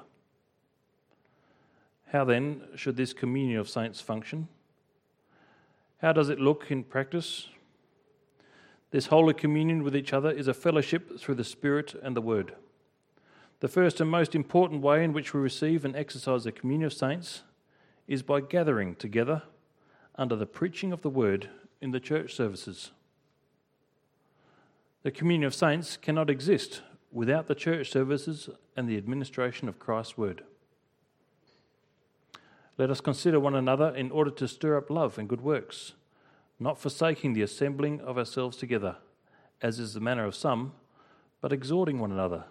How 2.12 2.24
then 2.24 2.62
should 2.76 2.98
this 2.98 3.14
communion 3.14 3.60
of 3.60 3.70
saints 3.70 4.02
function? 4.02 4.48
How 6.02 6.14
does 6.14 6.30
it 6.30 6.40
look 6.40 6.72
in 6.72 6.84
practice? 6.84 7.50
This 8.92 9.08
holy 9.08 9.34
communion 9.34 9.84
with 9.84 9.96
each 9.96 10.14
other 10.14 10.32
is 10.32 10.48
a 10.48 10.54
fellowship 10.54 11.20
through 11.20 11.36
the 11.36 11.44
Spirit 11.44 11.94
and 12.02 12.16
the 12.16 12.22
Word. 12.22 12.56
The 13.60 13.68
first 13.68 14.00
and 14.00 14.10
most 14.10 14.34
important 14.34 14.82
way 14.82 15.04
in 15.04 15.14
which 15.14 15.34
we 15.34 15.42
receive 15.42 15.86
and 15.86 15.96
exercise 15.96 16.46
the 16.46 16.52
communion 16.52 16.88
of 16.88 16.94
saints 16.94 17.44
is 18.08 18.24
by 18.24 18.42
gathering 18.42 18.96
together 18.96 19.44
under 20.16 20.36
the 20.36 20.46
preaching 20.46 20.92
of 20.92 21.02
the 21.02 21.10
Word 21.10 21.50
in 21.82 21.92
the 21.92 22.00
church 22.00 22.34
services. 22.34 22.92
The 25.04 25.12
communion 25.12 25.46
of 25.46 25.54
saints 25.54 25.98
cannot 25.98 26.30
exist 26.30 26.82
without 27.12 27.48
the 27.48 27.56
church 27.56 27.90
services 27.92 28.50
and 28.76 28.88
the 28.88 28.98
administration 28.98 29.68
of 29.68 29.80
Christ's 29.80 30.18
word. 30.18 30.44
Let 32.78 32.90
us 32.90 33.02
consider 33.02 33.40
one 33.40 33.56
another 33.56 33.94
in 33.94 34.12
order 34.12 34.32
to 34.32 34.48
stir 34.48 34.78
up 34.78 34.90
love 34.90 35.18
and 35.18 35.28
good 35.28 35.42
works, 35.42 35.94
not 36.60 36.80
forsaking 36.80 37.34
the 37.34 37.42
assembling 37.42 38.00
of 38.02 38.18
ourselves 38.18 38.58
together, 38.58 38.98
as 39.62 39.80
is 39.80 39.94
the 39.94 40.00
manner 40.00 40.26
of 40.26 40.36
some, 40.36 40.74
but 41.42 41.52
exhorting 41.52 42.00
one 42.00 42.12
another, 42.12 42.46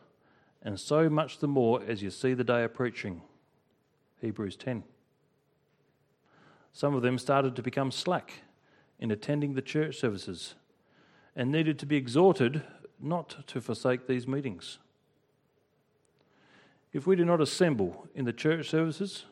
and 0.62 0.78
so 0.78 1.08
much 1.08 1.38
the 1.38 1.48
more 1.48 1.82
as 1.82 2.02
you 2.02 2.10
see 2.10 2.34
the 2.34 2.44
day 2.44 2.64
approaching. 2.64 3.22
Hebrews 4.20 4.56
10. 4.56 4.82
Some 6.72 6.94
of 6.94 7.02
them 7.02 7.18
started 7.18 7.56
to 7.56 7.62
become 7.62 7.90
slack 7.90 8.42
in 8.98 9.10
attending 9.10 9.54
the 9.54 9.62
church 9.62 9.96
services 9.96 10.54
and 11.34 11.50
needed 11.50 11.78
to 11.78 11.86
be 11.86 11.96
exhorted 11.96 12.62
not 13.00 13.46
to 13.48 13.60
forsake 13.60 14.06
these 14.06 14.26
meetings. 14.26 14.78
If 16.92 17.06
we 17.06 17.16
do 17.16 17.24
not 17.24 17.40
assemble 17.40 18.08
in 18.14 18.24
the 18.24 18.32
church 18.32 18.68
services, 18.68 19.24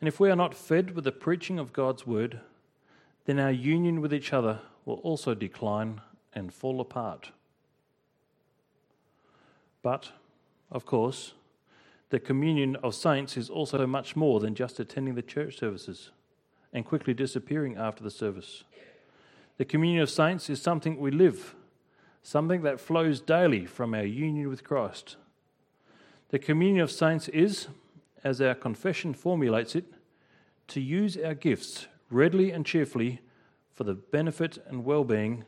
and 0.00 0.08
if 0.08 0.20
we 0.20 0.30
are 0.30 0.36
not 0.36 0.54
fed 0.54 0.94
with 0.94 1.04
the 1.04 1.12
preaching 1.12 1.58
of 1.58 1.72
God's 1.72 2.06
word, 2.06 2.40
then 3.24 3.40
our 3.40 3.50
union 3.50 4.00
with 4.00 4.12
each 4.12 4.32
other 4.32 4.60
will 4.84 4.96
also 4.96 5.34
decline 5.34 6.00
and 6.34 6.52
fall 6.52 6.80
apart. 6.80 7.30
But, 9.82 10.12
of 10.70 10.84
course, 10.84 11.32
the 12.10 12.20
communion 12.20 12.76
of 12.76 12.94
saints 12.94 13.36
is 13.36 13.50
also 13.50 13.86
much 13.86 14.14
more 14.14 14.38
than 14.38 14.54
just 14.54 14.78
attending 14.78 15.14
the 15.14 15.22
church 15.22 15.58
services 15.58 16.10
and 16.72 16.84
quickly 16.84 17.14
disappearing 17.14 17.76
after 17.76 18.04
the 18.04 18.10
service. 18.10 18.64
The 19.56 19.64
communion 19.64 20.02
of 20.02 20.10
saints 20.10 20.50
is 20.50 20.60
something 20.60 20.98
we 20.98 21.10
live, 21.10 21.54
something 22.26 22.62
that 22.62 22.80
flows 22.80 23.20
daily 23.20 23.64
from 23.64 23.94
our 23.94 24.04
union 24.04 24.48
with 24.48 24.64
Christ. 24.64 25.14
The 26.30 26.40
communion 26.40 26.82
of 26.82 26.90
saints 26.90 27.28
is, 27.28 27.68
as 28.24 28.40
our 28.40 28.56
confession 28.56 29.14
formulates 29.14 29.76
it, 29.76 29.84
to 30.66 30.80
use 30.80 31.16
our 31.16 31.34
gifts 31.34 31.86
readily 32.10 32.50
and 32.50 32.66
cheerfully 32.66 33.20
for 33.72 33.84
the 33.84 33.94
benefit 33.94 34.58
and 34.66 34.84
well 34.84 35.04
being 35.04 35.44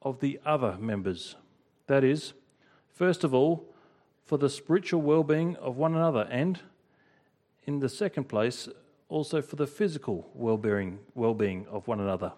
of 0.00 0.20
the 0.20 0.38
other 0.46 0.76
members. 0.78 1.34
That 1.88 2.04
is, 2.04 2.34
first 2.88 3.24
of 3.24 3.34
all, 3.34 3.74
for 4.24 4.38
the 4.38 4.48
spiritual 4.48 5.02
well 5.02 5.24
being 5.24 5.56
of 5.56 5.76
one 5.76 5.96
another, 5.96 6.28
and, 6.30 6.60
in 7.64 7.80
the 7.80 7.88
second 7.88 8.28
place, 8.28 8.68
also 9.08 9.42
for 9.42 9.56
the 9.56 9.66
physical 9.66 10.30
well 10.34 10.56
being 11.34 11.66
of 11.68 11.88
one 11.88 11.98
another. 11.98 12.32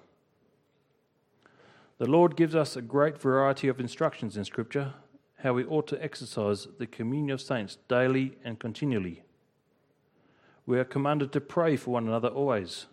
The 1.98 2.10
Lord 2.10 2.36
gives 2.36 2.56
us 2.56 2.74
a 2.74 2.82
great 2.82 3.20
variety 3.20 3.68
of 3.68 3.78
instructions 3.78 4.36
in 4.36 4.44
Scripture 4.44 4.94
how 5.44 5.52
we 5.52 5.64
ought 5.64 5.86
to 5.86 6.02
exercise 6.02 6.66
the 6.78 6.86
communion 6.86 7.34
of 7.34 7.40
saints 7.40 7.76
daily 7.86 8.36
and 8.42 8.58
continually. 8.58 9.22
We 10.66 10.78
are 10.78 10.84
commanded 10.84 11.32
to 11.32 11.40
pray 11.40 11.76
for 11.76 11.90
one 11.90 12.08
another 12.08 12.28
always, 12.28 12.86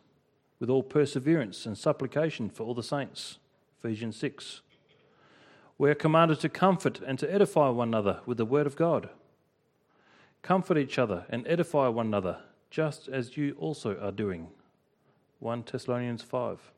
with 0.59 0.69
all 0.69 0.83
perseverance 0.83 1.65
and 1.65 1.77
supplication 1.77 2.49
for 2.49 2.63
all 2.63 2.75
the 2.75 2.83
saints. 2.83 3.39
Ephesians 3.79 4.17
6. 4.17 4.61
We 5.77 5.89
are 5.89 5.95
commanded 5.95 6.41
to 6.41 6.49
comfort 6.49 6.99
and 6.99 7.17
to 7.19 7.33
edify 7.33 7.69
one 7.69 7.87
another 7.87 8.19
with 8.25 8.37
the 8.37 8.45
word 8.45 8.67
of 8.67 8.75
God. 8.75 9.09
Comfort 10.43 10.77
each 10.77 10.99
other 10.99 11.25
and 11.29 11.47
edify 11.47 11.87
one 11.87 12.07
another, 12.07 12.39
just 12.69 13.07
as 13.07 13.35
you 13.37 13.55
also 13.57 13.97
are 13.99 14.11
doing. 14.11 14.49
1 15.39 15.63
Thessalonians 15.71 16.21
5. 16.21 16.71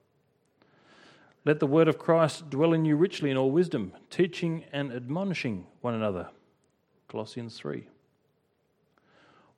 Let 1.46 1.60
the 1.60 1.68
word 1.68 1.90
of 1.90 1.98
Christ 1.98 2.50
dwell 2.50 2.72
in 2.72 2.86
you 2.86 2.96
richly 2.96 3.30
in 3.30 3.36
all 3.36 3.52
wisdom, 3.52 3.92
teaching 4.10 4.64
and 4.72 4.94
admonishing 4.94 5.66
one 5.82 5.94
another. 5.94 6.30
Colossians 7.10 7.58
3. 7.58 7.86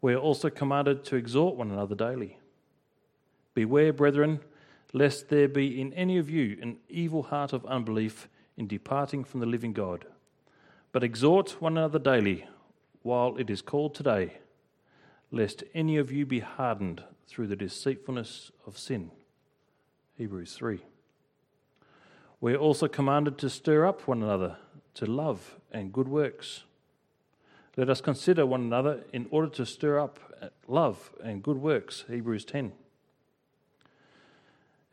We 0.02 0.14
are 0.14 0.20
also 0.20 0.50
commanded 0.50 1.06
to 1.06 1.16
exhort 1.16 1.56
one 1.56 1.70
another 1.70 1.96
daily. 1.96 2.40
Beware, 3.54 3.94
brethren, 3.94 4.40
lest 4.94 5.30
there 5.30 5.48
be 5.48 5.80
in 5.80 5.94
any 5.94 6.18
of 6.18 6.30
you 6.30 6.58
an 6.62 6.78
evil 6.90 7.24
heart 7.24 7.54
of 7.54 7.66
unbelief 7.66 8.30
in 8.58 8.68
departing 8.68 9.24
from 9.24 9.40
the 9.40 9.46
living 9.46 9.74
God. 9.74 10.06
But 10.92 11.04
exhort 11.04 11.62
one 11.62 11.78
another 11.78 12.00
daily, 12.00 12.48
while 13.04 13.38
it 13.38 13.50
is 13.50 13.62
called 13.62 13.94
today, 13.94 14.38
lest 15.32 15.64
any 15.74 15.98
of 15.98 16.12
you 16.12 16.26
be 16.26 16.40
hardened 16.40 17.04
through 17.28 17.48
the 17.48 17.56
deceitfulness 17.56 18.52
of 18.66 18.78
sin. 18.78 19.12
Hebrews 20.18 20.54
3. 20.54 20.80
We 22.46 22.54
are 22.54 22.58
also 22.58 22.88
commanded 22.88 23.40
to 23.40 23.50
stir 23.50 23.88
up 23.88 24.08
one 24.08 24.22
another 24.22 24.58
to 24.94 25.08
love 25.08 25.56
and 25.72 25.92
good 25.92 26.08
works. 26.08 26.62
Let 27.76 27.90
us 27.90 28.02
consider 28.02 28.46
one 28.46 28.62
another 28.62 29.04
in 29.12 29.26
order 29.32 29.50
to 29.56 29.66
stir 29.66 29.98
up 29.98 30.20
love 30.68 31.10
and 31.24 31.42
good 31.42 31.58
works. 31.58 32.06
Hebrews 32.08 32.46
10. 32.46 32.74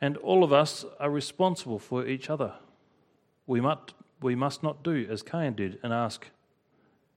And 0.00 0.16
all 0.16 0.42
of 0.42 0.54
us 0.54 0.86
are 0.98 1.10
responsible 1.10 1.78
for 1.78 2.06
each 2.06 2.30
other. 2.30 2.54
We 3.46 3.60
must, 3.60 3.92
we 4.22 4.34
must 4.34 4.62
not 4.62 4.82
do 4.82 5.06
as 5.10 5.22
Cain 5.22 5.52
did 5.52 5.78
and 5.82 5.92
ask, 5.92 6.28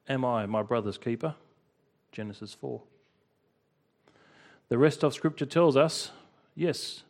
Am 0.09 0.25
I 0.25 0.45
my 0.47 0.63
brother's 0.63 0.97
keeper? 0.97 1.35
Genesis 2.11 2.53
4. 2.53 2.81
The 4.67 4.77
rest 4.77 5.01
of 5.01 5.13
Scripture 5.13 5.45
tells 5.45 5.77
us, 5.77 6.11
Yes, 6.55 7.03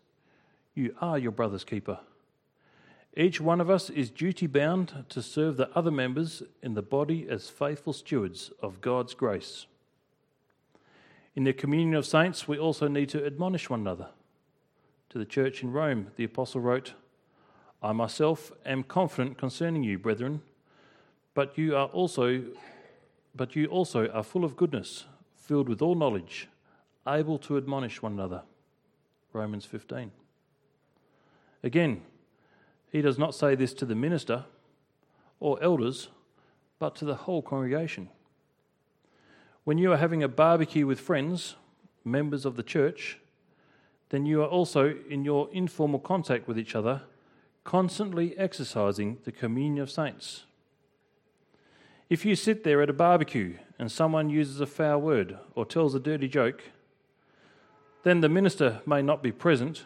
you 0.76 0.96
are 1.02 1.18
your 1.18 1.32
brother's 1.32 1.64
keeper. 1.64 1.98
Each 3.18 3.40
one 3.40 3.62
of 3.62 3.70
us 3.70 3.90
is 3.90 4.10
duty 4.10 4.46
bound 4.46 5.06
to 5.08 5.22
serve 5.22 5.56
the 5.56 5.70
other 5.76 5.92
members 5.92 6.44
in 6.62 6.74
the 6.74 6.82
body 6.82 7.28
as 7.30 7.50
faithful 7.50 7.94
stewards 7.94 8.52
of 8.62 8.82
God's 8.82 9.14
grace. 9.14 9.68
In 11.34 11.46
the 11.46 11.54
communion 11.54 11.96
of 11.96 12.06
saints, 12.06 12.48
we 12.48 12.58
also 12.58 12.88
need 12.90 13.08
to 13.10 13.26
admonish 13.26 13.70
one 13.70 13.82
another. 13.82 14.10
To 15.10 15.18
the 15.18 15.26
church 15.26 15.64
in 15.64 15.72
Rome, 15.72 16.08
the 16.18 16.26
apostle 16.26 16.60
wrote, 16.60 16.94
I 17.82 17.94
myself 17.94 18.52
am 18.66 18.84
confident 18.84 19.38
concerning 19.38 19.84
you, 19.84 19.98
brethren, 19.98 20.42
but 21.34 21.58
you 21.58 21.76
are 21.76 21.88
also 21.88 22.44
but 23.36 23.56
you 23.56 23.66
also 23.68 24.08
are 24.10 24.24
full 24.24 24.46
of 24.46 24.56
goodness, 24.56 25.06
filled 25.36 25.68
with 25.68 25.82
all 25.82 25.96
knowledge, 25.96 26.48
able 27.06 27.38
to 27.40 27.58
admonish 27.58 28.02
one 28.02 28.14
another. 28.14 28.44
Romans 29.34 29.66
15. 29.66 30.12
Again, 31.62 32.02
he 32.92 33.02
does 33.02 33.18
not 33.18 33.36
say 33.36 33.56
this 33.56 33.74
to 33.74 33.86
the 33.86 33.96
minister 33.96 34.46
or 35.40 35.62
elders, 35.62 36.10
but 36.80 36.96
to 36.96 37.06
the 37.06 37.16
whole 37.16 37.42
congregation. 37.42 38.10
When 39.64 39.78
you 39.78 39.92
are 39.92 39.98
having 39.98 40.24
a 40.24 40.28
barbecue 40.28 40.86
with 40.86 41.00
friends, 41.00 41.56
members 42.04 42.46
of 42.46 42.56
the 42.56 42.64
church, 42.64 43.20
then 44.10 44.26
you 44.26 44.42
are 44.42 44.48
also 44.48 44.96
in 45.10 45.26
your 45.26 45.50
informal 45.52 46.00
contact 46.00 46.48
with 46.48 46.60
each 46.60 46.76
other, 46.76 47.02
constantly 47.64 48.38
exercising 48.38 49.18
the 49.24 49.32
communion 49.32 49.82
of 49.82 49.90
saints. 49.90 50.44
If 52.10 52.24
you 52.24 52.36
sit 52.36 52.64
there 52.64 52.84
at 52.84 52.90
a 52.90 52.94
barbecue 52.94 53.58
and 53.80 53.92
someone 53.92 54.30
uses 54.30 54.62
a 54.62 54.68
foul 54.68 55.02
word 55.02 55.38
or 55.56 55.66
tells 55.66 55.96
a 55.96 56.00
dirty 56.00 56.28
joke, 56.28 56.62
then 58.04 58.22
the 58.22 58.30
minister 58.30 58.82
may 58.86 59.02
not 59.02 59.24
be 59.24 59.32
present 59.32 59.86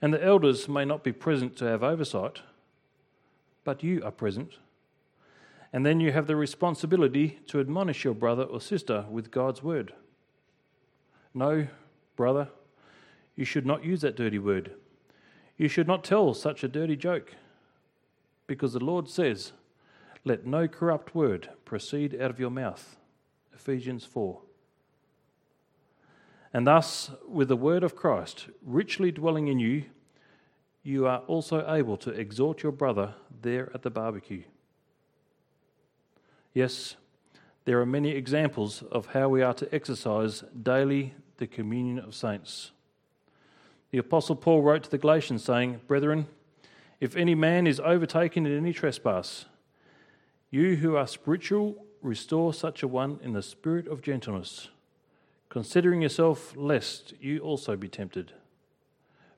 and 0.00 0.14
the 0.14 0.24
elders 0.24 0.68
may 0.68 0.84
not 0.84 1.02
be 1.02 1.12
present 1.12 1.56
to 1.56 1.64
have 1.64 1.82
oversight, 1.82 2.40
but 3.64 3.82
you 3.82 4.02
are 4.04 4.10
present. 4.10 4.54
And 5.72 5.84
then 5.84 6.00
you 6.00 6.12
have 6.12 6.26
the 6.26 6.36
responsibility 6.36 7.40
to 7.48 7.60
admonish 7.60 8.04
your 8.04 8.14
brother 8.14 8.44
or 8.44 8.60
sister 8.60 9.04
with 9.10 9.30
God's 9.30 9.62
word. 9.62 9.92
No, 11.34 11.66
brother, 12.16 12.48
you 13.36 13.44
should 13.44 13.66
not 13.66 13.84
use 13.84 14.00
that 14.00 14.16
dirty 14.16 14.38
word. 14.38 14.72
You 15.56 15.68
should 15.68 15.86
not 15.88 16.04
tell 16.04 16.32
such 16.32 16.64
a 16.64 16.68
dirty 16.68 16.96
joke. 16.96 17.34
Because 18.46 18.72
the 18.72 18.84
Lord 18.84 19.08
says, 19.10 19.52
Let 20.24 20.46
no 20.46 20.68
corrupt 20.68 21.14
word 21.14 21.50
proceed 21.64 22.14
out 22.20 22.30
of 22.30 22.40
your 22.40 22.50
mouth. 22.50 22.96
Ephesians 23.52 24.04
4. 24.04 24.40
And 26.52 26.66
thus, 26.66 27.10
with 27.28 27.48
the 27.48 27.56
word 27.56 27.82
of 27.82 27.94
Christ 27.94 28.46
richly 28.62 29.12
dwelling 29.12 29.48
in 29.48 29.58
you, 29.58 29.84
you 30.82 31.06
are 31.06 31.18
also 31.26 31.70
able 31.70 31.96
to 31.98 32.10
exhort 32.10 32.62
your 32.62 32.72
brother 32.72 33.14
there 33.42 33.70
at 33.74 33.82
the 33.82 33.90
barbecue. 33.90 34.44
Yes, 36.54 36.96
there 37.66 37.80
are 37.80 37.86
many 37.86 38.10
examples 38.10 38.82
of 38.90 39.06
how 39.06 39.28
we 39.28 39.42
are 39.42 39.52
to 39.54 39.74
exercise 39.74 40.42
daily 40.62 41.14
the 41.36 41.46
communion 41.46 41.98
of 41.98 42.14
saints. 42.14 42.70
The 43.90 43.98
Apostle 43.98 44.36
Paul 44.36 44.62
wrote 44.62 44.84
to 44.84 44.90
the 44.90 44.98
Galatians, 44.98 45.44
saying, 45.44 45.80
Brethren, 45.86 46.26
if 47.00 47.14
any 47.14 47.34
man 47.34 47.66
is 47.66 47.80
overtaken 47.80 48.46
in 48.46 48.56
any 48.56 48.72
trespass, 48.72 49.44
you 50.50 50.76
who 50.76 50.96
are 50.96 51.06
spiritual, 51.06 51.84
restore 52.00 52.54
such 52.54 52.82
a 52.82 52.88
one 52.88 53.20
in 53.22 53.34
the 53.34 53.42
spirit 53.42 53.86
of 53.86 54.02
gentleness 54.02 54.68
considering 55.48 56.02
yourself, 56.02 56.54
lest 56.56 57.14
you 57.20 57.40
also 57.40 57.76
be 57.76 57.88
tempted. 57.88 58.32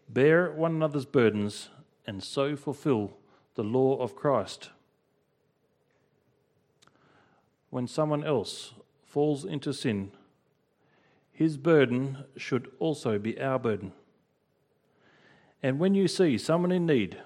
Bear 0.09 0.51
one 0.51 0.75
another's 0.75 1.07
burdens, 1.07 1.69
and 2.07 2.23
so 2.23 2.57
fulfill 2.57 3.13
the 3.55 3.63
law 3.63 3.97
of 3.99 4.17
Christ. 4.17 4.71
When 7.71 7.87
someone 7.87 8.25
else 8.25 8.75
falls 9.07 9.45
into 9.45 9.73
sin, 9.73 10.11
his 11.33 11.57
burden 11.57 12.25
should 12.37 12.71
also 12.79 13.19
be 13.19 13.41
our 13.41 13.59
burden. 13.59 13.93
And 15.63 15.79
when 15.79 15.95
you 15.95 16.09
see 16.09 16.39
someone 16.39 16.73
in 16.73 16.87
need, 16.87 17.19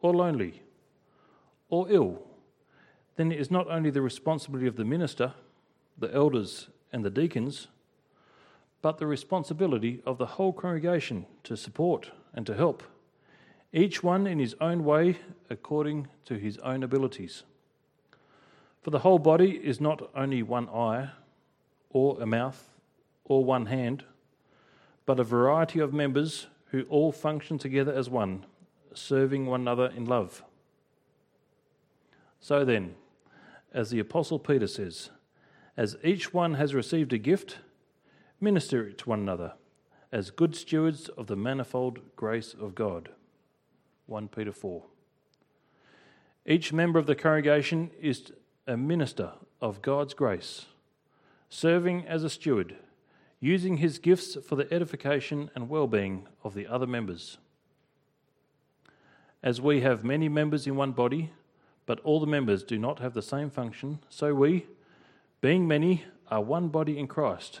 or 0.00 0.14
lonely, 0.14 0.62
or 1.68 1.86
ill, 1.90 2.22
then 3.16 3.30
it 3.30 3.38
is 3.38 3.50
not 3.50 3.70
only 3.70 3.90
the 3.90 4.00
responsibility 4.00 4.66
of 4.66 4.76
the 4.76 4.84
minister, 4.84 5.34
the 5.98 6.12
elders, 6.14 6.68
and 6.92 7.04
the 7.04 7.10
deacons 7.10 7.68
but 8.82 8.98
the 8.98 9.06
responsibility 9.06 10.02
of 10.04 10.18
the 10.18 10.26
whole 10.26 10.52
congregation 10.52 11.24
to 11.44 11.56
support 11.56 12.10
and 12.34 12.44
to 12.46 12.54
help, 12.54 12.82
each 13.72 14.02
one 14.02 14.26
in 14.26 14.38
his 14.38 14.54
own 14.60 14.84
way 14.84 15.18
according 15.48 16.08
to 16.24 16.34
his 16.34 16.58
own 16.58 16.82
abilities. 16.82 17.44
For 18.82 18.90
the 18.90 18.98
whole 18.98 19.20
body 19.20 19.52
is 19.52 19.80
not 19.80 20.10
only 20.14 20.42
one 20.42 20.68
eye, 20.68 21.10
or 21.90 22.20
a 22.20 22.26
mouth, 22.26 22.70
or 23.24 23.44
one 23.44 23.66
hand, 23.66 24.04
but 25.06 25.20
a 25.20 25.24
variety 25.24 25.78
of 25.78 25.92
members 25.92 26.48
who 26.66 26.82
all 26.88 27.12
function 27.12 27.58
together 27.58 27.92
as 27.92 28.10
one, 28.10 28.44
serving 28.94 29.46
one 29.46 29.60
another 29.60 29.92
in 29.96 30.04
love. 30.04 30.42
So 32.40 32.64
then, 32.64 32.94
as 33.72 33.90
the 33.90 34.00
Apostle 34.00 34.38
Peter 34.38 34.66
says, 34.66 35.10
as 35.76 35.96
each 36.02 36.34
one 36.34 36.54
has 36.54 36.74
received 36.74 37.12
a 37.12 37.18
gift, 37.18 37.58
minister 38.42 38.90
to 38.90 39.08
one 39.08 39.20
another 39.20 39.52
as 40.10 40.32
good 40.32 40.56
stewards 40.56 41.08
of 41.10 41.28
the 41.28 41.36
manifold 41.36 42.00
grace 42.16 42.54
of 42.60 42.74
God. 42.74 43.08
1 44.06 44.28
Peter 44.28 44.52
4. 44.52 44.82
Each 46.44 46.72
member 46.72 46.98
of 46.98 47.06
the 47.06 47.14
congregation 47.14 47.92
is 48.00 48.32
a 48.66 48.76
minister 48.76 49.30
of 49.60 49.80
God's 49.80 50.12
grace, 50.12 50.66
serving 51.48 52.04
as 52.08 52.24
a 52.24 52.30
steward, 52.30 52.74
using 53.38 53.76
his 53.76 54.00
gifts 54.00 54.36
for 54.44 54.56
the 54.56 54.70
edification 54.74 55.48
and 55.54 55.68
well 55.68 55.86
being 55.86 56.26
of 56.42 56.54
the 56.54 56.66
other 56.66 56.86
members. 56.86 57.38
As 59.40 59.60
we 59.60 59.82
have 59.82 60.02
many 60.02 60.28
members 60.28 60.66
in 60.66 60.74
one 60.74 60.92
body, 60.92 61.32
but 61.86 62.00
all 62.00 62.18
the 62.18 62.26
members 62.26 62.64
do 62.64 62.76
not 62.76 62.98
have 62.98 63.14
the 63.14 63.22
same 63.22 63.50
function, 63.50 64.00
so 64.08 64.34
we, 64.34 64.66
being 65.40 65.68
many, 65.68 66.04
are 66.28 66.42
one 66.42 66.68
body 66.68 66.98
in 66.98 67.06
Christ 67.06 67.60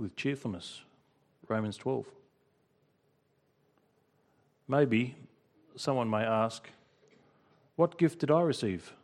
with 0.00 0.16
cheerfulness. 0.16 0.80
Romans 1.46 1.76
12. 1.76 2.06
Maybe 4.66 5.14
someone 5.76 6.08
may 6.08 6.22
ask, 6.22 6.70
What 7.76 7.98
gift 7.98 8.20
did 8.20 8.30
I 8.30 8.40
receive? 8.40 8.94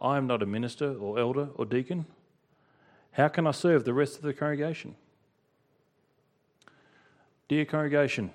I 0.00 0.16
am 0.16 0.26
not 0.26 0.42
a 0.42 0.46
minister 0.46 0.94
or 0.94 1.18
elder 1.18 1.48
or 1.54 1.64
deacon. 1.64 2.06
How 3.12 3.28
can 3.28 3.46
I 3.46 3.52
serve 3.52 3.84
the 3.84 3.94
rest 3.94 4.16
of 4.16 4.22
the 4.22 4.34
congregation? 4.34 4.96
Dear 7.48 7.64
congregation, 7.64 8.32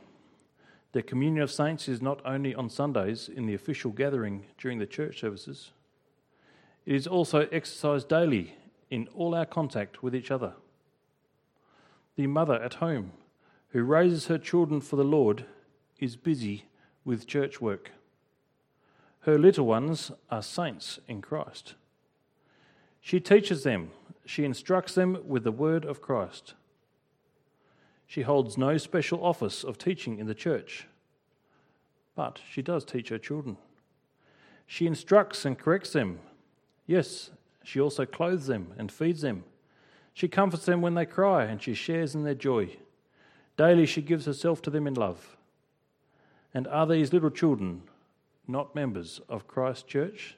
the 0.94 1.04
communion 1.04 1.44
of 1.44 1.52
saints 1.52 1.88
is 1.88 2.02
not 2.02 2.22
only 2.26 2.56
on 2.56 2.70
Sundays 2.70 3.30
in 3.30 3.46
the 3.46 3.54
official 3.54 3.92
gathering 3.92 4.46
during 4.58 4.80
the 4.80 4.86
church 4.86 5.20
services, 5.20 5.72
it 6.86 6.96
is 6.96 7.06
also 7.06 7.48
exercised 7.52 8.08
daily 8.08 8.56
in 8.90 9.10
all 9.14 9.36
our 9.36 9.46
contact 9.46 10.02
with 10.02 10.16
each 10.16 10.32
other 10.32 10.54
the 12.18 12.28
mother 12.28 12.56
at 12.56 12.76
home 12.76 13.12
who 13.70 13.84
raises 13.84 14.26
her 14.26 14.40
children 14.40 14.82
for 14.82 14.96
the 14.96 15.04
Lord 15.04 15.46
is 16.00 16.16
busy 16.16 16.66
with 17.06 17.28
church 17.28 17.62
work. 17.62 17.92
Her 19.22 19.38
little 19.38 19.66
ones 19.66 20.12
are 20.32 20.42
saints 20.42 21.00
in 21.08 21.22
Christ. 21.22 21.76
She 23.00 23.20
teaches 23.20 23.64
them, 23.64 23.92
she 24.26 24.44
instructs 24.44 24.96
them 24.96 25.20
with 25.26 25.44
the 25.44 25.52
word 25.52 25.86
of 25.86 26.02
Christ. 26.02 26.56
She 28.08 28.24
holds 28.24 28.58
no 28.58 28.78
special 28.78 29.24
office 29.24 29.64
of 29.64 29.78
teaching 29.78 30.18
in 30.18 30.28
the 30.28 30.34
church, 30.34 30.88
but 32.16 32.40
she 32.50 32.62
does 32.62 32.84
teach 32.84 33.10
her 33.10 33.20
children. 33.20 33.58
She 34.66 34.88
instructs 34.88 35.46
and 35.46 35.58
corrects 35.58 35.94
them. 35.94 36.20
Yes, 36.88 37.30
she 37.64 37.80
also 37.80 38.06
clothes 38.06 38.48
them 38.48 38.74
and 38.78 38.92
feeds 38.92 39.22
them. 39.22 39.44
She 40.18 40.28
comforts 40.28 40.66
them 40.66 40.82
when 40.82 40.96
they 40.96 41.06
cry, 41.06 41.44
and 41.44 41.62
she 41.62 41.76
shares 41.76 42.16
in 42.16 42.24
their 42.24 42.34
joy. 42.34 42.76
Daily 43.56 43.86
she 43.86 44.02
gives 44.02 44.26
herself 44.26 44.64
to 44.64 44.72
them 44.72 44.88
in 44.88 44.96
love. 44.96 45.38
And 46.56 46.68
are 46.70 46.88
these 46.88 47.14
little 47.14 47.30
children 47.30 47.84
not 48.48 48.74
members 48.74 49.22
of 49.30 49.48
Christ's 49.48 49.84
church? 49.84 50.36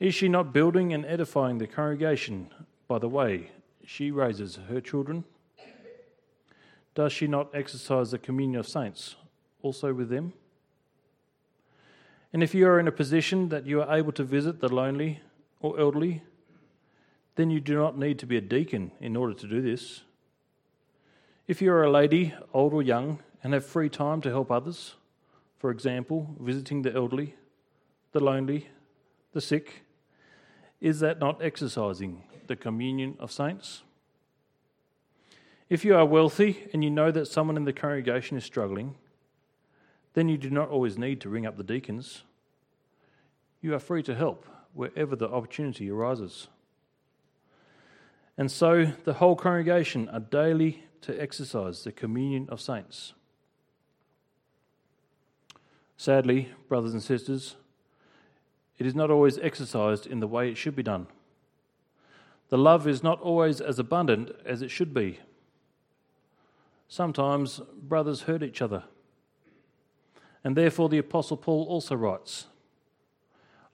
Is 0.00 0.12
she 0.12 0.26
not 0.28 0.52
building 0.52 0.92
and 0.92 1.06
edifying 1.06 1.58
the 1.58 1.68
congregation 1.68 2.50
by 2.88 2.98
the 2.98 3.08
way 3.08 3.52
she 3.86 4.10
raises 4.10 4.58
her 4.68 4.80
children? 4.80 5.22
Does 6.96 7.12
she 7.12 7.28
not 7.28 7.54
exercise 7.54 8.10
the 8.10 8.18
communion 8.18 8.58
of 8.58 8.66
saints 8.66 9.14
also 9.62 9.94
with 9.94 10.08
them? 10.08 10.32
And 12.32 12.42
if 12.42 12.56
you 12.56 12.66
are 12.66 12.80
in 12.80 12.88
a 12.88 12.92
position 12.92 13.50
that 13.50 13.66
you 13.66 13.82
are 13.82 13.96
able 13.96 14.10
to 14.10 14.24
visit 14.24 14.58
the 14.58 14.68
lonely 14.68 15.20
or 15.60 15.78
elderly, 15.78 16.24
then 17.36 17.50
you 17.50 17.60
do 17.60 17.76
not 17.76 17.98
need 17.98 18.18
to 18.20 18.26
be 18.26 18.36
a 18.36 18.40
deacon 18.40 18.92
in 19.00 19.16
order 19.16 19.34
to 19.34 19.46
do 19.46 19.60
this. 19.60 20.02
If 21.46 21.60
you 21.60 21.72
are 21.72 21.82
a 21.82 21.90
lady, 21.90 22.34
old 22.52 22.72
or 22.72 22.82
young, 22.82 23.20
and 23.42 23.52
have 23.52 23.66
free 23.66 23.88
time 23.88 24.20
to 24.22 24.30
help 24.30 24.50
others, 24.50 24.94
for 25.58 25.70
example, 25.70 26.34
visiting 26.40 26.82
the 26.82 26.94
elderly, 26.94 27.34
the 28.12 28.20
lonely, 28.20 28.68
the 29.32 29.40
sick, 29.40 29.82
is 30.80 31.00
that 31.00 31.18
not 31.18 31.42
exercising 31.42 32.22
the 32.46 32.56
communion 32.56 33.16
of 33.18 33.32
saints? 33.32 33.82
If 35.68 35.84
you 35.84 35.96
are 35.96 36.04
wealthy 36.04 36.68
and 36.72 36.84
you 36.84 36.90
know 36.90 37.10
that 37.10 37.26
someone 37.26 37.56
in 37.56 37.64
the 37.64 37.72
congregation 37.72 38.36
is 38.36 38.44
struggling, 38.44 38.96
then 40.12 40.28
you 40.28 40.38
do 40.38 40.50
not 40.50 40.68
always 40.68 40.96
need 40.96 41.20
to 41.22 41.28
ring 41.28 41.46
up 41.46 41.56
the 41.56 41.64
deacons. 41.64 42.22
You 43.60 43.74
are 43.74 43.78
free 43.78 44.02
to 44.04 44.14
help 44.14 44.46
wherever 44.72 45.16
the 45.16 45.28
opportunity 45.28 45.90
arises. 45.90 46.48
And 48.36 48.50
so 48.50 48.92
the 49.04 49.14
whole 49.14 49.36
congregation 49.36 50.08
are 50.08 50.20
daily 50.20 50.84
to 51.02 51.20
exercise 51.20 51.84
the 51.84 51.92
communion 51.92 52.48
of 52.48 52.60
saints. 52.60 53.12
Sadly, 55.96 56.50
brothers 56.68 56.92
and 56.92 57.02
sisters, 57.02 57.56
it 58.78 58.86
is 58.86 58.94
not 58.94 59.10
always 59.10 59.38
exercised 59.38 60.06
in 60.06 60.20
the 60.20 60.26
way 60.26 60.50
it 60.50 60.56
should 60.56 60.74
be 60.74 60.82
done. 60.82 61.06
The 62.48 62.58
love 62.58 62.86
is 62.88 63.02
not 63.02 63.20
always 63.20 63.60
as 63.60 63.78
abundant 63.78 64.32
as 64.44 64.62
it 64.62 64.70
should 64.70 64.92
be. 64.92 65.20
Sometimes 66.88 67.60
brothers 67.82 68.22
hurt 68.22 68.42
each 68.42 68.60
other. 68.60 68.84
And 70.42 70.56
therefore, 70.56 70.88
the 70.88 70.98
Apostle 70.98 71.36
Paul 71.36 71.64
also 71.68 71.94
writes 71.94 72.46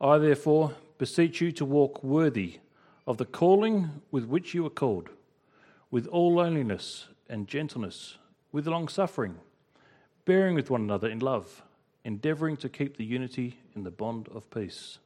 I 0.00 0.18
therefore 0.18 0.74
beseech 0.98 1.40
you 1.40 1.52
to 1.52 1.64
walk 1.64 2.04
worthy 2.04 2.60
of 3.10 3.16
the 3.16 3.24
calling 3.24 3.90
with 4.12 4.24
which 4.24 4.54
you 4.54 4.64
are 4.64 4.70
called, 4.70 5.08
with 5.90 6.06
all 6.06 6.34
loneliness 6.34 7.08
and 7.28 7.48
gentleness, 7.48 8.18
with 8.52 8.68
long 8.68 8.86
suffering, 8.86 9.34
bearing 10.24 10.54
with 10.54 10.70
one 10.70 10.82
another 10.82 11.08
in 11.08 11.18
love, 11.18 11.64
endeavouring 12.04 12.56
to 12.56 12.68
keep 12.68 12.96
the 12.96 13.04
unity 13.04 13.58
in 13.74 13.82
the 13.82 13.90
bond 13.90 14.28
of 14.32 14.48
peace. 14.48 15.00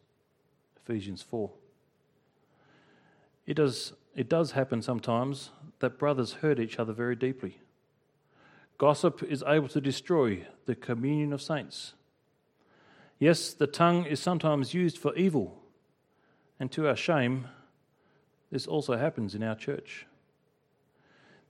Ephesians 0.77 1.23
4. 1.23 1.51
It 3.47 3.55
does, 3.55 3.95
it 4.15 4.29
does 4.29 4.51
happen 4.51 4.83
sometimes 4.83 5.49
that 5.79 5.99
brothers 5.99 6.35
hurt 6.35 6.61
each 6.61 6.79
other 6.79 6.93
very 6.93 7.17
deeply. 7.17 7.57
Gossip 8.77 9.23
is 9.23 9.43
able 9.47 9.69
to 9.69 9.81
destroy 9.81 10.47
the 10.67 10.75
communion 10.75 11.33
of 11.33 11.41
saints. 11.41 11.95
Yes, 13.19 13.55
the 13.55 13.67
tongue 13.67 14.05
is 14.05 14.21
sometimes 14.21 14.75
used 14.75 14.99
for 14.99 15.17
evil, 15.17 15.59
and 16.61 16.71
to 16.73 16.87
our 16.87 16.97
shame, 16.97 17.47
this 18.55 18.69
also 18.69 18.97
happens 18.97 19.35
in 19.35 19.43
our 19.43 19.57
church. 19.57 20.07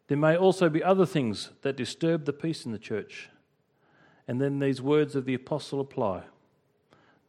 There 0.07 0.17
may 0.17 0.39
also 0.39 0.71
be 0.71 0.83
other 0.83 1.05
things 1.05 1.51
that 1.61 1.77
disturb 1.77 2.25
the 2.25 2.33
peace 2.33 2.65
in 2.65 2.73
the 2.73 2.79
church. 2.79 3.29
And 4.27 4.41
then 4.41 4.59
these 4.59 4.81
words 4.81 5.15
of 5.15 5.27
the 5.27 5.35
apostle 5.35 5.81
apply 5.81 6.23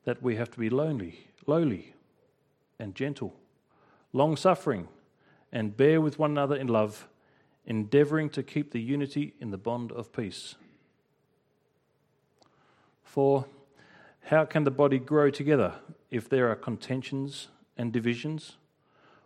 that 0.05 0.23
we 0.23 0.37
have 0.37 0.49
to 0.51 0.59
be 0.59 0.69
lonely, 0.69 1.27
lowly, 1.45 1.93
and 2.79 2.95
gentle, 2.95 3.35
long 4.13 4.37
suffering, 4.37 4.87
and 5.51 5.75
bear 5.75 5.99
with 5.99 6.17
one 6.19 6.31
another 6.31 6.55
in 6.55 6.67
love, 6.67 7.09
endeavouring 7.65 8.29
to 8.29 8.43
keep 8.43 8.71
the 8.71 8.81
unity 8.81 9.33
in 9.41 9.51
the 9.51 9.57
bond 9.57 9.91
of 9.91 10.13
peace. 10.13 10.55
For 13.03 13.45
how 14.27 14.45
can 14.45 14.63
the 14.63 14.71
body 14.71 14.99
grow 14.99 15.29
together 15.29 15.73
if 16.11 16.29
there 16.29 16.49
are 16.49 16.55
contentions 16.55 17.49
and 17.75 17.91
divisions? 17.91 18.55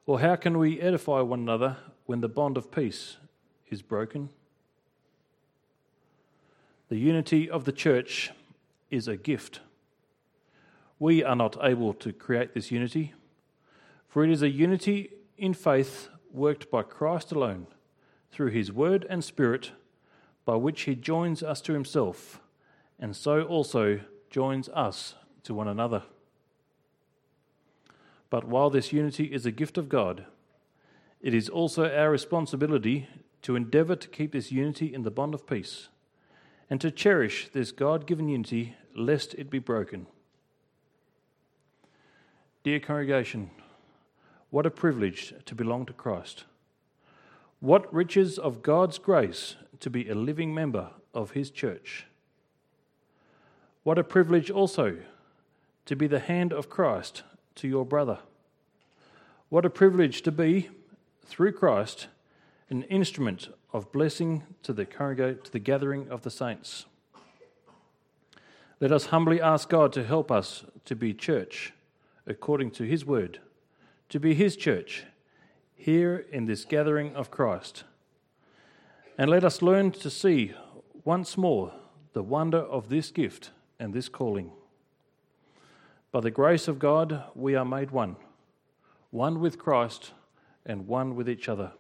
Or 0.10 0.22
how 0.22 0.38
can 0.38 0.58
we 0.58 0.82
edify 0.82 1.22
one 1.22 1.42
another 1.42 1.78
when 2.08 2.22
the 2.22 2.28
bond 2.28 2.58
of 2.58 2.72
peace 2.72 3.18
is 3.70 3.84
broken? 3.84 4.30
The 6.88 6.98
unity 6.98 7.48
of 7.48 7.66
the 7.66 7.72
church 7.72 8.32
is 8.90 9.08
a 9.08 9.16
gift. 9.16 9.60
We 10.98 11.24
are 11.24 11.36
not 11.36 11.58
able 11.62 11.94
to 11.94 12.12
create 12.12 12.56
this 12.56 12.72
unity, 12.72 13.14
for 14.08 14.24
it 14.24 14.32
is 14.32 14.42
a 14.42 14.50
unity 14.50 15.12
in 15.38 15.54
faith 15.54 16.10
worked 16.34 16.72
by 16.72 16.82
Christ 16.82 17.32
alone, 17.32 17.68
through 18.32 18.50
his 18.50 18.72
word 18.72 19.06
and 19.12 19.24
spirit, 19.24 19.74
by 20.44 20.56
which 20.56 20.82
he 20.82 20.96
joins 20.96 21.44
us 21.44 21.62
to 21.62 21.74
himself, 21.74 22.42
and 23.00 23.16
so 23.16 23.44
also 23.44 24.00
joins 24.32 24.70
us 24.70 25.14
to 25.44 25.54
one 25.54 25.68
another. 25.68 26.02
But 28.30 28.46
while 28.46 28.70
this 28.70 28.94
unity 28.94 29.26
is 29.26 29.46
a 29.46 29.52
gift 29.52 29.78
of 29.78 29.90
God, 29.90 30.26
it 31.22 31.34
is 31.34 31.50
also 31.50 31.90
our 31.90 32.12
responsibility 32.12 33.08
to 33.42 33.56
endeavour 33.56 33.96
to 33.96 34.08
keep 34.08 34.32
this 34.32 34.52
unity 34.52 34.94
in 34.94 35.04
the 35.04 35.12
bond 35.12 35.34
of 35.34 35.48
peace, 35.48 35.90
and 36.70 36.80
to 36.82 36.92
cherish 36.92 37.50
this 37.52 37.72
God 37.72 38.06
given 38.06 38.30
unity 38.30 38.76
lest 38.96 39.34
it 39.36 39.50
be 39.50 39.60
broken. 39.60 40.08
Dear 42.64 42.80
congregation, 42.80 43.50
what 44.50 44.66
a 44.66 44.72
privilege 44.72 45.34
to 45.46 45.56
belong 45.56 45.86
to 45.86 45.94
Christ. 45.94 46.46
What 47.60 47.94
riches 47.94 48.38
of 48.38 48.62
God's 48.62 48.98
grace 48.98 49.56
to 49.80 49.90
be 49.90 50.10
a 50.10 50.16
living 50.16 50.54
member 50.54 50.92
of 51.14 51.32
His 51.32 51.50
church. 51.50 52.06
What 53.84 53.98
a 53.98 54.04
privilege 54.04 54.52
also 54.52 54.98
to 55.86 55.96
be 55.96 56.08
the 56.08 56.20
hand 56.20 56.54
of 56.54 56.70
Christ 56.70 57.24
to 57.60 57.68
your 57.68 57.86
brother. 57.86 58.20
What 59.50 59.66
a 59.66 59.70
privilege 59.70 60.22
to 60.22 60.32
be, 60.32 60.70
through 61.26 61.52
Christ, 61.52 62.08
an 62.70 62.84
instrument 62.84 63.50
of 63.74 63.92
blessing 63.92 64.44
to 64.64 64.72
the, 64.72 64.86
to 64.86 65.52
the 65.52 65.60
gathering 65.60 66.08
of 66.10 66.22
the 66.22 66.32
saints. 66.32 66.86
Let 68.80 68.94
us 68.94 69.08
humbly 69.08 69.42
ask 69.42 69.68
God 69.68 69.92
to 69.94 70.06
help 70.06 70.32
us 70.32 70.64
to 70.86 70.96
be 70.96 71.14
church 71.14 71.74
according 72.26 72.72
to 72.72 72.84
His 72.84 73.06
word, 73.06 73.40
to 74.08 74.22
be 74.22 74.34
His 74.34 74.56
church 74.56 75.04
here 75.76 76.26
in 76.32 76.46
this 76.46 76.64
gathering 76.64 77.14
of 77.14 77.30
Christ. 77.30 77.84
And 79.18 79.30
let 79.30 79.44
us 79.44 79.62
learn 79.62 79.92
to 79.92 80.10
see 80.10 80.54
once 81.04 81.38
more 81.38 81.74
the 82.14 82.24
wonder 82.24 82.60
of 82.60 82.88
this 82.88 83.12
gift 83.12 83.52
and 83.78 83.94
this 83.94 84.08
calling. 84.08 84.52
By 86.12 86.22
the 86.22 86.32
grace 86.32 86.68
of 86.68 86.80
God, 86.80 87.24
we 87.36 87.54
are 87.54 87.66
made 87.66 87.92
one, 87.92 88.16
one 89.12 89.40
with 89.40 89.60
Christ 89.60 90.12
and 90.66 90.88
one 90.88 91.16
with 91.16 91.30
each 91.30 91.48
other. 91.48 91.74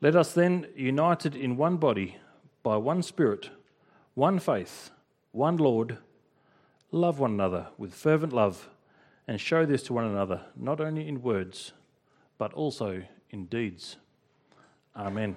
Let 0.00 0.16
us 0.16 0.32
then, 0.32 0.68
united 0.74 1.36
in 1.36 1.58
one 1.58 1.76
body, 1.76 2.16
by 2.62 2.78
one 2.78 3.02
Spirit, 3.02 3.50
one 4.14 4.38
faith, 4.38 4.90
one 5.32 5.58
Lord, 5.58 5.98
love 6.92 7.18
one 7.18 7.32
another 7.32 7.66
with 7.76 7.92
fervent 7.92 8.32
love, 8.32 8.70
and 9.28 9.38
show 9.38 9.66
this 9.66 9.82
to 9.82 9.92
one 9.92 10.06
another, 10.06 10.40
not 10.56 10.80
only 10.80 11.06
in 11.06 11.20
words, 11.20 11.72
but 12.38 12.54
also 12.54 13.02
in 13.28 13.44
deeds. 13.46 13.96
Amen. 14.96 15.36